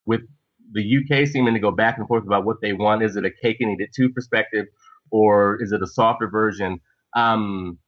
with 0.06 0.22
the 0.72 0.98
UK 0.98 1.28
seeming 1.28 1.54
to 1.54 1.60
go 1.60 1.72
back 1.72 1.98
and 1.98 2.08
forth 2.08 2.26
about 2.26 2.46
what 2.46 2.58
they 2.62 2.74
want. 2.74 3.04
Is 3.04 3.16
it 3.16 3.26
a 3.26 3.32
cake 3.32 3.58
and 3.60 3.72
eat 3.72 3.84
it 3.84 3.90
too 3.96 4.10
perspective, 4.10 4.66
or 5.12 5.62
is 5.62 5.72
it 5.72 5.82
a 5.82 5.88
softer 5.88 6.30
version? 6.30 6.80
Um, 7.16 7.80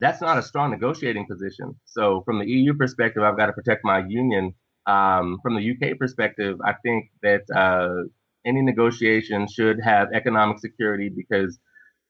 that's 0.00 0.20
not 0.20 0.38
a 0.38 0.42
strong 0.42 0.70
negotiating 0.70 1.26
position. 1.26 1.74
So 1.84 2.22
from 2.24 2.38
the 2.38 2.46
EU 2.46 2.74
perspective, 2.74 3.22
I've 3.22 3.36
got 3.36 3.46
to 3.46 3.52
protect 3.52 3.84
my 3.84 4.04
union. 4.06 4.54
Um, 4.86 5.38
from 5.42 5.56
the 5.56 5.70
UK 5.72 5.98
perspective, 5.98 6.56
I 6.64 6.74
think 6.82 7.10
that 7.22 7.42
uh, 7.54 8.08
any 8.46 8.62
negotiation 8.62 9.46
should 9.48 9.80
have 9.84 10.08
economic 10.14 10.60
security 10.60 11.10
because 11.14 11.58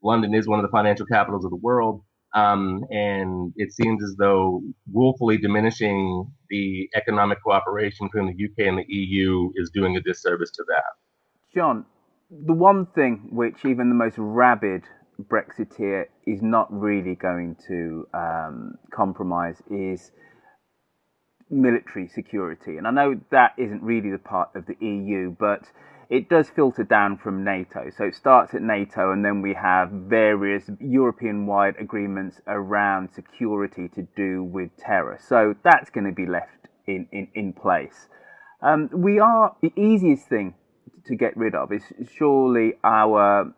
London 0.03 0.35
is 0.35 0.47
one 0.47 0.61
of 0.61 0.65
the 0.65 0.71
financial 0.71 1.07
capitals 1.07 1.45
of 1.45 1.51
the 1.51 1.57
world. 1.57 2.03
Um, 2.35 2.85
and 2.91 3.53
it 3.57 3.73
seems 3.73 4.03
as 4.03 4.15
though 4.19 4.63
woefully 4.93 5.39
diminishing 5.39 6.31
the 6.51 6.89
economic 6.95 7.43
cooperation 7.43 8.09
between 8.13 8.27
the 8.37 8.45
UK 8.45 8.69
and 8.69 8.79
the 8.79 8.85
EU 8.89 9.51
is 9.57 9.71
doing 9.71 9.97
a 9.97 10.01
disservice 10.01 10.51
to 10.53 10.65
that. 10.69 11.55
John, 11.55 11.87
the 12.31 12.53
one 12.53 12.87
thing 12.95 13.29
which 13.33 13.65
even 13.65 13.89
the 13.89 13.95
most 13.95 14.17
rabid 14.19 14.85
Brexiteer 15.23 16.05
is 16.27 16.43
not 16.43 16.73
really 16.73 17.15
going 17.15 17.57
to 17.67 18.07
um, 18.15 18.75
compromise 18.93 19.61
is 19.71 20.13
military 21.51 22.09
security. 22.09 22.77
And 22.77 22.87
I 22.87 22.91
know 22.91 23.21
that 23.31 23.53
isn't 23.59 23.83
really 23.83 24.11
the 24.11 24.19
part 24.19 24.51
of 24.55 24.67
the 24.67 24.77
EU, 24.85 25.35
but 25.39 25.63
it 26.11 26.29
does 26.29 26.49
filter 26.49 26.85
down 26.85 27.19
from 27.19 27.45
NATO. 27.45 27.91
So 27.97 28.05
it 28.05 28.15
starts 28.15 28.55
at 28.55 28.63
NATO, 28.63 29.13
and 29.13 29.25
then 29.25 29.43
we 29.43 29.55
have 29.55 29.91
various 29.91 30.71
European 30.81 31.47
wide 31.47 31.75
agreements 31.79 32.41
around 32.47 33.11
security 33.13 33.89
to 33.89 34.07
do 34.17 34.43
with 34.43 34.71
terror. 34.79 35.19
So 35.21 35.55
that's 35.63 35.91
going 35.91 36.07
to 36.07 36.13
be 36.13 36.27
left 36.27 36.69
in, 36.87 37.07
in, 37.13 37.29
in 37.35 37.53
place. 37.53 38.09
Um, 38.63 38.89
we 38.93 39.21
are 39.21 39.55
the 39.61 39.73
easiest 39.77 40.29
thing 40.29 40.55
to 41.07 41.15
get 41.15 41.37
rid 41.37 41.55
of 41.55 41.73
is 41.73 41.83
surely 42.17 42.75
our 42.85 43.55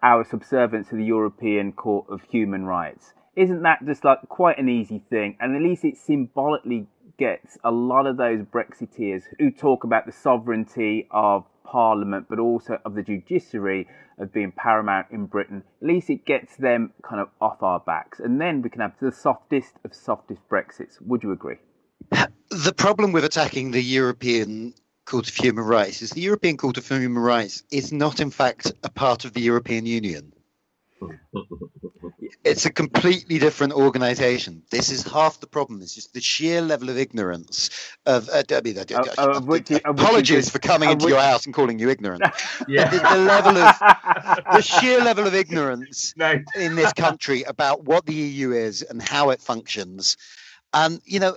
our 0.00 0.24
subservience 0.24 0.88
to 0.88 0.96
the 0.96 1.04
European 1.04 1.72
Court 1.72 2.06
of 2.08 2.22
Human 2.30 2.64
Rights. 2.64 3.14
Isn't 3.34 3.62
that 3.62 3.84
just 3.84 4.04
like 4.04 4.20
quite 4.28 4.58
an 4.58 4.68
easy 4.68 5.02
thing? 5.10 5.36
And 5.40 5.56
at 5.56 5.62
least 5.62 5.84
it 5.84 5.96
symbolically 5.96 6.86
gets 7.18 7.58
a 7.64 7.70
lot 7.70 8.06
of 8.06 8.16
those 8.16 8.40
Brexiteers 8.42 9.24
who 9.38 9.50
talk 9.50 9.84
about 9.84 10.06
the 10.06 10.12
sovereignty 10.12 11.08
of 11.10 11.44
Parliament, 11.64 12.26
but 12.30 12.38
also 12.38 12.78
of 12.84 12.94
the 12.94 13.02
judiciary 13.02 13.86
of 14.18 14.32
being 14.32 14.52
paramount 14.52 15.08
in 15.10 15.26
Britain. 15.26 15.62
At 15.82 15.88
least 15.88 16.08
it 16.08 16.24
gets 16.24 16.56
them 16.56 16.92
kind 17.02 17.20
of 17.20 17.28
off 17.40 17.62
our 17.62 17.80
backs. 17.80 18.20
And 18.20 18.40
then 18.40 18.62
we 18.62 18.70
can 18.70 18.80
have 18.80 18.94
the 19.00 19.12
softest 19.12 19.74
of 19.84 19.94
softest 19.94 20.40
Brexits. 20.48 21.00
Would 21.02 21.22
you 21.22 21.32
agree? 21.32 21.56
The 22.10 22.72
problem 22.74 23.12
with 23.12 23.24
attacking 23.24 23.72
the 23.72 23.82
European 23.82 24.72
Court 25.04 25.28
of 25.28 25.34
Human 25.34 25.64
Rights 25.64 26.00
is 26.02 26.10
the 26.10 26.20
European 26.20 26.56
Court 26.56 26.78
of 26.78 26.88
Human 26.88 27.22
Rights 27.22 27.62
is 27.70 27.92
not, 27.92 28.20
in 28.20 28.30
fact, 28.30 28.72
a 28.82 28.90
part 28.90 29.24
of 29.24 29.34
the 29.34 29.40
European 29.40 29.84
Union. 29.84 30.32
It's 32.44 32.66
a 32.66 32.70
completely 32.72 33.38
different 33.38 33.72
organization. 33.72 34.62
This 34.70 34.90
is 34.90 35.02
half 35.06 35.40
the 35.40 35.46
problem. 35.46 35.82
It's 35.82 35.94
just 35.94 36.14
the 36.14 36.20
sheer 36.20 36.60
level 36.60 36.88
of 36.88 36.96
ignorance 36.98 37.70
of. 38.06 38.28
Uh, 38.28 38.42
I 38.50 38.60
mean, 38.62 38.78
uh, 38.78 38.84
Uh, 38.90 39.02
uh, 39.18 39.36
of 39.36 39.46
which 39.46 39.70
you- 39.70 39.76
of 39.84 39.96
which 39.96 40.00
you 40.00 40.04
apologies 40.06 40.50
for 40.50 40.58
coming 40.58 40.90
into 40.90 41.08
your 41.08 41.20
house 41.20 41.46
and 41.46 41.54
calling 41.54 41.78
you 41.78 41.90
ignorant. 41.90 42.22
Yeah. 42.68 42.90
the, 42.90 42.98
the 42.98 43.18
level 43.18 43.56
of 43.58 43.78
the 44.56 44.62
sheer 44.62 45.00
level 45.02 45.26
of 45.26 45.34
ignorance 45.34 46.14
in 46.56 46.74
this 46.74 46.92
country 46.92 47.42
about 47.42 47.84
what 47.84 48.06
the 48.06 48.14
EU 48.14 48.52
is 48.52 48.82
and 48.82 49.00
how 49.02 49.30
it 49.30 49.40
functions. 49.40 50.16
And 50.72 51.00
you 51.04 51.20
know, 51.20 51.36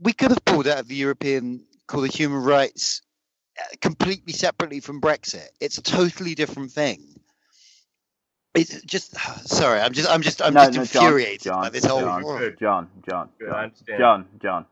we 0.00 0.12
could 0.12 0.30
have 0.30 0.44
pulled 0.44 0.66
out 0.66 0.78
of 0.80 0.88
the 0.88 0.96
European 0.96 1.64
Court 1.86 2.08
of 2.08 2.14
Human 2.14 2.42
Rights 2.42 3.02
completely 3.80 4.32
separately 4.32 4.80
from 4.80 5.00
Brexit. 5.00 5.48
It's 5.60 5.78
a 5.78 5.82
totally 5.82 6.34
different 6.34 6.72
thing. 6.72 7.21
It's 8.54 8.82
just 8.82 9.16
sorry. 9.48 9.80
I'm 9.80 9.92
just 9.92 10.10
I'm 10.10 10.22
just 10.22 10.42
I'm 10.42 10.54
No, 10.54 10.66
just 10.70 10.76
no, 10.76 10.82
infuriated 10.82 11.42
John, 11.42 11.62
by 11.62 11.68
this 11.70 11.84
whole. 11.84 12.00
John, 12.00 12.22
John, 12.60 12.88
John, 13.08 13.28
Good, 13.38 13.48
John, 13.48 13.58
understand. 13.58 13.98
John, 13.98 14.26
John. 14.42 14.66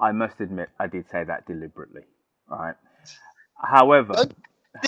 I 0.00 0.12
must 0.12 0.40
admit, 0.40 0.68
I 0.78 0.86
did 0.86 1.06
say 1.10 1.24
that 1.24 1.46
deliberately. 1.46 2.02
Right. 2.48 2.74
However, 3.60 4.14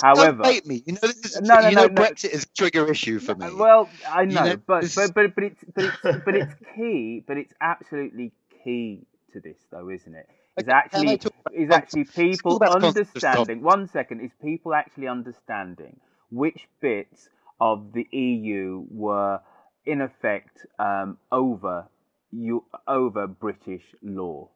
however, 0.00 0.42
Don't 0.42 0.42
bait 0.44 0.66
me. 0.66 0.82
You 0.86 0.92
know, 0.92 0.98
this 1.02 1.24
is, 1.24 1.40
No, 1.40 1.56
no, 1.60 1.68
you 1.68 1.74
know, 1.74 1.88
no, 1.88 1.94
no. 1.94 2.02
Brexit 2.02 2.30
is 2.30 2.44
a 2.44 2.48
trigger 2.56 2.88
issue 2.90 3.18
for 3.18 3.34
me. 3.34 3.46
Well, 3.52 3.88
I 4.08 4.22
You 4.22 4.26
know, 4.28 4.44
know, 4.44 4.56
but, 4.64 4.82
this- 4.82 4.94
but 4.94 5.14
but 5.14 5.34
but 5.34 5.44
it's 5.44 5.64
but 5.74 5.84
it's 5.84 5.96
but 6.24 6.34
it's 6.36 6.54
key. 6.76 7.24
But 7.26 7.36
it's 7.38 7.52
absolutely 7.60 8.32
key 8.62 9.06
to 9.32 9.40
this, 9.40 9.56
though, 9.72 9.88
isn't 9.90 10.14
it? 10.14 10.28
Is 10.56 10.64
Okay, 10.64 10.72
actually 10.72 11.14
about 11.14 11.54
is 11.54 11.70
actually 11.70 12.04
people 12.04 12.56
about 12.56 12.80
concept 12.80 13.16
of 13.16 13.24
understanding. 13.24 13.62
One 13.62 13.88
second, 13.88 14.20
is 14.20 14.30
people 14.42 14.74
actually 14.74 15.08
understanding 15.08 15.98
which 16.30 16.68
bits 16.80 17.28
of 17.60 17.92
the 17.92 18.06
EU 18.16 18.84
were 18.90 19.40
in 19.84 20.00
effect 20.00 20.66
um, 20.78 21.18
over 21.30 21.88
you 22.32 22.64
over 22.86 23.26
British 23.26 23.82
law, 24.02 24.48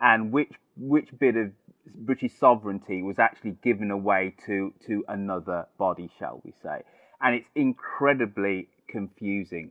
and 0.00 0.32
which 0.32 0.52
which 0.76 1.08
bit 1.18 1.36
of 1.36 1.52
British 1.94 2.32
sovereignty 2.38 3.02
was 3.02 3.18
actually 3.18 3.56
given 3.62 3.90
away 3.90 4.34
to 4.46 4.72
to 4.86 5.04
another 5.08 5.66
body, 5.78 6.10
shall 6.18 6.40
we 6.44 6.52
say? 6.62 6.82
And 7.20 7.36
it's 7.36 7.48
incredibly 7.54 8.68
confusing 8.88 9.70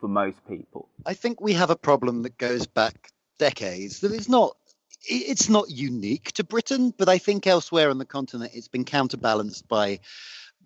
for 0.00 0.08
most 0.08 0.36
people. 0.46 0.88
I 1.06 1.14
think 1.14 1.40
we 1.40 1.52
have 1.54 1.70
a 1.70 1.76
problem 1.76 2.22
that 2.22 2.38
goes 2.38 2.66
back 2.66 3.10
decades. 3.38 4.00
That 4.00 4.12
is 4.12 4.28
not. 4.28 4.56
It's 5.10 5.48
not 5.48 5.70
unique 5.70 6.32
to 6.32 6.44
Britain, 6.44 6.92
but 6.96 7.08
I 7.08 7.18
think 7.18 7.46
elsewhere 7.46 7.88
on 7.88 7.98
the 7.98 8.04
continent 8.04 8.50
it's 8.54 8.68
been 8.68 8.84
counterbalanced 8.84 9.68
by 9.68 10.00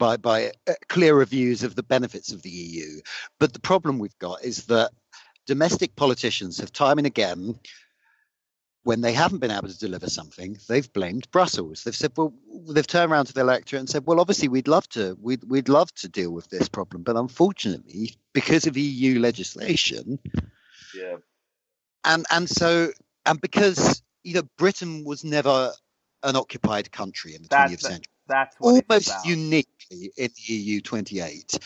by 0.03 0.17
by 0.17 0.51
uh, 0.69 0.73
clearer 0.89 1.25
views 1.25 1.63
of 1.63 1.77
the 1.77 1.83
benefits 1.85 2.33
of 2.33 2.43
the 2.43 2.51
EU. 2.51 3.01
But 3.39 3.53
the 3.53 3.61
problem 3.61 3.99
we've 4.01 4.19
got 4.19 4.45
is 4.45 4.67
that 4.67 4.91
domestic 5.47 5.95
politicians 5.95 6.59
have 6.59 6.73
time 6.73 6.99
and 6.99 7.07
again 7.07 7.59
when 8.85 9.01
they 9.01 9.13
haven't 9.13 9.39
been 9.39 9.53
able 9.53 9.69
to 9.69 9.79
deliver 9.79 10.11
something, 10.11 10.59
they've 10.69 10.93
blamed 10.93 11.31
Brussels. 11.31 11.85
They've 11.85 11.95
said, 11.95 12.11
well, 12.17 12.35
they've 12.69 12.85
turned 12.87 13.13
around 13.13 13.27
to 13.27 13.33
the 13.33 13.43
electorate 13.43 13.79
and 13.79 13.89
said, 13.89 14.05
well, 14.07 14.19
obviously 14.19 14.49
we'd 14.49 14.67
love 14.67 14.89
to, 14.91 15.17
we'd 15.21 15.45
we'd 15.49 15.69
love 15.69 15.95
to 15.97 16.09
deal 16.09 16.33
with 16.33 16.49
this 16.51 16.69
problem, 16.69 17.05
but 17.05 17.17
unfortunately, 17.17 18.17
because 18.33 18.67
of 18.67 18.77
EU 18.77 19.21
legislation, 19.21 20.19
Yeah. 20.97 21.19
and 22.05 22.27
and 22.33 22.51
so 22.51 22.91
and 23.25 23.41
because 23.41 24.03
you 24.25 24.35
know 24.35 24.49
Britain 24.59 25.05
was 25.05 25.23
never 25.23 25.73
an 26.25 26.35
occupied 26.35 26.91
country 26.91 27.37
in 27.37 27.43
the 27.43 27.49
That's 27.49 27.73
20th 27.73 27.81
century, 27.81 28.12
that's 28.29 28.57
almost 28.61 29.13
uniquely 29.27 30.13
in 30.17 30.31
the 30.37 30.53
EU 30.55 30.81
28. 30.81 31.59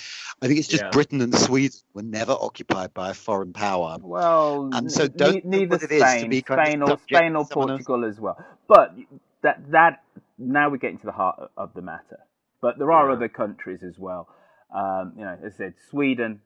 I 0.43 0.47
think 0.47 0.59
it's 0.59 0.69
just 0.69 0.83
Yeah. 0.85 0.91
Britain 0.91 1.21
and 1.21 1.35
Sweden 1.35 1.79
were 1.95 2.03
never 2.03 2.33
occupied 2.33 2.93
by 2.95 3.11
a 3.11 3.15
foreign 3.15 3.53
power. 3.53 3.99
Well, 4.01 4.71
and 4.73 4.91
so 4.91 5.07
don't 5.09 5.45
ne- 5.45 5.59
neither 5.59 5.77
what 5.77 5.83
it 5.83 5.93
is 5.93 6.03
to 6.03 6.09
Spain, 6.09 6.31
be 6.31 6.43
kind 6.43 6.61
of 6.61 6.67
Spain 6.67 6.83
or 6.83 6.99
Spain 6.99 7.33
or 7.35 7.39
else. 7.39 7.49
Portugal 7.53 8.05
as 8.05 8.19
well. 8.21 8.37
But 8.69 8.95
that 9.43 9.71
that 9.71 10.03
now 10.39 10.69
we're 10.71 10.77
getting 10.79 10.99
to 10.99 11.07
the 11.07 11.13
heart 11.13 11.51
of 11.57 11.73
the 11.75 11.83
matter. 11.83 12.21
But 12.61 12.79
there 12.79 12.91
are 12.93 13.09
Yeah. 13.09 13.15
other 13.17 13.29
countries 13.29 13.83
as 13.83 13.99
well. 13.99 14.29
Um, 14.75 15.13
you 15.17 15.25
know, 15.25 15.39
as 15.45 15.55
I 15.55 15.57
said, 15.57 15.75
Sweden, 15.91 16.41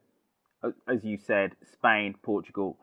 as 0.87 1.03
you 1.05 1.17
said, 1.17 1.53
Spain, 1.73 2.15
Portugal, 2.23 2.79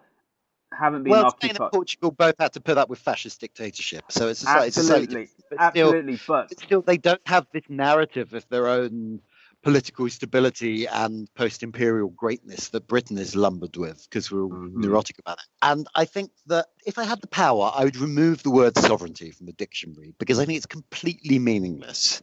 haven't 0.77 1.03
been 1.03 1.11
Well, 1.11 1.29
Spain 1.31 1.51
and 1.51 1.71
Portugal 1.71 2.11
both 2.11 2.35
had 2.39 2.53
to 2.53 2.59
put 2.61 2.77
up 2.77 2.89
with 2.89 2.99
fascist 2.99 3.39
dictatorship, 3.39 4.05
so 4.11 4.27
it's 4.27 4.41
a, 4.41 4.45
slight- 4.45 4.67
it's 4.67 4.77
a 4.77 4.83
slightly 4.83 5.03
Absolutely, 5.03 5.25
different- 5.27 5.36
but 5.49 5.59
absolutely. 5.59 6.19
But 6.27 6.49
but 6.49 6.59
still, 6.59 6.81
they 6.81 6.97
don't 6.97 7.25
have 7.27 7.47
this 7.53 7.63
narrative 7.69 8.33
of 8.33 8.47
their 8.49 8.67
own 8.67 9.21
political 9.63 10.07
stability 10.09 10.85
and 10.85 11.27
post-imperial 11.33 12.09
greatness 12.09 12.69
that 12.69 12.87
Britain 12.87 13.17
is 13.17 13.35
lumbered 13.35 13.75
with 13.75 14.05
because 14.09 14.31
we're 14.31 14.43
all 14.43 14.49
Mm-hmm. 14.51 14.81
neurotic 14.81 15.17
about 15.19 15.39
it. 15.39 15.45
And 15.61 15.87
I 15.95 16.05
think 16.05 16.31
that 16.45 16.67
if 16.85 16.97
I 16.97 17.03
had 17.03 17.21
the 17.21 17.27
power, 17.27 17.71
I 17.75 17.83
would 17.83 17.97
remove 17.97 18.43
the 18.43 18.51
word 18.51 18.77
sovereignty 18.77 19.31
from 19.31 19.47
the 19.47 19.53
dictionary 19.53 20.13
because 20.19 20.39
I 20.39 20.45
think 20.45 20.57
it's 20.57 20.65
completely 20.67 21.39
meaningless. 21.39 22.21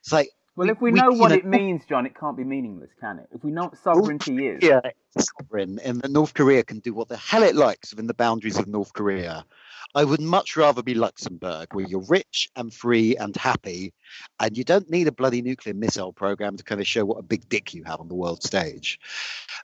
It's 0.00 0.12
like 0.12 0.30
well, 0.54 0.70
if 0.70 0.80
we, 0.80 0.90
we- 0.92 1.00
know 1.00 1.10
what 1.10 1.28
know- 1.30 1.34
it 1.36 1.44
means, 1.44 1.84
John, 1.86 2.06
it 2.06 2.14
can't 2.18 2.36
be 2.36 2.44
meaningless, 2.44 2.90
can 3.00 3.18
it? 3.18 3.26
If 3.34 3.44
we 3.44 3.50
know 3.50 3.64
what 3.64 3.76
sovereignty 3.78 4.46
is, 4.46 4.62
yeah, 4.62 4.80
sovereign, 5.18 5.78
and 5.80 6.00
that 6.00 6.10
North 6.10 6.32
Korea 6.32 6.62
can 6.62 6.78
do 6.78 6.94
what 6.94 7.08
the 7.08 7.16
hell 7.18 7.42
it 7.42 7.56
likes 7.56 7.90
within 7.90 8.06
the 8.06 8.14
boundaries 8.14 8.58
of 8.58 8.66
North 8.68 8.92
Korea. 8.94 9.44
I 9.94 10.04
would 10.04 10.20
much 10.20 10.56
rather 10.56 10.82
be 10.82 10.94
Luxembourg, 10.94 11.68
where 11.72 11.86
you're 11.86 12.04
rich 12.08 12.48
and 12.56 12.72
free 12.72 13.16
and 13.16 13.34
happy, 13.36 13.92
and 14.40 14.56
you 14.56 14.64
don't 14.64 14.90
need 14.90 15.06
a 15.06 15.12
bloody 15.12 15.42
nuclear 15.42 15.74
missile 15.74 16.12
program 16.12 16.56
to 16.56 16.64
kind 16.64 16.80
of 16.80 16.86
show 16.86 17.04
what 17.04 17.18
a 17.18 17.22
big 17.22 17.48
dick 17.48 17.72
you 17.72 17.84
have 17.84 18.00
on 18.00 18.08
the 18.08 18.14
world 18.14 18.42
stage. 18.42 18.98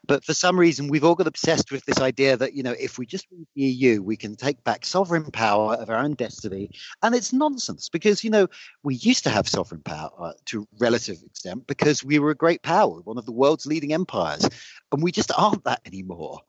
But 0.06 0.24
for 0.24 0.34
some 0.34 0.58
reason, 0.58 0.88
we've 0.88 1.04
all 1.04 1.14
got 1.14 1.26
obsessed 1.26 1.70
with 1.70 1.84
this 1.84 2.00
idea 2.00 2.36
that, 2.36 2.54
you 2.54 2.62
know, 2.62 2.74
if 2.78 2.98
we 2.98 3.06
just 3.06 3.26
leave 3.30 3.46
the 3.54 3.62
EU, 3.62 4.02
we 4.02 4.16
can 4.16 4.36
take 4.36 4.62
back 4.64 4.84
sovereign 4.84 5.30
power 5.30 5.74
of 5.74 5.90
our 5.90 5.96
own 5.96 6.14
destiny. 6.14 6.70
And 7.02 7.14
it's 7.14 7.32
nonsense 7.32 7.88
because, 7.88 8.24
you 8.24 8.30
know, 8.30 8.48
we 8.82 8.94
used 8.96 9.24
to 9.24 9.30
have 9.30 9.48
sovereign 9.48 9.82
power 9.82 10.10
uh, 10.18 10.32
to 10.46 10.66
relative 10.78 11.22
extent 11.24 11.66
because 11.66 12.02
we 12.02 12.18
were 12.18 12.30
a 12.30 12.36
great 12.36 12.62
power, 12.62 13.00
one 13.02 13.18
of 13.18 13.26
the 13.26 13.32
world's 13.32 13.66
leading 13.66 13.92
empires. 13.92 14.48
And 14.90 15.02
we 15.02 15.12
just 15.12 15.30
aren't 15.36 15.64
that 15.64 15.80
anymore. 15.84 16.40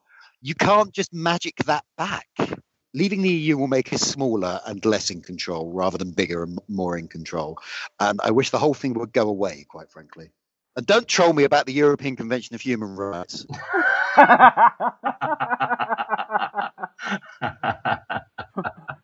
You 0.42 0.56
can't 0.56 0.92
just 0.92 1.14
magic 1.14 1.56
that 1.66 1.86
back. 1.98 2.28
Leaving 2.94 3.22
the 3.24 3.30
EU 3.30 3.58
will 3.58 3.68
make 3.68 3.92
us 3.92 4.02
smaller 4.02 4.60
and 4.68 4.84
less 4.86 5.10
in 5.10 5.22
control 5.22 5.72
rather 5.72 5.98
than 5.98 6.12
bigger 6.12 6.44
and 6.44 6.60
more 6.68 6.98
in 6.98 7.08
control. 7.08 7.58
And 8.00 8.20
I 8.24 8.32
wish 8.32 8.52
the 8.52 8.60
whole 8.60 8.76
thing 8.76 8.94
would 8.96 9.14
go 9.14 9.28
away, 9.30 9.66
quite 9.68 9.90
frankly. 9.92 10.30
And 10.76 10.86
don't 10.86 11.08
troll 11.08 11.34
me 11.34 11.44
about 11.44 11.66
the 11.66 11.74
European 11.74 12.16
Convention 12.16 12.54
of 12.56 12.62
Human 12.62 12.96
Rights. 12.96 13.46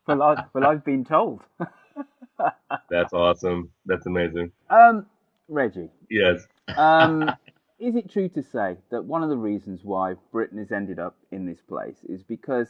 well, 0.07 0.21
I, 0.21 0.45
well, 0.53 0.65
I've 0.67 0.83
been 0.85 1.05
told. 1.05 1.41
That's 2.89 3.13
awesome. 3.13 3.71
That's 3.85 4.05
amazing. 4.05 4.51
Um, 4.69 5.05
Reggie, 5.47 5.89
Yes. 6.09 6.45
um, 6.77 7.29
is 7.79 7.95
it 7.95 8.09
true 8.11 8.29
to 8.29 8.43
say 8.43 8.77
that 8.91 9.03
one 9.03 9.23
of 9.23 9.29
the 9.29 9.37
reasons 9.37 9.81
why 9.83 10.15
Britain 10.31 10.57
has 10.59 10.71
ended 10.71 10.99
up 10.99 11.15
in 11.31 11.45
this 11.45 11.59
place 11.67 11.97
is 12.07 12.23
because 12.23 12.67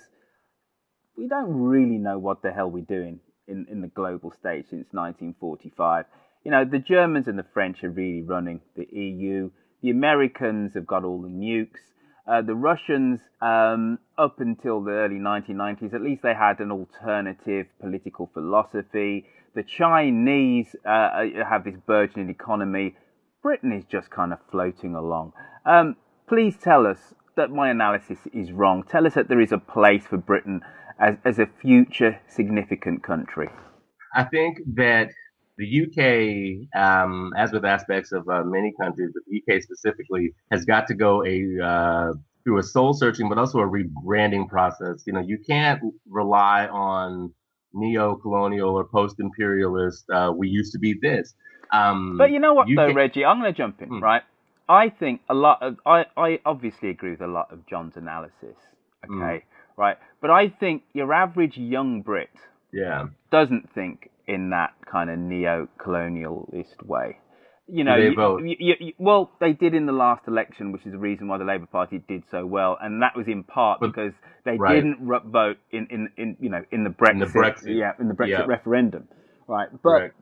we 1.18 1.28
don't 1.28 1.52
really 1.52 1.98
know 1.98 2.18
what 2.18 2.42
the 2.42 2.52
hell 2.52 2.70
we're 2.70 2.84
doing 2.84 3.20
in, 3.48 3.66
in 3.70 3.82
the 3.82 3.88
global 3.88 4.32
stage 4.32 4.66
since 4.70 4.88
1945? 4.92 6.06
You 6.44 6.52
know, 6.52 6.66
the 6.66 6.80
Germans 6.80 7.28
and 7.28 7.38
the 7.38 7.46
French 7.54 7.84
are 7.84 7.90
really 7.90 8.22
running 8.22 8.62
the 8.76 8.88
EU. 8.92 9.50
The 9.82 9.90
Americans 9.90 10.74
have 10.76 10.88
got 10.88 11.04
all 11.04 11.22
the 11.22 11.30
nukes. 11.30 11.80
Uh, 12.28 12.42
the 12.42 12.56
Russians, 12.56 13.20
um, 13.42 13.98
up 14.18 14.40
until 14.40 14.84
the 14.84 14.92
early 14.92 15.16
1990s, 15.16 15.94
at 15.94 16.02
least 16.02 16.22
they 16.22 16.36
had 16.36 16.60
an 16.60 16.72
alternative 16.72 17.66
political 17.82 18.30
philosophy. 18.34 19.26
The 19.56 19.64
Chinese 19.64 20.76
uh, 20.86 21.24
have 21.50 21.64
this 21.64 21.76
burgeoning 21.88 22.30
economy. 22.30 22.96
Britain 23.42 23.72
is 23.72 23.84
just 23.86 24.12
kind 24.12 24.32
of 24.32 24.40
floating 24.52 24.96
along. 24.96 25.34
Um, 25.66 25.96
please 26.28 26.56
tell 26.62 26.86
us 26.86 27.00
that 27.36 27.50
my 27.50 27.72
analysis 27.72 28.20
is 28.32 28.52
wrong. 28.52 28.84
Tell 28.84 29.08
us 29.08 29.16
that 29.16 29.28
there 29.28 29.42
is 29.42 29.52
a 29.52 29.58
place 29.58 30.06
for 30.06 30.18
Britain 30.18 30.62
as, 31.00 31.16
as 31.26 31.40
a 31.40 31.48
future 31.62 32.20
significant 32.28 33.04
country. 33.04 33.50
I 34.16 34.24
think 34.24 34.60
that 34.76 35.10
the 35.58 35.84
UK, 35.84 36.82
um, 36.82 37.32
as 37.38 37.52
with 37.52 37.66
aspects 37.66 38.12
of 38.12 38.28
uh, 38.30 38.44
many 38.44 38.74
countries, 38.82 39.12
but 39.14 39.24
the 39.28 39.42
UK 39.56 39.62
specifically, 39.62 40.34
has 40.52 40.66
got 40.66 40.88
to 40.88 40.94
go 40.94 41.24
a 41.26 41.64
uh, 41.64 42.14
through 42.44 42.60
a 42.60 42.64
soul 42.64 42.94
searching, 42.94 43.30
but 43.30 43.38
also 43.38 43.60
a 43.60 43.68
rebranding 43.68 44.48
process. 44.48 45.04
You 45.06 45.14
know, 45.14 45.20
you 45.20 45.38
can't 45.46 45.82
rely 46.08 46.68
on 46.68 47.34
neo-colonial 47.74 48.70
or 48.70 48.86
post-imperialist. 48.86 50.06
Uh, 50.10 50.32
we 50.36 50.48
used 50.48 50.72
to 50.72 50.80
be 50.80 50.96
this. 51.00 51.34
Um, 51.72 52.18
But 52.18 52.32
you 52.32 52.40
know 52.40 52.54
what, 52.54 52.68
though, 52.74 52.94
Reggie? 52.94 53.26
I'm 53.26 53.40
going 53.40 53.54
to 53.54 53.58
jump 53.58 53.82
in, 53.82 54.00
right? 54.00 54.24
I 54.68 54.90
think 54.90 55.22
a 55.30 55.34
lot 55.34 55.62
of 55.62 55.78
I, 55.86 56.06
I 56.16 56.40
obviously 56.46 56.90
agree 56.90 57.12
with 57.12 57.22
a 57.22 57.28
lot 57.28 57.52
of 57.52 57.66
John's 57.66 57.98
analysis. 57.98 58.56
Okay, 59.04 59.44
right? 59.80 59.98
But 60.22 60.30
I 60.30 60.50
think 60.50 60.84
your 60.94 61.12
average 61.14 61.58
young 61.58 62.02
Brit 62.02 62.30
Yeah. 62.74 63.08
doesn't 63.32 63.70
think 63.74 64.10
in 64.28 64.50
that 64.52 64.74
kind 64.86 65.10
of 65.10 65.18
neo-colonialist 65.18 66.84
way. 66.86 67.18
Do 67.74 67.84
know, 67.84 67.96
you- 67.96 68.40
you- 68.50 68.56
you- 68.60 68.76
you- 68.80 68.94
well, 68.98 69.32
they 69.40 69.54
did 69.54 69.76
in 69.76 69.86
the 69.86 69.92
last 69.94 70.28
election, 70.28 70.72
which 70.72 70.86
is 70.88 70.92
the 70.92 70.98
reason 70.98 71.28
why 71.28 71.38
the 71.38 71.46
Labour 71.46 71.68
Party 71.68 72.00
did 72.00 72.24
so 72.32 72.44
well, 72.46 72.78
and 72.82 73.02
that 73.04 73.16
was 73.16 73.28
in 73.28 73.44
part 73.44 73.80
because 73.80 74.14
they 74.44 74.58
right. 74.58 74.74
didn't 74.76 75.00
vote 75.32 75.58
in, 75.72 75.86
in, 75.92 76.10
in 76.18 76.36
you 76.40 76.50
know 76.50 76.64
in 76.72 76.84
the 76.84 76.90
Brexit, 76.90 77.12
In 77.12 77.20
the 77.20 77.26
Brexit. 77.28 77.76
yeah, 77.76 77.94
in 78.00 78.08
the 78.08 78.16
Brexit 78.16 78.30
Yeah. 78.30 78.46
referendum, 78.48 79.08
right? 79.48 79.70
But 79.72 79.82
Correct. 80.00 80.16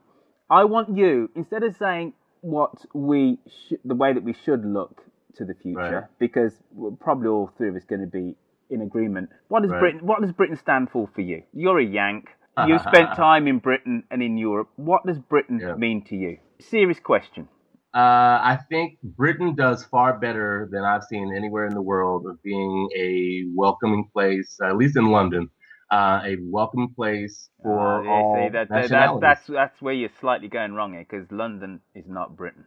I 0.49 0.66
want 0.66 0.89
you 0.97 1.30
instead 1.36 1.64
of 1.64 1.74
saying 1.78 2.14
what 2.41 2.86
we 2.93 3.39
sh- 3.47 3.74
the 3.86 3.95
way 3.95 4.12
that 4.14 4.24
we 4.24 4.34
should 4.34 4.66
look 4.66 5.03
to 5.36 5.45
the 5.45 5.53
future, 5.55 5.80
Right. 6.01 6.20
because 6.20 6.62
we're 6.74 6.91
probably 6.91 7.30
all 7.30 7.47
three 7.58 7.70
of 7.70 7.76
us 7.76 7.86
going 7.86 8.01
to 8.01 8.08
be 8.08 8.36
in 8.70 8.82
agreement. 8.82 9.30
What 9.47 9.61
does 9.61 9.72
Right. 9.72 9.80
Britain? 9.80 10.05
What 10.05 10.22
does 10.22 10.32
Britain 10.34 10.57
stand 10.57 10.89
for 10.91 11.07
for 11.07 11.22
you? 11.22 11.43
You're 11.53 11.80
a 11.80 11.86
Yank. 11.86 12.30
You've 12.68 12.82
spent 12.82 13.13
time 13.15 13.47
in 13.47 13.59
Britain 13.59 14.03
and 14.09 14.24
in 14.24 14.38
Europe. 14.38 14.70
What 14.78 15.05
does 15.05 15.20
Britain 15.20 15.61
mean 15.78 16.03
to 16.05 16.15
you? 16.15 16.39
Serious 16.59 16.99
question. 16.99 17.47
Uh, 17.93 18.38
I 18.43 18.59
think 18.70 18.97
Britain 19.03 19.55
does 19.55 19.86
far 19.86 20.18
better 20.20 20.68
than 20.72 20.84
I've 20.84 21.03
seen 21.03 21.34
anywhere 21.36 21.65
in 21.68 21.74
the 21.74 21.82
world 21.82 22.26
of 22.28 22.41
being 22.43 22.89
a 22.97 23.43
welcoming 23.55 24.09
place, 24.11 24.57
at 24.63 24.76
least 24.76 24.97
in 24.97 25.05
London, 25.11 25.49
uh, 25.91 26.22
a 26.24 26.38
welcoming 26.43 26.93
place 26.95 27.49
for 27.61 27.99
Uh, 27.99 28.03
yeah, 28.03 28.09
all 28.09 28.36
see, 28.36 28.49
that, 28.49 28.51
that, 28.53 28.70
that, 28.70 28.82
nationalities. 28.82 29.22
that's 29.22 29.47
that's 29.47 29.82
where 29.82 29.93
you're 29.93 30.09
slightly 30.20 30.47
going 30.47 30.74
wrong 30.74 30.93
here, 30.93 31.05
because 31.09 31.32
London 31.32 31.82
is 31.95 32.05
not 32.07 32.36
Britain. 32.36 32.65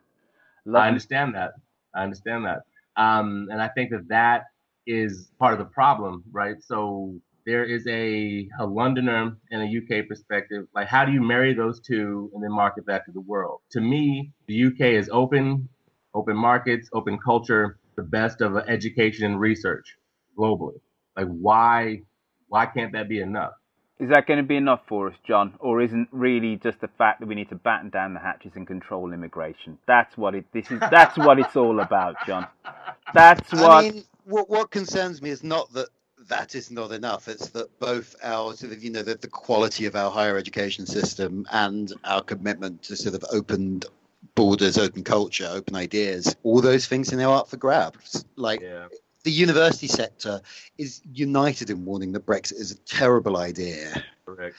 I 0.75 0.89
understand 0.89 1.35
that. 1.35 1.53
I 1.95 2.03
understand 2.05 2.45
that. 2.47 2.61
Um, 2.97 3.49
and 3.51 3.61
I 3.61 3.69
think 3.69 3.91
that 3.91 4.09
that 4.09 4.45
is 4.91 5.31
part 5.39 5.53
of 5.53 5.59
the 5.59 5.65
problem, 5.67 6.25
right? 6.33 6.57
So 6.63 7.15
there 7.47 7.65
is 7.65 7.87
a, 7.87 8.49
a 8.61 8.67
Londoner 8.67 9.37
and 9.51 9.63
a 9.63 9.67
UK 9.67 10.07
perspective. 10.09 10.67
Like, 10.75 10.89
how 10.89 11.05
do 11.05 11.13
you 11.13 11.23
marry 11.23 11.55
those 11.55 11.81
two 11.81 12.31
and 12.35 12.43
then 12.43 12.53
market 12.53 12.87
that 12.87 13.05
to 13.07 13.13
the 13.13 13.21
world? 13.21 13.61
To 13.73 13.81
me, 13.81 14.33
the 14.47 14.67
UK 14.67 14.81
is 15.01 15.09
open, 15.13 15.69
open 16.15 16.37
markets, 16.37 16.89
open 16.93 17.19
culture, 17.19 17.79
the 17.97 18.03
best 18.03 18.41
of 18.41 18.57
education 18.57 19.25
and 19.25 19.41
research 19.41 19.97
globally. 20.39 20.81
Like, 21.17 21.27
why, 21.27 22.03
why 22.49 22.67
can't 22.67 22.93
that 22.93 23.09
be 23.09 23.21
enough? 23.21 23.53
Is 24.01 24.09
that 24.09 24.27
going 24.27 24.39
to 24.39 24.43
be 24.47 24.57
enough 24.57 24.81
for 24.89 25.09
us, 25.09 25.15
John, 25.29 25.55
or 25.59 25.83
isn't 25.83 26.09
really 26.11 26.57
just 26.57 26.81
the 26.81 26.89
fact 26.89 27.21
that 27.21 27.27
we 27.27 27.35
need 27.35 27.51
to 27.51 27.55
batten 27.55 27.91
down 27.91 28.15
the 28.15 28.21
hatches 28.21 28.53
and 28.55 28.67
control 28.67 29.13
immigration? 29.13 29.77
That's 29.87 30.17
what 30.17 30.35
it. 30.35 30.47
This 30.55 30.71
is. 30.71 30.81
That's 30.91 31.19
what 31.19 31.39
it's 31.39 31.55
all 31.55 31.81
about, 31.81 32.17
John. 32.27 32.47
That's 33.13 33.53
what. 33.53 33.85
I 33.85 33.91
mean, 33.91 34.05
what 34.31 34.49
what 34.49 34.71
concerns 34.71 35.21
me 35.21 35.31
is 35.31 35.43
not 35.43 35.73
that 35.75 35.89
that 36.29 36.55
is 36.55 36.71
not 36.71 36.93
enough. 36.93 37.29
It's 37.29 37.49
that 37.51 37.79
both 37.79 38.15
our 38.23 38.55
sort 38.55 38.73
of 38.73 38.83
you 38.83 38.91
know 38.91 39.03
the, 39.03 39.17
the 39.17 39.29
quality 39.29 39.87
of 39.87 39.97
our 39.97 40.11
higher 40.11 40.37
education 40.37 40.87
system 40.87 41.47
and 41.51 41.93
our 42.05 42.23
commitment 42.23 42.83
to 42.85 42.97
sort 42.97 43.15
of 43.15 43.25
open 43.33 43.83
borders, 44.35 44.79
open 44.79 45.03
culture, 45.03 45.49
open 45.51 45.75
ideas, 45.75 46.35
all 46.43 46.61
those 46.61 46.87
things 46.87 47.13
are 47.13 47.17
now 47.17 47.33
up 47.33 47.49
for 47.49 47.57
grabs. 47.57 48.25
Like 48.37 48.61
the 49.25 49.31
university 49.31 49.89
sector 49.89 50.41
is 50.79 51.03
united 51.13 51.71
in 51.71 51.85
warning 51.85 52.13
that 52.13 52.27
Brexit 52.27 52.61
is 52.61 52.71
a 52.71 52.79
terrible 52.79 53.37
idea. 53.37 54.03
Correct. 54.25 54.57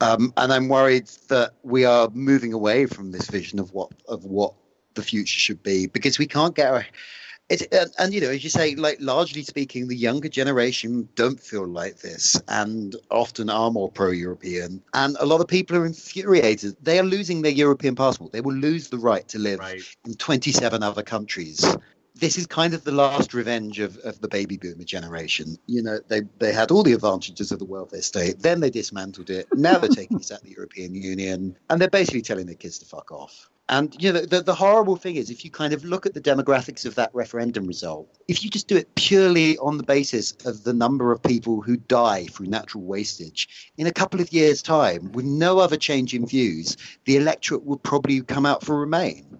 Um, 0.00 0.32
and 0.36 0.52
I'm 0.52 0.68
worried 0.68 1.08
that 1.28 1.52
we 1.62 1.84
are 1.84 2.10
moving 2.12 2.52
away 2.52 2.86
from 2.86 3.12
this 3.12 3.30
vision 3.30 3.58
of 3.60 3.72
what 3.72 3.92
of 4.08 4.24
what 4.24 4.54
the 4.94 5.02
future 5.02 5.38
should 5.38 5.62
be 5.62 5.86
because 5.86 6.18
we 6.18 6.26
can't 6.26 6.54
get 6.54 6.70
our 6.70 6.84
it, 7.48 7.72
and, 7.72 7.90
and 7.98 8.14
you 8.14 8.20
know, 8.20 8.30
as 8.30 8.42
you 8.42 8.50
say, 8.50 8.74
like 8.74 8.98
largely 9.00 9.42
speaking, 9.42 9.88
the 9.88 9.96
younger 9.96 10.28
generation 10.28 11.08
don't 11.14 11.40
feel 11.40 11.66
like 11.66 11.98
this, 11.98 12.40
and 12.48 12.96
often 13.10 13.50
are 13.50 13.70
more 13.70 13.90
pro-European. 13.90 14.82
And 14.94 15.16
a 15.20 15.26
lot 15.26 15.40
of 15.40 15.48
people 15.48 15.76
are 15.76 15.86
infuriated. 15.86 16.76
They 16.82 16.98
are 16.98 17.04
losing 17.04 17.42
their 17.42 17.52
European 17.52 17.94
passport. 17.94 18.32
They 18.32 18.40
will 18.40 18.54
lose 18.54 18.88
the 18.88 18.98
right 18.98 19.26
to 19.28 19.38
live 19.38 19.60
in 20.06 20.14
27 20.14 20.82
other 20.82 21.02
countries. 21.02 21.64
This 22.14 22.38
is 22.38 22.46
kind 22.46 22.74
of 22.74 22.84
the 22.84 22.92
last 22.92 23.34
revenge 23.34 23.80
of, 23.80 23.96
of 23.98 24.20
the 24.20 24.28
baby 24.28 24.56
boomer 24.56 24.84
generation. 24.84 25.56
You 25.66 25.82
know, 25.82 25.98
they 26.08 26.22
they 26.38 26.52
had 26.52 26.70
all 26.70 26.82
the 26.82 26.92
advantages 26.92 27.52
of 27.52 27.58
the 27.58 27.64
welfare 27.64 28.02
state, 28.02 28.40
then 28.40 28.60
they 28.60 28.70
dismantled 28.70 29.30
it. 29.30 29.48
Now 29.54 29.78
they're 29.78 29.90
taking 29.90 30.18
us 30.18 30.30
out 30.30 30.38
of 30.38 30.44
the 30.44 30.54
European 30.54 30.94
Union, 30.94 31.56
and 31.68 31.80
they're 31.80 31.90
basically 31.90 32.22
telling 32.22 32.46
their 32.46 32.54
kids 32.54 32.78
to 32.78 32.86
fuck 32.86 33.10
off. 33.10 33.50
And 33.72 33.96
you 33.98 34.12
know, 34.12 34.20
the, 34.20 34.42
the 34.42 34.54
horrible 34.54 34.96
thing 34.96 35.16
is, 35.16 35.30
if 35.30 35.46
you 35.46 35.50
kind 35.50 35.72
of 35.72 35.82
look 35.82 36.04
at 36.04 36.12
the 36.12 36.20
demographics 36.20 36.84
of 36.84 36.94
that 36.96 37.08
referendum 37.14 37.66
result, 37.66 38.06
if 38.28 38.44
you 38.44 38.50
just 38.50 38.68
do 38.68 38.76
it 38.76 38.94
purely 38.96 39.56
on 39.56 39.78
the 39.78 39.82
basis 39.82 40.32
of 40.44 40.64
the 40.64 40.74
number 40.74 41.10
of 41.10 41.22
people 41.22 41.62
who 41.62 41.78
die 41.78 42.26
through 42.26 42.48
natural 42.48 42.84
wastage, 42.84 43.72
in 43.78 43.86
a 43.86 43.90
couple 43.92 44.20
of 44.20 44.30
years' 44.30 44.60
time, 44.60 45.10
with 45.12 45.24
no 45.24 45.58
other 45.58 45.78
change 45.78 46.12
in 46.12 46.26
views, 46.26 46.76
the 47.06 47.16
electorate 47.16 47.64
would 47.64 47.82
probably 47.82 48.20
come 48.20 48.44
out 48.44 48.62
for 48.62 48.78
Remain. 48.78 49.38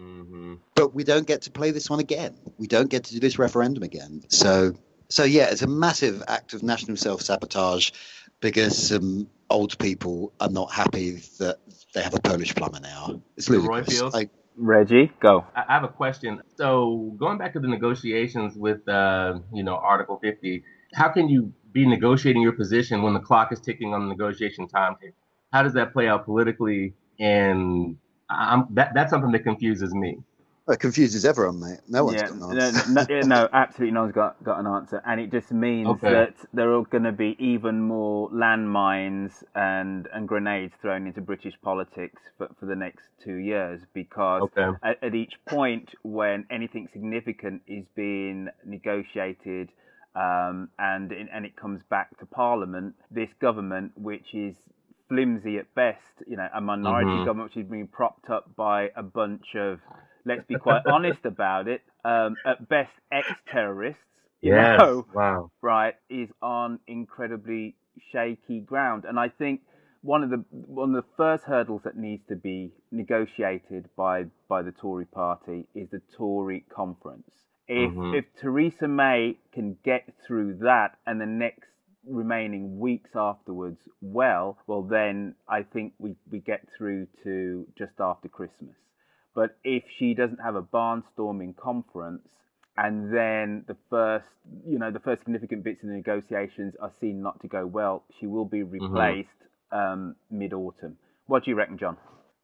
Mm-hmm. 0.00 0.54
But 0.74 0.92
we 0.92 1.04
don't 1.04 1.28
get 1.28 1.42
to 1.42 1.52
play 1.52 1.70
this 1.70 1.88
one 1.88 2.00
again. 2.00 2.36
We 2.58 2.66
don't 2.66 2.90
get 2.90 3.04
to 3.04 3.12
do 3.12 3.20
this 3.20 3.38
referendum 3.38 3.84
again. 3.84 4.24
So, 4.30 4.74
so 5.08 5.22
yeah, 5.22 5.44
it's 5.44 5.62
a 5.62 5.68
massive 5.68 6.24
act 6.26 6.54
of 6.54 6.64
national 6.64 6.96
self-sabotage 6.96 7.92
because 8.40 8.76
some 8.76 9.28
old 9.50 9.78
people 9.78 10.32
are 10.40 10.50
not 10.50 10.72
happy 10.72 11.22
that 11.38 11.58
they 11.94 12.02
have 12.02 12.14
a 12.14 12.20
Polish 12.20 12.54
plumber 12.54 12.80
now. 12.80 13.20
It's 13.36 13.48
Roy 13.48 13.58
ludicrous. 13.58 13.98
Fields? 13.98 14.14
Like, 14.14 14.30
Reggie, 14.56 15.10
go. 15.20 15.44
I 15.54 15.64
I 15.68 15.72
have 15.74 15.84
a 15.84 15.88
question. 15.88 16.42
So 16.56 17.14
going 17.18 17.38
back 17.38 17.52
to 17.54 17.60
the 17.60 17.68
negotiations 17.68 18.56
with, 18.56 18.86
uh, 18.88 19.40
you 19.52 19.64
know, 19.64 19.76
Article 19.76 20.18
50, 20.22 20.62
how 20.94 21.08
can 21.08 21.28
you 21.28 21.52
be 21.72 21.86
negotiating 21.86 22.42
your 22.42 22.52
position 22.52 23.02
when 23.02 23.14
the 23.14 23.20
clock 23.20 23.52
is 23.52 23.60
ticking 23.60 23.94
on 23.94 24.02
the 24.02 24.08
negotiation 24.08 24.68
timetable? 24.68 25.14
How 25.52 25.62
does 25.62 25.74
that 25.74 25.92
play 25.92 26.08
out 26.08 26.24
politically? 26.24 26.94
And 27.18 27.96
I'm, 28.28 28.66
that 28.70 28.94
that's 28.94 29.10
something 29.10 29.32
that 29.32 29.44
confuses 29.44 29.92
me. 29.92 30.18
It 30.68 30.80
confuses 30.80 31.24
everyone, 31.24 31.60
mate. 31.60 31.80
No 31.88 32.04
one's 32.04 32.16
yeah, 32.16 32.28
got 32.28 32.36
an 32.36 32.42
answer. 32.42 32.82
no, 32.88 33.06
yeah, 33.08 33.22
no, 33.22 33.48
absolutely 33.52 33.92
no 33.92 34.02
one's 34.02 34.14
got, 34.14 34.42
got 34.42 34.60
an 34.60 34.66
answer. 34.66 35.02
And 35.06 35.20
it 35.20 35.30
just 35.30 35.52
means 35.52 36.00
Okay. 36.02 36.08
that 36.08 36.34
there 36.54 36.72
are 36.74 36.84
going 36.84 37.04
to 37.04 37.12
be 37.12 37.36
even 37.38 37.82
more 37.82 38.30
landmines 38.30 39.44
and, 39.54 40.08
and 40.12 40.26
grenades 40.28 40.74
thrown 40.80 41.06
into 41.06 41.20
British 41.20 41.54
politics 41.62 42.22
for, 42.38 42.48
for 42.58 42.66
the 42.66 42.76
next 42.76 43.08
two 43.22 43.36
years 43.36 43.82
because 43.92 44.42
Okay. 44.42 44.70
at, 44.82 45.02
at 45.02 45.14
each 45.14 45.34
point 45.46 45.94
when 46.02 46.46
anything 46.50 46.88
significant 46.92 47.62
is 47.66 47.84
being 47.94 48.48
negotiated 48.64 49.70
um, 50.16 50.70
and, 50.78 51.12
it- 51.12 51.28
and 51.32 51.44
it 51.44 51.56
comes 51.56 51.82
back 51.90 52.16
to 52.20 52.26
Parliament, 52.26 52.94
this 53.10 53.30
government, 53.40 53.92
which 53.96 54.34
is 54.34 54.56
flimsy 55.08 55.58
at 55.58 55.74
best, 55.74 56.00
you 56.26 56.36
know, 56.36 56.48
a 56.54 56.60
minority 56.60 57.18
Mhm. 57.18 57.24
government 57.24 57.50
which 57.54 57.64
is 57.64 57.70
being 57.70 57.88
propped 57.88 58.30
up 58.30 58.54
by 58.56 58.90
a 58.96 59.02
bunch 59.02 59.54
of, 59.56 59.80
let's 60.24 60.44
be 60.46 60.56
quite 60.56 60.82
honest 60.86 61.24
about 61.24 61.68
it, 61.68 61.82
um, 62.04 62.38
at 62.46 62.68
best 62.68 62.92
ex-terrorists, 63.12 64.02
you 64.42 64.52
Yes. 64.52 64.78
know, 64.78 65.06
Wow. 65.14 65.50
right, 65.62 65.94
is 66.10 66.30
on 66.42 66.80
incredibly 66.86 67.76
shaky 68.12 68.60
ground. 68.60 69.04
And 69.06 69.18
I 69.18 69.28
think 69.28 69.62
one 70.02 70.22
of 70.24 70.30
the 70.30 70.44
one 70.50 70.94
of 70.94 71.04
the 71.04 71.10
first 71.16 71.44
hurdles 71.44 71.82
that 71.84 71.96
needs 71.96 72.24
to 72.28 72.36
be 72.36 72.72
negotiated 72.92 73.88
by 73.96 74.26
by 74.48 74.62
the 74.62 74.72
Tory 74.72 75.06
party 75.06 75.66
is 75.74 75.90
the 75.90 76.02
Tory 76.16 76.64
conference. 76.74 77.30
If 77.68 77.92
Mhm. 77.92 78.12
if 78.12 78.24
Theresa 78.40 78.88
May 78.88 79.38
can 79.52 79.76
get 79.84 80.12
through 80.26 80.56
that 80.58 80.98
and 81.06 81.20
the 81.20 81.26
next 81.26 81.68
remaining 82.06 82.78
weeks 82.78 83.10
afterwards 83.16 83.80
well, 84.02 84.58
well 84.66 84.82
then 84.82 85.34
I 85.48 85.62
think 85.62 85.94
we, 85.98 86.16
we 86.30 86.40
get 86.40 86.68
through 86.78 87.08
to 87.24 87.66
just 87.78 87.94
after 88.00 88.28
Christmas. 88.28 88.76
But 89.34 89.56
if 89.64 89.82
she 89.98 90.14
doesn't 90.14 90.38
have 90.38 90.54
a 90.54 90.62
barnstorming 90.62 91.56
conference 91.56 92.22
and 92.76 93.12
then 93.14 93.64
the 93.66 93.76
first 93.90 94.24
you 94.66 94.78
know, 94.78 94.90
the 94.90 95.00
first 95.00 95.22
significant 95.22 95.64
bits 95.64 95.82
in 95.82 95.88
the 95.88 95.94
negotiations 95.96 96.74
are 96.80 96.92
seen 97.00 97.22
not 97.22 97.40
to 97.40 97.48
go 97.48 97.66
well, 97.66 98.04
she 98.20 98.26
will 98.26 98.44
be 98.44 98.62
replaced 98.62 99.28
um, 99.72 100.14
mid 100.30 100.52
autumn. 100.52 100.96
What 101.26 101.44
do 101.44 101.50
you 101.50 101.56
reckon, 101.56 101.78
John? 101.78 101.96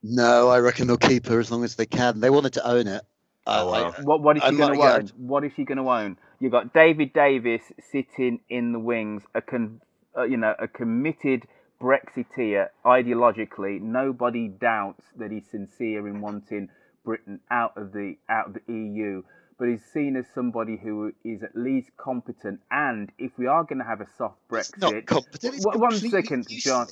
No, 0.02 0.48
I 0.48 0.58
reckon 0.60 0.86
they'll 0.86 0.96
keep 0.96 1.26
her 1.26 1.38
as 1.38 1.50
long 1.50 1.62
as 1.62 1.74
they 1.76 1.84
can. 1.86 2.20
They 2.20 2.30
wanted 2.30 2.54
to 2.54 2.66
own 2.66 2.86
it. 2.86 3.02
Oh, 3.46 3.68
Uh, 3.68 3.92
I- 3.98 4.02
What 4.02 4.22
what 4.22 4.36
is 4.38 4.42
she 4.42 4.48
I'm 4.48 4.56
going 4.56 4.72
to 4.72 4.78
not- 4.78 4.84
yeah, 4.84 4.94
own? 4.96 5.28
What 5.28 5.44
is 5.44 5.52
she 5.54 5.64
going 5.64 5.78
to 5.78 5.90
own? 5.90 6.16
You've 6.40 6.52
got 6.52 6.72
David 6.72 7.12
Davis 7.12 7.62
sitting 7.92 8.40
in 8.48 8.72
the 8.72 8.78
wings, 8.78 9.22
a 9.34 9.42
con, 9.42 9.80
uh, 10.16 10.22
you 10.22 10.38
know, 10.38 10.54
a 10.58 10.66
committed 10.68 11.46
Brexiteer 11.80 12.68
ideologically. 12.84 13.80
Nobody 13.80 14.48
doubts 14.48 15.04
that 15.16 15.30
he's 15.30 15.46
sincere 15.50 16.06
in 16.08 16.20
wanting 16.20 16.68
Britain 17.10 17.40
out 17.50 17.76
of 17.76 17.90
the 17.90 18.14
out 18.28 18.46
of 18.46 18.54
the 18.54 18.72
EU, 18.72 19.22
but 19.58 19.66
he's 19.68 19.82
seen 19.92 20.14
as 20.14 20.26
somebody 20.32 20.78
who 20.80 21.10
is 21.24 21.42
at 21.42 21.56
least 21.56 21.88
competent. 21.96 22.60
And 22.70 23.10
if 23.18 23.32
we 23.36 23.48
are 23.48 23.64
going 23.64 23.80
to 23.80 23.84
have 23.84 24.00
a 24.00 24.06
soft 24.16 24.38
Brexit, 24.48 24.78
not 24.78 25.06
competent, 25.06 25.54
it's 25.56 25.66
One- 25.66 25.90
second, 25.90 26.46
John. 26.48 26.86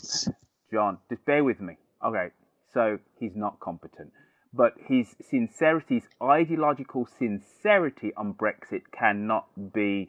John, 0.73 0.99
just 1.09 1.25
bear 1.25 1.45
with 1.45 1.61
me. 1.61 1.75
Okay, 2.05 2.31
so 2.75 2.99
he's 3.21 3.37
not 3.37 3.61
competent. 3.61 4.11
But 4.53 4.73
his 4.89 5.07
sincerity, 5.31 6.01
his 6.01 6.09
ideological 6.21 7.07
sincerity 7.17 8.13
on 8.17 8.35
Brexit 8.35 8.83
cannot 8.91 9.47
be 9.73 10.09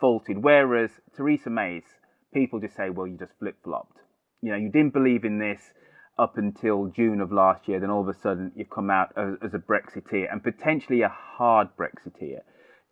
faulted. 0.00 0.42
Whereas 0.42 0.90
Theresa 1.16 1.50
May's, 1.50 1.84
people 2.32 2.58
just 2.58 2.74
say, 2.74 2.90
well, 2.90 3.06
you 3.06 3.16
just 3.16 3.38
flip 3.38 3.56
flopped. 3.62 3.98
You 4.42 4.50
know, 4.50 4.58
you 4.58 4.70
didn't 4.72 4.94
believe 4.94 5.24
in 5.24 5.38
this. 5.38 5.60
Up 6.18 6.38
until 6.38 6.86
June 6.94 7.20
of 7.20 7.32
last 7.32 7.66
year, 7.68 7.80
then 7.80 7.90
all 7.90 8.02
of 8.02 8.08
a 8.08 8.20
sudden 8.20 8.52
you've 8.54 8.70
come 8.70 8.90
out 8.90 9.12
as, 9.16 9.34
as 9.42 9.54
a 9.54 9.58
Brexiteer 9.58 10.30
and 10.30 10.42
potentially 10.42 11.02
a 11.02 11.08
hard 11.08 11.68
Brexiteer. 11.76 12.40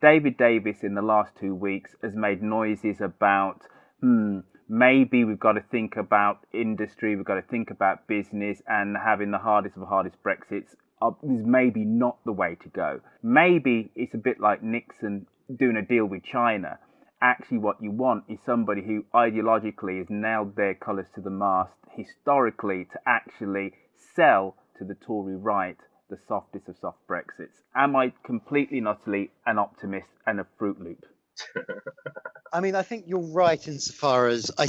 David 0.00 0.36
Davis 0.36 0.82
in 0.82 0.94
the 0.94 1.02
last 1.02 1.32
two 1.38 1.54
weeks 1.54 1.94
has 2.02 2.14
made 2.14 2.42
noises 2.42 3.00
about, 3.00 3.60
hmm, 4.00 4.40
maybe 4.68 5.24
we've 5.24 5.38
got 5.38 5.52
to 5.52 5.64
think 5.70 5.96
about 5.96 6.38
industry, 6.52 7.14
we've 7.14 7.24
got 7.24 7.36
to 7.36 7.42
think 7.42 7.70
about 7.70 8.08
business, 8.08 8.60
and 8.66 8.96
having 8.96 9.30
the 9.30 9.38
hardest 9.38 9.76
of 9.76 9.86
hardest 9.86 10.16
Brexits 10.24 10.74
is 11.22 11.46
maybe 11.46 11.84
not 11.84 12.18
the 12.24 12.32
way 12.32 12.56
to 12.62 12.68
go. 12.68 13.00
Maybe 13.22 13.92
it's 13.94 14.14
a 14.14 14.18
bit 14.18 14.40
like 14.40 14.62
Nixon 14.62 15.26
doing 15.54 15.76
a 15.76 15.82
deal 15.82 16.06
with 16.06 16.24
China. 16.24 16.78
Actually, 17.22 17.58
what 17.58 17.80
you 17.80 17.92
want 17.92 18.24
is 18.28 18.38
somebody 18.44 18.82
who 18.82 19.04
ideologically 19.14 19.98
has 19.98 20.10
nailed 20.10 20.56
their 20.56 20.74
colours 20.74 21.06
to 21.14 21.20
the 21.20 21.30
mast 21.30 21.70
historically 21.94 22.84
to 22.86 22.98
actually 23.06 23.72
sell 24.16 24.56
to 24.76 24.84
the 24.84 24.96
Tory 24.96 25.36
right 25.36 25.76
the 26.10 26.18
softest 26.26 26.68
of 26.68 26.76
soft 26.80 26.98
Brexits. 27.08 27.62
Am 27.76 27.94
I 27.94 28.12
completely 28.24 28.78
and 28.78 28.88
utterly 28.88 29.30
an 29.46 29.58
optimist 29.58 30.08
and 30.26 30.40
a 30.40 30.46
Fruit 30.58 30.80
Loop? 30.80 31.06
I 32.52 32.60
mean, 32.60 32.74
I 32.74 32.82
think 32.82 33.04
you're 33.06 33.20
right 33.20 33.66
insofar 33.66 34.26
as 34.26 34.50
I, 34.58 34.66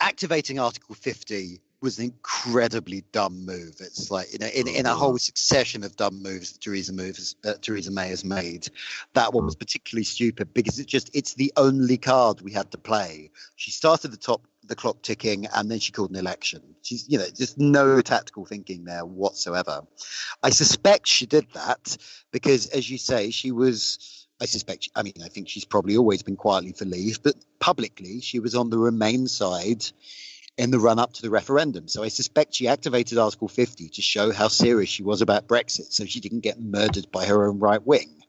activating 0.00 0.58
Article 0.58 0.94
50 0.94 1.60
was 1.80 1.98
an 1.98 2.04
incredibly 2.06 3.04
dumb 3.12 3.44
move. 3.46 3.76
It's 3.80 4.10
like 4.10 4.32
you 4.32 4.38
know, 4.38 4.46
in, 4.46 4.66
in 4.68 4.86
a 4.86 4.94
whole 4.94 5.18
succession 5.18 5.84
of 5.84 5.96
dumb 5.96 6.22
moves 6.22 6.52
that 6.52 6.60
Theresa, 6.60 6.92
moves, 6.92 7.36
uh, 7.44 7.54
Theresa 7.60 7.90
May 7.90 8.08
has 8.08 8.24
made, 8.24 8.68
that 9.14 9.32
one 9.32 9.44
was 9.44 9.54
particularly 9.54 10.04
stupid 10.04 10.52
because 10.54 10.78
it's 10.78 10.90
just 10.90 11.10
it's 11.14 11.34
the 11.34 11.52
only 11.56 11.96
card 11.96 12.40
we 12.40 12.52
had 12.52 12.70
to 12.72 12.78
play. 12.78 13.30
She 13.56 13.70
started 13.70 14.08
the 14.10 14.16
top 14.16 14.46
the 14.64 14.76
clock 14.76 15.00
ticking 15.02 15.46
and 15.54 15.70
then 15.70 15.78
she 15.78 15.92
called 15.92 16.10
an 16.10 16.16
election. 16.16 16.62
She's 16.82 17.08
you 17.08 17.18
know 17.18 17.26
just 17.34 17.58
no 17.58 18.00
tactical 18.00 18.44
thinking 18.44 18.84
there 18.84 19.04
whatsoever. 19.04 19.82
I 20.42 20.50
suspect 20.50 21.06
she 21.06 21.26
did 21.26 21.46
that 21.54 21.96
because, 22.30 22.66
as 22.68 22.90
you 22.90 22.98
say, 22.98 23.30
she 23.30 23.52
was. 23.52 24.26
I 24.40 24.46
suspect. 24.46 24.88
I 24.94 25.02
mean, 25.02 25.14
I 25.24 25.28
think 25.28 25.48
she's 25.48 25.64
probably 25.64 25.96
always 25.96 26.22
been 26.22 26.36
quietly 26.36 26.72
for 26.72 26.84
leave, 26.84 27.22
but 27.24 27.34
publicly 27.58 28.20
she 28.20 28.38
was 28.38 28.54
on 28.54 28.70
the 28.70 28.78
Remain 28.78 29.26
side 29.26 29.84
in 30.58 30.72
the 30.72 30.80
run 30.80 30.98
up 30.98 31.12
to 31.14 31.22
the 31.22 31.30
referendum. 31.30 31.86
So 31.86 32.02
I 32.02 32.08
suspect 32.08 32.54
she 32.54 32.66
activated 32.66 33.16
Article 33.16 33.46
50 33.46 33.90
to 33.90 34.02
show 34.02 34.32
how 34.32 34.48
serious 34.48 34.90
she 34.90 35.04
was 35.04 35.22
about 35.22 35.46
Brexit 35.46 35.92
so 35.92 36.04
she 36.04 36.20
didn't 36.20 36.40
get 36.40 36.60
murdered 36.60 37.10
by 37.12 37.24
her 37.26 37.48
own 37.48 37.60
right 37.60 37.84
wing. 37.86 38.20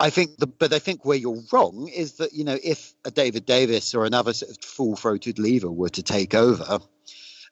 I 0.00 0.10
think 0.10 0.36
the, 0.36 0.48
but 0.48 0.72
I 0.72 0.80
think 0.80 1.04
where 1.04 1.16
you're 1.16 1.40
wrong 1.52 1.88
is 1.88 2.14
that, 2.14 2.32
you 2.32 2.42
know, 2.42 2.58
if 2.62 2.92
a 3.04 3.12
David 3.12 3.46
Davis 3.46 3.94
or 3.94 4.04
another 4.04 4.32
sort 4.32 4.50
of 4.50 4.64
full 4.64 4.96
throated 4.96 5.38
leaver 5.38 5.70
were 5.70 5.90
to 5.90 6.02
take 6.02 6.34
over, 6.34 6.80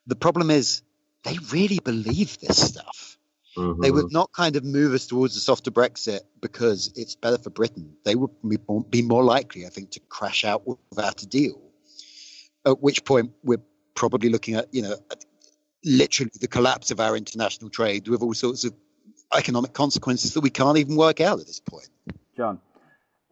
the 0.09 0.17
problem 0.17 0.51
is 0.51 0.83
they 1.23 1.39
really 1.53 1.79
believe 1.79 2.39
this 2.41 2.61
stuff. 2.61 3.17
Mm-hmm. 3.57 3.83
They 3.83 3.93
would 3.93 4.13
not 4.13 4.33
kind 4.33 4.57
of 4.57 4.65
move 4.65 4.95
us 4.95 5.07
towards 5.07 5.37
a 5.37 5.41
softer 5.41 5.71
Brexit 5.71 6.21
because 6.41 6.93
it's 6.97 7.15
better 7.15 7.39
for 7.39 7.51
Britain. 7.51 7.95
They 8.05 8.17
would 8.17 8.31
be 8.91 9.03
more 9.03 9.23
likely, 9.23 9.65
I 9.65 9.69
think, 9.69 9.93
to 9.93 10.01
crash 10.01 10.45
out 10.45 10.67
without 10.67 11.23
a 11.23 11.27
deal 11.27 11.70
at 12.67 12.81
which 12.83 13.05
point 13.05 13.33
we're 13.43 13.63
probably 13.95 14.29
looking 14.29 14.55
at, 14.55 14.73
you 14.73 14.83
know, 14.83 14.95
literally 15.85 16.31
the 16.41 16.49
collapse 16.49 16.91
of 16.91 17.01
our 17.01 17.17
international 17.17 17.71
trade 17.71 18.09
with 18.09 18.23
all 18.23 18.35
sorts 18.35 18.65
of 18.65 18.75
economic 19.37 19.73
consequences 19.73 20.35
that 20.35 20.41
we 20.41 20.51
can't 20.51 20.79
even 20.79 20.97
work 20.97 21.21
out 21.21 21.41
at 21.41 21.47
this 21.47 21.61
point. 21.61 21.89
John, 22.37 22.61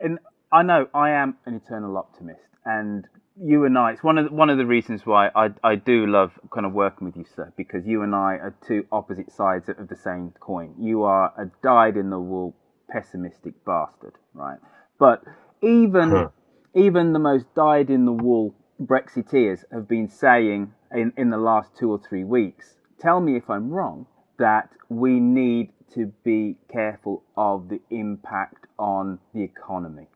and 0.01 0.18
I 0.53 0.62
know 0.62 0.89
I 0.95 1.11
am 1.11 1.37
an 1.47 1.55
eternal 1.55 1.97
optimist, 1.97 2.41
and 2.64 3.07
you 3.41 3.64
and 3.64 3.76
I, 3.76 3.93
it's 3.93 4.03
one 4.03 4.18
of 4.18 4.29
the, 4.29 4.35
one 4.35 4.51
of 4.51 4.59
the 4.59 4.66
reasons 4.66 5.03
why 5.05 5.29
I 5.35 5.51
I 5.62 5.74
do 5.74 6.07
love 6.07 6.33
kind 6.53 6.66
of 6.66 6.72
working 6.72 7.07
with 7.07 7.16
you, 7.16 7.24
sir, 7.35 7.53
because 7.57 7.87
you 7.87 8.03
and 8.03 8.14
I 8.14 8.35
are 8.35 8.55
two 8.66 8.87
opposite 8.91 9.33
sides 9.33 9.68
of 9.68 9.89
the 9.89 9.97
same 9.97 10.33
coin. 10.41 10.74
You 10.79 11.03
are 11.05 11.33
a 11.37 11.51
dyed 11.62 11.97
in 11.97 12.11
the 12.11 12.18
wool 12.18 12.57
pessimistic 12.91 13.64
bastard, 13.64 14.14
right? 14.35 14.59
But 14.99 15.22
even 15.62 16.11
huh. 16.11 16.29
even 16.74 17.12
the 17.12 17.18
most 17.18 17.47
dyed 17.55 17.91
in 17.91 18.05
the 18.05 18.12
wool 18.12 18.55
Brexiteers 18.81 19.64
have 19.72 19.89
been 19.89 20.09
saying 20.09 20.72
in, 20.95 21.12
in 21.16 21.31
the 21.31 21.39
last 21.39 21.70
two 21.76 21.91
or 21.91 21.99
three 21.99 22.24
weeks, 22.24 22.76
tell 23.01 23.20
me 23.20 23.37
if 23.37 23.51
I'm 23.51 23.70
wrong, 23.70 24.07
that 24.39 24.70
we 24.89 25.18
need 25.18 25.72
to 25.95 26.12
be 26.24 26.57
careful 26.70 27.24
of 27.37 27.68
the 27.68 27.81
impact 27.91 28.66
on 28.79 29.18
the 29.35 29.43
economy. 29.43 30.07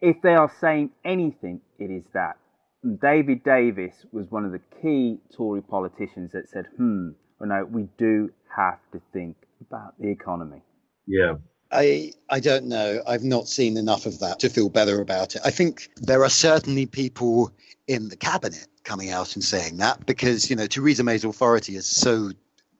If 0.00 0.22
they 0.22 0.34
are 0.34 0.50
saying 0.60 0.90
anything, 1.04 1.60
it 1.78 1.90
is 1.90 2.04
that. 2.14 2.36
David 3.02 3.42
Davis 3.42 4.06
was 4.12 4.30
one 4.30 4.44
of 4.44 4.52
the 4.52 4.62
key 4.80 5.18
Tory 5.36 5.60
politicians 5.60 6.32
that 6.32 6.48
said, 6.48 6.66
hmm, 6.76 7.10
well, 7.38 7.48
no, 7.48 7.64
we 7.64 7.88
do 7.98 8.30
have 8.56 8.78
to 8.92 9.00
think 9.12 9.36
about 9.60 9.94
the 9.98 10.08
economy. 10.08 10.62
Yeah. 11.06 11.34
I 11.70 12.12
I 12.28 12.40
don't 12.40 12.66
know. 12.66 13.02
I've 13.06 13.24
not 13.24 13.48
seen 13.48 13.76
enough 13.76 14.06
of 14.06 14.20
that 14.20 14.40
to 14.40 14.48
feel 14.48 14.68
better 14.68 15.00
about 15.00 15.36
it. 15.36 15.42
I 15.44 15.50
think 15.50 15.90
there 15.96 16.24
are 16.24 16.30
certainly 16.30 16.86
people 16.86 17.52
in 17.86 18.08
the 18.08 18.16
cabinet 18.16 18.66
coming 18.84 19.10
out 19.10 19.34
and 19.34 19.44
saying 19.44 19.76
that 19.78 20.06
because 20.06 20.48
you 20.48 20.56
know 20.56 20.66
Theresa 20.66 21.04
May's 21.04 21.24
authority 21.24 21.76
is 21.76 21.86
so 21.86 22.30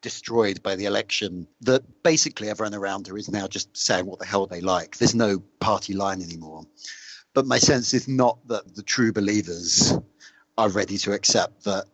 destroyed 0.00 0.62
by 0.62 0.76
the 0.76 0.84
election 0.84 1.46
that 1.62 1.82
basically 2.02 2.48
everyone 2.48 2.74
around 2.74 3.06
her 3.08 3.16
is 3.18 3.28
now 3.28 3.46
just 3.46 3.76
saying 3.76 4.06
what 4.06 4.18
the 4.18 4.26
hell 4.26 4.46
they 4.46 4.60
like. 4.60 4.96
There's 4.96 5.14
no 5.14 5.40
party 5.60 5.92
line 5.92 6.22
anymore. 6.22 6.64
But 7.34 7.46
my 7.46 7.58
sense 7.58 7.92
is 7.94 8.08
not 8.08 8.38
that 8.48 8.74
the 8.74 8.82
true 8.82 9.12
believers 9.12 9.92
are 10.56 10.68
ready 10.68 10.98
to 10.98 11.12
accept 11.12 11.64
that 11.64 11.86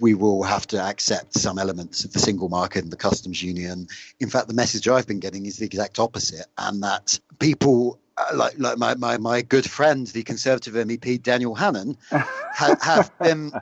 we 0.00 0.14
will 0.14 0.42
have 0.42 0.66
to 0.68 0.80
accept 0.80 1.34
some 1.34 1.58
elements 1.58 2.04
of 2.04 2.12
the 2.12 2.18
single 2.18 2.48
market 2.48 2.84
and 2.84 2.92
the 2.92 2.96
customs 2.96 3.42
union. 3.42 3.88
In 4.20 4.28
fact, 4.28 4.48
the 4.48 4.54
message 4.54 4.88
I've 4.88 5.06
been 5.06 5.20
getting 5.20 5.46
is 5.46 5.56
the 5.56 5.66
exact 5.66 5.98
opposite, 5.98 6.46
and 6.56 6.82
that 6.82 7.18
people 7.38 7.98
uh, 8.16 8.36
like 8.36 8.54
like 8.58 8.78
my, 8.78 8.94
my, 8.94 9.16
my 9.16 9.42
good 9.42 9.68
friend, 9.68 10.06
the 10.08 10.22
Conservative 10.22 10.74
MEP 10.74 11.22
Daniel 11.22 11.54
Hannan, 11.54 11.96
ha, 12.10 12.76
have 12.80 13.10
been 13.18 13.52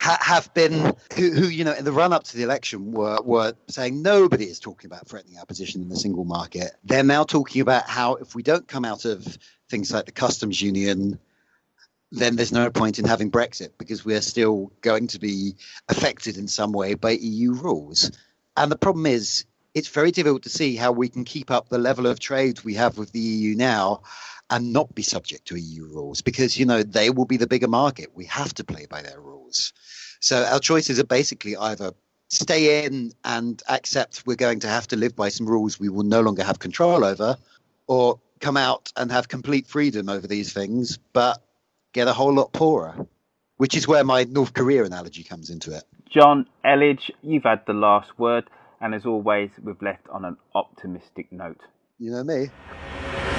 ha, 0.00 0.18
have 0.20 0.52
been 0.54 0.94
who, 1.14 1.30
who 1.30 1.46
you 1.48 1.64
know 1.64 1.72
in 1.72 1.84
the 1.84 1.92
run 1.92 2.12
up 2.12 2.24
to 2.24 2.36
the 2.36 2.42
election 2.42 2.92
were 2.92 3.18
were 3.22 3.54
saying 3.68 4.02
nobody 4.02 4.44
is 4.44 4.60
talking 4.60 4.90
about 4.90 5.06
threatening 5.08 5.38
our 5.38 5.46
position 5.46 5.80
in 5.80 5.88
the 5.88 5.96
single 5.96 6.24
market. 6.24 6.72
They're 6.84 7.02
now 7.02 7.24
talking 7.24 7.62
about 7.62 7.88
how 7.88 8.16
if 8.16 8.34
we 8.34 8.42
don't 8.42 8.66
come 8.68 8.84
out 8.84 9.04
of 9.04 9.38
things 9.68 9.92
like 9.92 10.06
the 10.06 10.12
customs 10.12 10.60
union 10.60 11.18
then 12.10 12.36
there's 12.36 12.52
no 12.52 12.70
point 12.70 12.98
in 12.98 13.04
having 13.04 13.30
Brexit 13.30 13.70
because 13.78 14.04
we're 14.04 14.20
still 14.22 14.72
going 14.80 15.08
to 15.08 15.18
be 15.18 15.54
affected 15.88 16.36
in 16.38 16.48
some 16.48 16.72
way 16.72 16.94
by 16.94 17.10
EU 17.10 17.52
rules. 17.52 18.10
And 18.56 18.72
the 18.72 18.78
problem 18.78 19.06
is, 19.06 19.44
it's 19.74 19.88
very 19.88 20.10
difficult 20.10 20.42
to 20.42 20.48
see 20.48 20.76
how 20.76 20.92
we 20.92 21.08
can 21.08 21.24
keep 21.24 21.50
up 21.50 21.68
the 21.68 21.78
level 21.78 22.06
of 22.06 22.18
trade 22.18 22.64
we 22.64 22.74
have 22.74 22.98
with 22.98 23.12
the 23.12 23.20
EU 23.20 23.54
now 23.54 24.02
and 24.50 24.72
not 24.72 24.94
be 24.94 25.02
subject 25.02 25.46
to 25.48 25.56
EU 25.56 25.84
rules 25.84 26.22
because, 26.22 26.58
you 26.58 26.64
know, 26.64 26.82
they 26.82 27.10
will 27.10 27.26
be 27.26 27.36
the 27.36 27.46
bigger 27.46 27.68
market. 27.68 28.10
We 28.14 28.24
have 28.26 28.54
to 28.54 28.64
play 28.64 28.86
by 28.86 29.02
their 29.02 29.20
rules. 29.20 29.74
So 30.20 30.42
our 30.44 30.58
choices 30.58 30.98
are 30.98 31.04
basically 31.04 31.56
either 31.56 31.92
stay 32.30 32.84
in 32.84 33.12
and 33.24 33.62
accept 33.68 34.24
we're 34.26 34.36
going 34.36 34.60
to 34.60 34.68
have 34.68 34.88
to 34.88 34.96
live 34.96 35.14
by 35.14 35.28
some 35.28 35.46
rules 35.46 35.78
we 35.78 35.88
will 35.88 36.02
no 36.02 36.22
longer 36.22 36.42
have 36.42 36.58
control 36.58 37.04
over, 37.04 37.36
or 37.86 38.20
come 38.40 38.56
out 38.56 38.92
and 38.96 39.10
have 39.10 39.28
complete 39.28 39.66
freedom 39.66 40.08
over 40.08 40.26
these 40.26 40.52
things, 40.52 40.98
but 41.12 41.42
get 41.92 42.08
a 42.08 42.12
whole 42.12 42.32
lot 42.32 42.52
poorer, 42.52 43.06
which 43.56 43.76
is 43.76 43.88
where 43.88 44.04
my 44.04 44.24
North 44.24 44.54
Korea 44.54 44.84
analogy 44.84 45.22
comes 45.22 45.50
into 45.50 45.76
it. 45.76 45.84
John 46.10 46.46
Elledge, 46.64 47.10
you've 47.22 47.44
had 47.44 47.62
the 47.66 47.72
last 47.72 48.18
word, 48.18 48.44
and 48.80 48.94
as 48.94 49.04
always, 49.04 49.50
we've 49.62 49.80
left 49.82 50.08
on 50.08 50.24
an 50.24 50.36
optimistic 50.54 51.32
note. 51.32 51.60
You 51.98 52.12
know 52.12 52.24
me. 52.24 52.50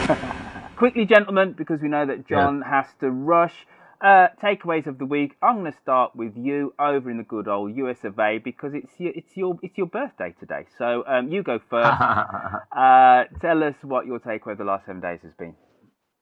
Quickly, 0.78 1.06
gentlemen, 1.06 1.56
because 1.58 1.82
we 1.82 1.90
know 1.90 2.06
that 2.06 2.28
John 2.28 2.62
yeah. 2.64 2.82
has 2.82 2.86
to 3.02 3.10
rush. 3.10 3.54
Uh, 4.02 4.28
takeaways 4.42 4.88
of 4.88 4.98
the 4.98 5.06
week. 5.06 5.36
I'm 5.42 5.60
going 5.60 5.72
to 5.74 5.78
start 5.82 6.16
with 6.16 6.32
you 6.38 6.74
over 6.80 7.12
in 7.12 7.18
the 7.18 7.24
good 7.24 7.50
old 7.50 7.76
US 7.76 7.98
of 8.06 8.18
A 8.18 8.38
because 8.38 8.72
it's 8.74 8.94
your 8.98 9.12
it's 9.14 9.36
your 9.36 9.60
it's 9.62 9.78
your 9.78 9.88
birthday 9.88 10.34
today. 10.40 10.68
So 10.78 11.04
um, 11.06 11.28
you 11.28 11.44
go 11.44 11.60
first. 11.70 11.86
uh, 12.02 13.24
tell 13.42 13.62
us 13.62 13.76
what 13.82 14.06
your 14.06 14.20
takeaway 14.20 14.54
of 14.54 14.58
the 14.58 14.64
last 14.64 14.86
seven 14.86 15.02
days 15.02 15.20
has 15.24 15.34
been. 15.38 15.54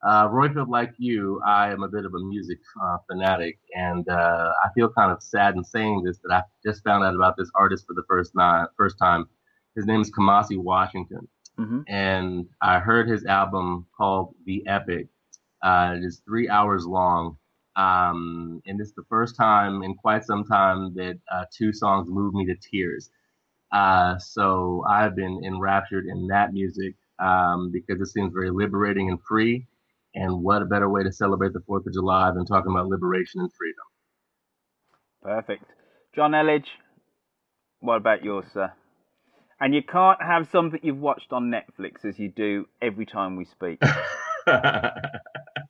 Uh, 0.07 0.29
Roifield, 0.29 0.69
like 0.69 0.93
you, 0.97 1.41
I 1.45 1.69
am 1.69 1.83
a 1.83 1.89
bit 1.89 2.05
of 2.05 2.13
a 2.13 2.19
music 2.19 2.59
uh, 2.81 2.95
fanatic, 3.11 3.59
and 3.75 4.07
uh, 4.07 4.53
I 4.63 4.69
feel 4.73 4.87
kind 4.87 5.11
of 5.11 5.21
sad 5.21 5.57
in 5.57 5.65
saying 5.65 6.03
this 6.03 6.17
that 6.19 6.31
I 6.33 6.43
just 6.65 6.81
found 6.85 7.03
out 7.03 7.13
about 7.13 7.35
this 7.35 7.51
artist 7.55 7.85
for 7.85 7.93
the 7.93 8.03
first 8.07 8.33
not, 8.33 8.69
first 8.77 8.97
time. 8.97 9.27
His 9.75 9.85
name 9.85 9.99
is 9.99 10.09
Kamasi 10.09 10.57
Washington, 10.57 11.27
mm-hmm. 11.59 11.81
and 11.87 12.45
I 12.61 12.79
heard 12.79 13.09
his 13.09 13.25
album 13.25 13.85
called 13.97 14.33
The 14.45 14.65
Epic. 14.65 15.07
Uh, 15.61 15.95
it 15.97 16.05
is 16.05 16.21
three 16.25 16.47
hours 16.47 16.85
long, 16.85 17.37
um, 17.75 18.61
and 18.65 18.79
it's 18.79 18.93
the 18.93 19.03
first 19.09 19.35
time 19.35 19.83
in 19.83 19.93
quite 19.93 20.23
some 20.23 20.45
time 20.45 20.93
that 20.93 21.19
uh, 21.29 21.43
two 21.51 21.73
songs 21.73 22.07
moved 22.09 22.33
me 22.33 22.45
to 22.45 22.55
tears. 22.55 23.09
Uh, 23.73 24.17
so 24.19 24.85
I've 24.89 25.17
been 25.17 25.43
enraptured 25.43 26.05
in 26.05 26.27
that 26.27 26.53
music 26.53 26.95
um, 27.19 27.71
because 27.73 27.99
it 27.99 28.05
seems 28.05 28.31
very 28.31 28.51
liberating 28.51 29.09
and 29.09 29.21
free 29.21 29.67
and 30.17 30.43
what 30.43 30.61
a 30.61 30.65
better 30.65 30.89
way 30.89 31.03
to 31.03 31.11
celebrate 31.11 31.53
the 31.53 31.61
4th 31.69 31.85
of 31.85 31.93
July 31.93 32.31
than 32.31 32.45
talking 32.45 32.71
about 32.71 32.87
liberation 32.87 33.41
and 33.41 33.49
freedom? 33.53 33.85
Perfect. 35.21 35.65
John 36.15 36.31
Elledge. 36.31 36.67
What 37.79 37.97
about 37.97 38.23
yours, 38.23 38.45
sir? 38.53 38.71
And 39.59 39.73
you 39.73 39.83
can't 39.83 40.21
have 40.21 40.49
something 40.51 40.79
you've 40.83 40.99
watched 40.99 41.31
on 41.31 41.51
Netflix 41.51 42.05
as 42.05 42.17
you 42.17 42.29
do 42.29 42.67
every 42.81 43.05
time 43.05 43.35
we 43.35 43.45
speak. 43.45 43.81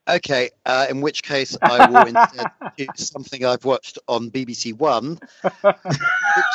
Okay, 0.10 0.50
uh, 0.66 0.88
in 0.90 1.02
which 1.02 1.22
case 1.22 1.58
I 1.62 1.90
will 1.90 2.08
instead 2.08 2.46
choose 2.78 3.10
something 3.12 3.44
I've 3.44 3.66
watched 3.66 4.00
on 4.08 4.32
BBC 4.32 4.74
One. 4.74 5.20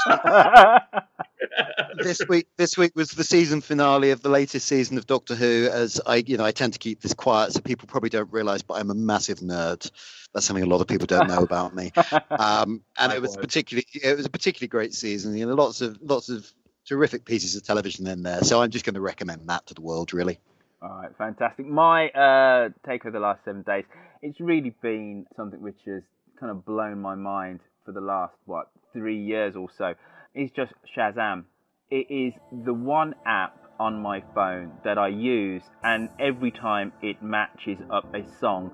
this 2.03 2.20
week, 2.28 2.49
this 2.57 2.76
week 2.78 2.93
was 2.95 3.11
the 3.11 3.24
season 3.24 3.61
finale 3.61 4.11
of 4.11 4.22
the 4.22 4.28
latest 4.28 4.66
season 4.66 4.99
of 4.99 5.07
Doctor 5.07 5.35
Who. 5.35 5.68
As 5.70 6.01
I, 6.07 6.16
you 6.16 6.37
know, 6.37 6.45
I 6.45 6.53
tend 6.53 6.72
to 6.74 6.78
keep 6.78 7.01
this 7.01 7.14
quiet, 7.14 7.53
so 7.53 7.61
people 7.61 7.89
probably 7.89 8.11
don't 8.11 8.33
realise, 8.33 8.62
but 8.62 8.74
I'm 8.74 8.91
a 8.91 8.95
massive 8.95 9.41
nerd. 9.41 9.91
That's 10.33 10.47
something 10.47 10.64
a 10.64 10.68
lot 10.68 10.80
of 10.80 10.87
people 10.87 11.07
don't 11.07 11.28
know 11.28 11.43
about 11.43 11.74
me. 11.74 11.93
Um, 12.30 12.83
and 12.99 13.12
it 13.12 13.20
was 13.20 13.37
particularly, 13.37 13.87
it 13.95 14.16
was 14.16 14.26
a 14.26 14.30
particularly 14.30 14.68
great 14.68 14.95
season. 14.95 15.37
You 15.37 15.47
know, 15.47 15.55
lots 15.55 15.80
of 15.80 15.99
lots 16.03 16.28
of 16.28 16.51
terrific 16.87 17.24
pieces 17.24 17.55
of 17.57 17.62
television 17.62 18.07
in 18.07 18.22
there. 18.22 18.43
So 18.43 18.62
I'm 18.62 18.70
just 18.70 18.85
going 18.85 18.95
to 18.95 19.01
recommend 19.01 19.49
that 19.49 19.66
to 19.66 19.74
the 19.74 19.80
world, 19.80 20.12
really. 20.12 20.39
All 20.80 20.89
right, 20.89 21.11
fantastic. 21.16 21.66
My 21.66 22.09
uh, 22.09 22.70
take 22.87 23.05
of 23.05 23.12
the 23.12 23.20
last 23.20 23.45
seven 23.45 23.62
days, 23.62 23.85
it's 24.22 24.41
really 24.41 24.74
been 24.83 25.26
something 25.37 25.61
which 25.61 25.78
has 25.87 26.03
kind 26.41 26.51
of 26.51 26.64
blown 26.64 27.01
my 27.01 27.14
mind 27.14 27.61
for 27.85 27.93
the 27.93 28.01
last, 28.01 28.35
what, 28.47 28.70
three 28.93 29.18
years 29.18 29.57
or 29.57 29.68
so. 29.76 29.95
It's 30.35 30.53
just 30.53 30.72
Shazam. 30.97 31.45
It 31.91 32.07
is 32.11 32.33
the 32.64 32.74
one 32.74 33.14
app 33.26 33.59
on 33.78 34.01
my 34.01 34.22
phone 34.35 34.72
that 34.85 34.99
I 34.99 35.09
use, 35.09 35.62
and 35.83 36.09
every 36.18 36.51
time 36.51 36.93
it 37.03 37.22
matches 37.22 37.78
up 37.91 38.14
a 38.14 38.22
song, 38.39 38.70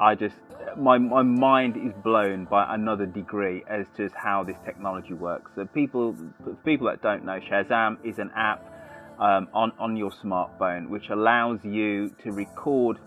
I 0.00 0.14
just, 0.14 0.36
my, 0.76 0.98
my 0.98 1.22
mind 1.22 1.76
is 1.76 1.92
blown 2.02 2.44
by 2.44 2.74
another 2.74 3.06
degree 3.06 3.64
as 3.68 3.86
to 3.96 4.10
how 4.14 4.44
this 4.44 4.56
technology 4.64 5.14
works. 5.14 5.52
So 5.54 5.64
people, 5.66 6.16
people 6.64 6.86
that 6.88 7.02
don't 7.02 7.24
know, 7.24 7.40
Shazam 7.40 7.98
is 8.04 8.18
an 8.18 8.30
app 8.36 8.64
um, 9.18 9.48
on, 9.54 9.72
on 9.78 9.96
your 9.96 10.10
smartphone, 10.10 10.88
which 10.88 11.08
allows 11.10 11.60
you 11.64 12.14
to 12.24 12.32
record 12.32 12.98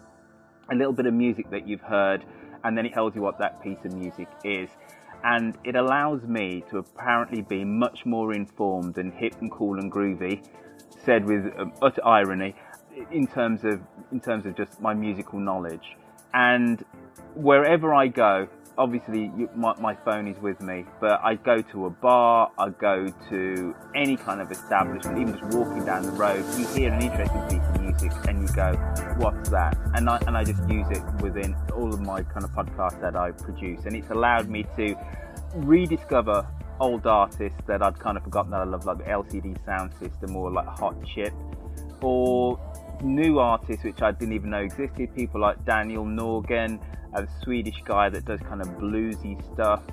a 0.72 0.76
little 0.76 0.94
bit 0.94 1.06
of 1.06 1.14
music 1.14 1.50
that 1.52 1.68
you've 1.68 1.82
heard, 1.82 2.24
and 2.64 2.78
then 2.78 2.86
it 2.86 2.94
tells 2.94 3.16
you 3.16 3.22
what 3.22 3.40
that 3.40 3.62
piece 3.64 3.78
of 3.86 3.94
music 3.94 4.28
is. 4.44 4.70
And 5.24 5.58
it 5.64 5.76
allows 5.76 6.24
me 6.24 6.64
to 6.70 6.78
apparently 6.78 7.42
be 7.42 7.66
much 7.66 8.06
more 8.06 8.34
informed 8.34 8.98
and 8.98 9.14
hip 9.14 9.36
and 9.42 9.52
cool 9.52 9.80
and 9.80 9.92
groovy, 9.92 10.46
said 11.04 11.26
with 11.26 11.46
um, 11.58 11.74
utter 11.82 12.06
irony, 12.06 12.56
in 13.12 13.28
terms 13.28 13.64
of 13.64 13.82
in 14.12 14.20
terms 14.20 14.46
of 14.46 14.56
just 14.56 14.80
my 14.82 14.94
musical 14.94 15.40
knowledge. 15.40 15.96
And 16.34 16.84
wherever 17.36 17.94
I 17.94 18.08
go, 18.08 18.48
obviously 18.78 19.32
my, 19.56 19.74
my 19.80 19.94
phone 19.94 20.28
is 20.28 20.40
with 20.42 20.62
me, 20.62 20.86
but 21.02 21.20
I 21.22 21.36
go 21.36 21.62
to 21.62 21.86
a 21.86 21.90
bar, 21.90 22.52
I 22.58 22.70
go 22.70 23.08
to 23.30 23.76
any 23.94 24.16
kind 24.16 24.42
of 24.42 24.52
establishment, 24.52 25.20
even 25.20 25.38
just 25.38 25.56
walking 25.56 25.86
down 25.86 26.04
the 26.04 26.12
road, 26.12 26.46
you 26.58 26.66
hear 26.68 26.94
an 26.94 27.02
interesting 27.02 27.42
piece 27.50 27.79
and 28.28 28.42
you 28.42 28.56
go, 28.56 28.74
what's 29.18 29.50
that? 29.50 29.78
And 29.96 30.10
I, 30.10 30.18
and 30.28 30.38
I 30.38 30.44
just 30.44 30.62
use 30.70 30.88
it 30.90 31.04
within 31.22 31.56
all 31.76 31.94
of 31.94 32.02
my 32.02 32.24
kind 32.24 32.44
of 32.44 32.52
podcasts 32.52 33.02
that 33.02 33.16
I 33.16 33.32
produce. 33.32 33.86
And 33.86 33.96
it's 33.96 34.10
allowed 34.10 34.50
me 34.50 34.66
to 34.78 34.96
rediscover 35.56 36.48
old 36.80 37.06
artists 37.06 37.60
that 37.68 37.82
I'd 37.82 38.00
kind 38.00 38.18
of 38.18 38.24
forgotten 38.24 38.52
that 38.52 38.62
I 38.62 38.66
love, 38.66 38.86
like 38.86 39.00
the 39.00 39.06
LCD 39.06 39.64
Sound 39.66 39.92
System 40.00 40.36
or 40.36 40.52
like 40.52 40.68
Hot 40.68 40.96
Chip, 41.06 41.34
or 42.02 42.60
new 43.02 43.40
artists 43.40 43.84
which 43.84 44.02
I 44.02 44.12
didn't 44.12 44.34
even 44.34 44.50
know 44.52 44.60
existed, 44.60 45.14
people 45.16 45.42
like 45.42 45.64
Daniel 45.66 46.06
Norgren, 46.06 46.80
a 47.14 47.28
Swedish 47.44 47.82
guy 47.86 48.10
that 48.10 48.26
does 48.26 48.40
kind 48.42 48.62
of 48.62 48.68
bluesy 48.70 49.42
stuff, 49.54 49.84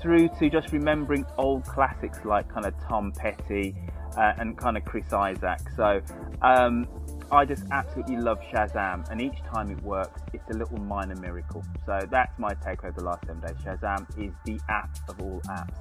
through 0.00 0.28
to 0.38 0.50
just 0.50 0.72
remembering 0.72 1.24
old 1.38 1.64
classics 1.64 2.18
like 2.24 2.48
kind 2.52 2.66
of 2.66 2.74
Tom 2.86 3.12
Petty 3.12 3.74
uh, 4.16 4.32
and 4.38 4.56
kind 4.56 4.76
of 4.76 4.84
Chris 4.84 5.12
Isaak. 5.12 5.60
So 5.76 6.00
um, 6.42 6.86
I 7.30 7.44
just 7.44 7.64
absolutely 7.72 8.16
love 8.16 8.38
Shazam, 8.52 9.08
and 9.10 9.20
each 9.20 9.42
time 9.52 9.70
it 9.70 9.82
works, 9.82 10.20
it's 10.32 10.48
a 10.50 10.54
little 10.54 10.78
minor 10.78 11.16
miracle. 11.16 11.64
So 11.84 12.00
that's 12.10 12.38
my 12.38 12.54
take 12.54 12.84
over 12.84 12.92
the 12.98 13.04
last 13.04 13.26
seven 13.26 13.40
days. 13.40 13.56
Shazam 13.64 14.06
is 14.18 14.32
the 14.44 14.60
app 14.68 14.96
of 15.08 15.20
all 15.20 15.40
apps. 15.48 15.74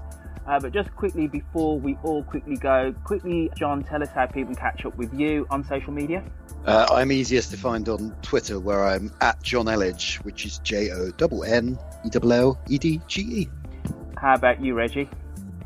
Uh, 0.47 0.59
but 0.59 0.73
just 0.73 0.95
quickly 0.95 1.27
before 1.27 1.79
we 1.79 1.97
all 2.03 2.23
quickly 2.23 2.55
go, 2.55 2.93
quickly, 3.03 3.51
John, 3.55 3.83
tell 3.83 4.01
us 4.01 4.09
how 4.09 4.25
people 4.27 4.53
can 4.53 4.61
catch 4.61 4.85
up 4.85 4.95
with 4.97 5.13
you 5.13 5.47
on 5.49 5.63
social 5.67 5.91
media. 5.91 6.23
Uh, 6.65 6.87
I'm 6.91 7.11
easiest 7.11 7.51
to 7.51 7.57
find 7.57 7.87
on 7.89 8.15
Twitter, 8.21 8.59
where 8.59 8.83
I'm 8.83 9.11
at 9.21 9.41
John 9.43 9.65
Elledge, 9.65 10.17
which 10.23 10.45
is 10.45 10.59
J 10.59 10.91
O 10.91 11.11
N 11.41 11.43
N 11.45 11.79
E 12.05 12.09
L 12.13 12.33
L 12.33 12.59
E 12.67 12.77
D 12.77 13.01
G 13.07 13.21
E. 13.21 13.49
How 14.17 14.33
about 14.33 14.61
you, 14.61 14.73
Reggie? 14.73 15.09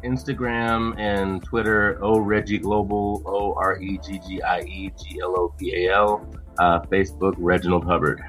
Instagram 0.03 0.97
and 0.97 1.43
Twitter, 1.43 1.97
O 2.03 2.19
Reggie 2.19 2.59
Global, 2.59 3.21
O 3.25 3.53
R 3.53 3.81
E 3.81 3.99
G 4.05 4.19
G 4.27 4.41
I 4.41 4.59
E 4.61 4.91
G 4.97 5.19
L 5.21 5.35
O 5.37 5.53
P 5.57 5.85
A 5.85 5.93
L. 5.93 6.27
Uh, 6.57 6.81
Facebook, 6.81 7.35
Reginald 7.37 7.85
Hubbard. 7.85 8.21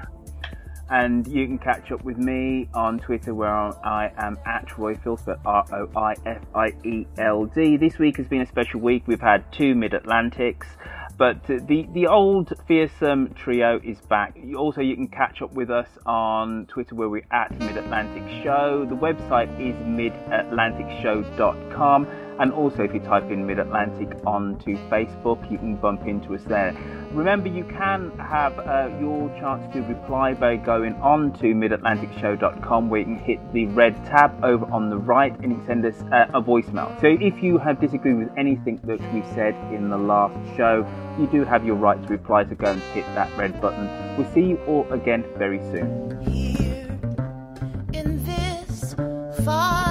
And 0.89 1.25
you 1.27 1.47
can 1.47 1.57
catch 1.57 1.91
up 1.91 2.03
with 2.03 2.17
me 2.17 2.67
on 2.73 2.99
Twitter 2.99 3.33
where 3.33 3.49
I 3.49 4.11
am 4.17 4.37
at 4.45 4.67
Roifield, 4.67 5.23
but 5.25 5.39
R 5.45 5.65
O 5.71 5.89
I 5.97 6.15
F 6.25 6.41
I 6.53 6.73
E 6.83 7.07
L 7.17 7.45
D. 7.45 7.77
This 7.77 7.97
week 7.97 8.17
has 8.17 8.27
been 8.27 8.41
a 8.41 8.45
special 8.45 8.81
week. 8.81 9.03
We've 9.07 9.21
had 9.21 9.49
two 9.53 9.73
Mid 9.73 9.93
Atlantics, 9.93 10.67
but 11.21 11.37
uh, 11.51 11.59
the, 11.67 11.85
the 11.93 12.07
old 12.07 12.51
fearsome 12.67 13.31
trio 13.35 13.79
is 13.83 13.99
back. 14.09 14.35
Also, 14.57 14.81
you 14.81 14.95
can 14.95 15.07
catch 15.07 15.43
up 15.43 15.53
with 15.53 15.69
us 15.69 15.87
on 16.03 16.65
Twitter 16.65 16.95
where 16.95 17.09
we're 17.09 17.27
at 17.29 17.51
Mid 17.59 17.77
Atlantic 17.77 18.23
Show. 18.43 18.87
The 18.89 18.95
website 18.95 19.51
is 19.61 19.75
midatlanticshow.com. 19.85 22.07
And 22.39 22.51
also, 22.51 22.83
if 22.83 22.93
you 22.93 22.99
type 22.99 23.29
in 23.29 23.45
Mid 23.45 23.59
Atlantic 23.59 24.09
onto 24.25 24.77
Facebook, 24.89 25.51
you 25.51 25.57
can 25.57 25.75
bump 25.75 26.07
into 26.07 26.33
us 26.33 26.43
there. 26.45 26.75
Remember, 27.11 27.49
you 27.49 27.65
can 27.65 28.11
have 28.17 28.57
uh, 28.59 28.89
your 28.99 29.29
chance 29.39 29.71
to 29.73 29.81
reply 29.81 30.33
by 30.33 30.55
going 30.55 30.93
on 30.95 31.33
to 31.33 31.53
midatlanticshow.com 31.53 32.89
where 32.89 33.01
you 33.01 33.05
can 33.05 33.19
hit 33.19 33.53
the 33.53 33.65
red 33.67 33.95
tab 34.05 34.43
over 34.43 34.65
on 34.71 34.89
the 34.89 34.97
right 34.97 35.37
and 35.39 35.51
you 35.51 35.57
can 35.57 35.65
send 35.67 35.85
us 35.85 36.01
uh, 36.11 36.27
a 36.33 36.41
voicemail. 36.41 36.99
So, 37.01 37.07
if 37.19 37.43
you 37.43 37.57
have 37.57 37.79
disagreed 37.79 38.17
with 38.17 38.29
anything 38.37 38.79
that 38.85 39.01
we 39.13 39.21
said 39.33 39.53
in 39.73 39.89
the 39.89 39.97
last 39.97 40.35
show, 40.55 40.87
you 41.19 41.27
do 41.27 41.43
have 41.43 41.65
your 41.65 41.75
right 41.75 42.01
to 42.01 42.07
reply, 42.07 42.45
so 42.45 42.55
go 42.55 42.71
and 42.71 42.81
hit 42.93 43.05
that 43.13 43.35
red 43.37 43.59
button. 43.61 43.87
We'll 44.17 44.31
see 44.33 44.41
you 44.41 44.57
all 44.65 44.91
again 44.91 45.25
very 45.37 45.59
soon. 45.59 46.11
In 47.93 48.23
this 48.23 48.95
final 49.45 49.90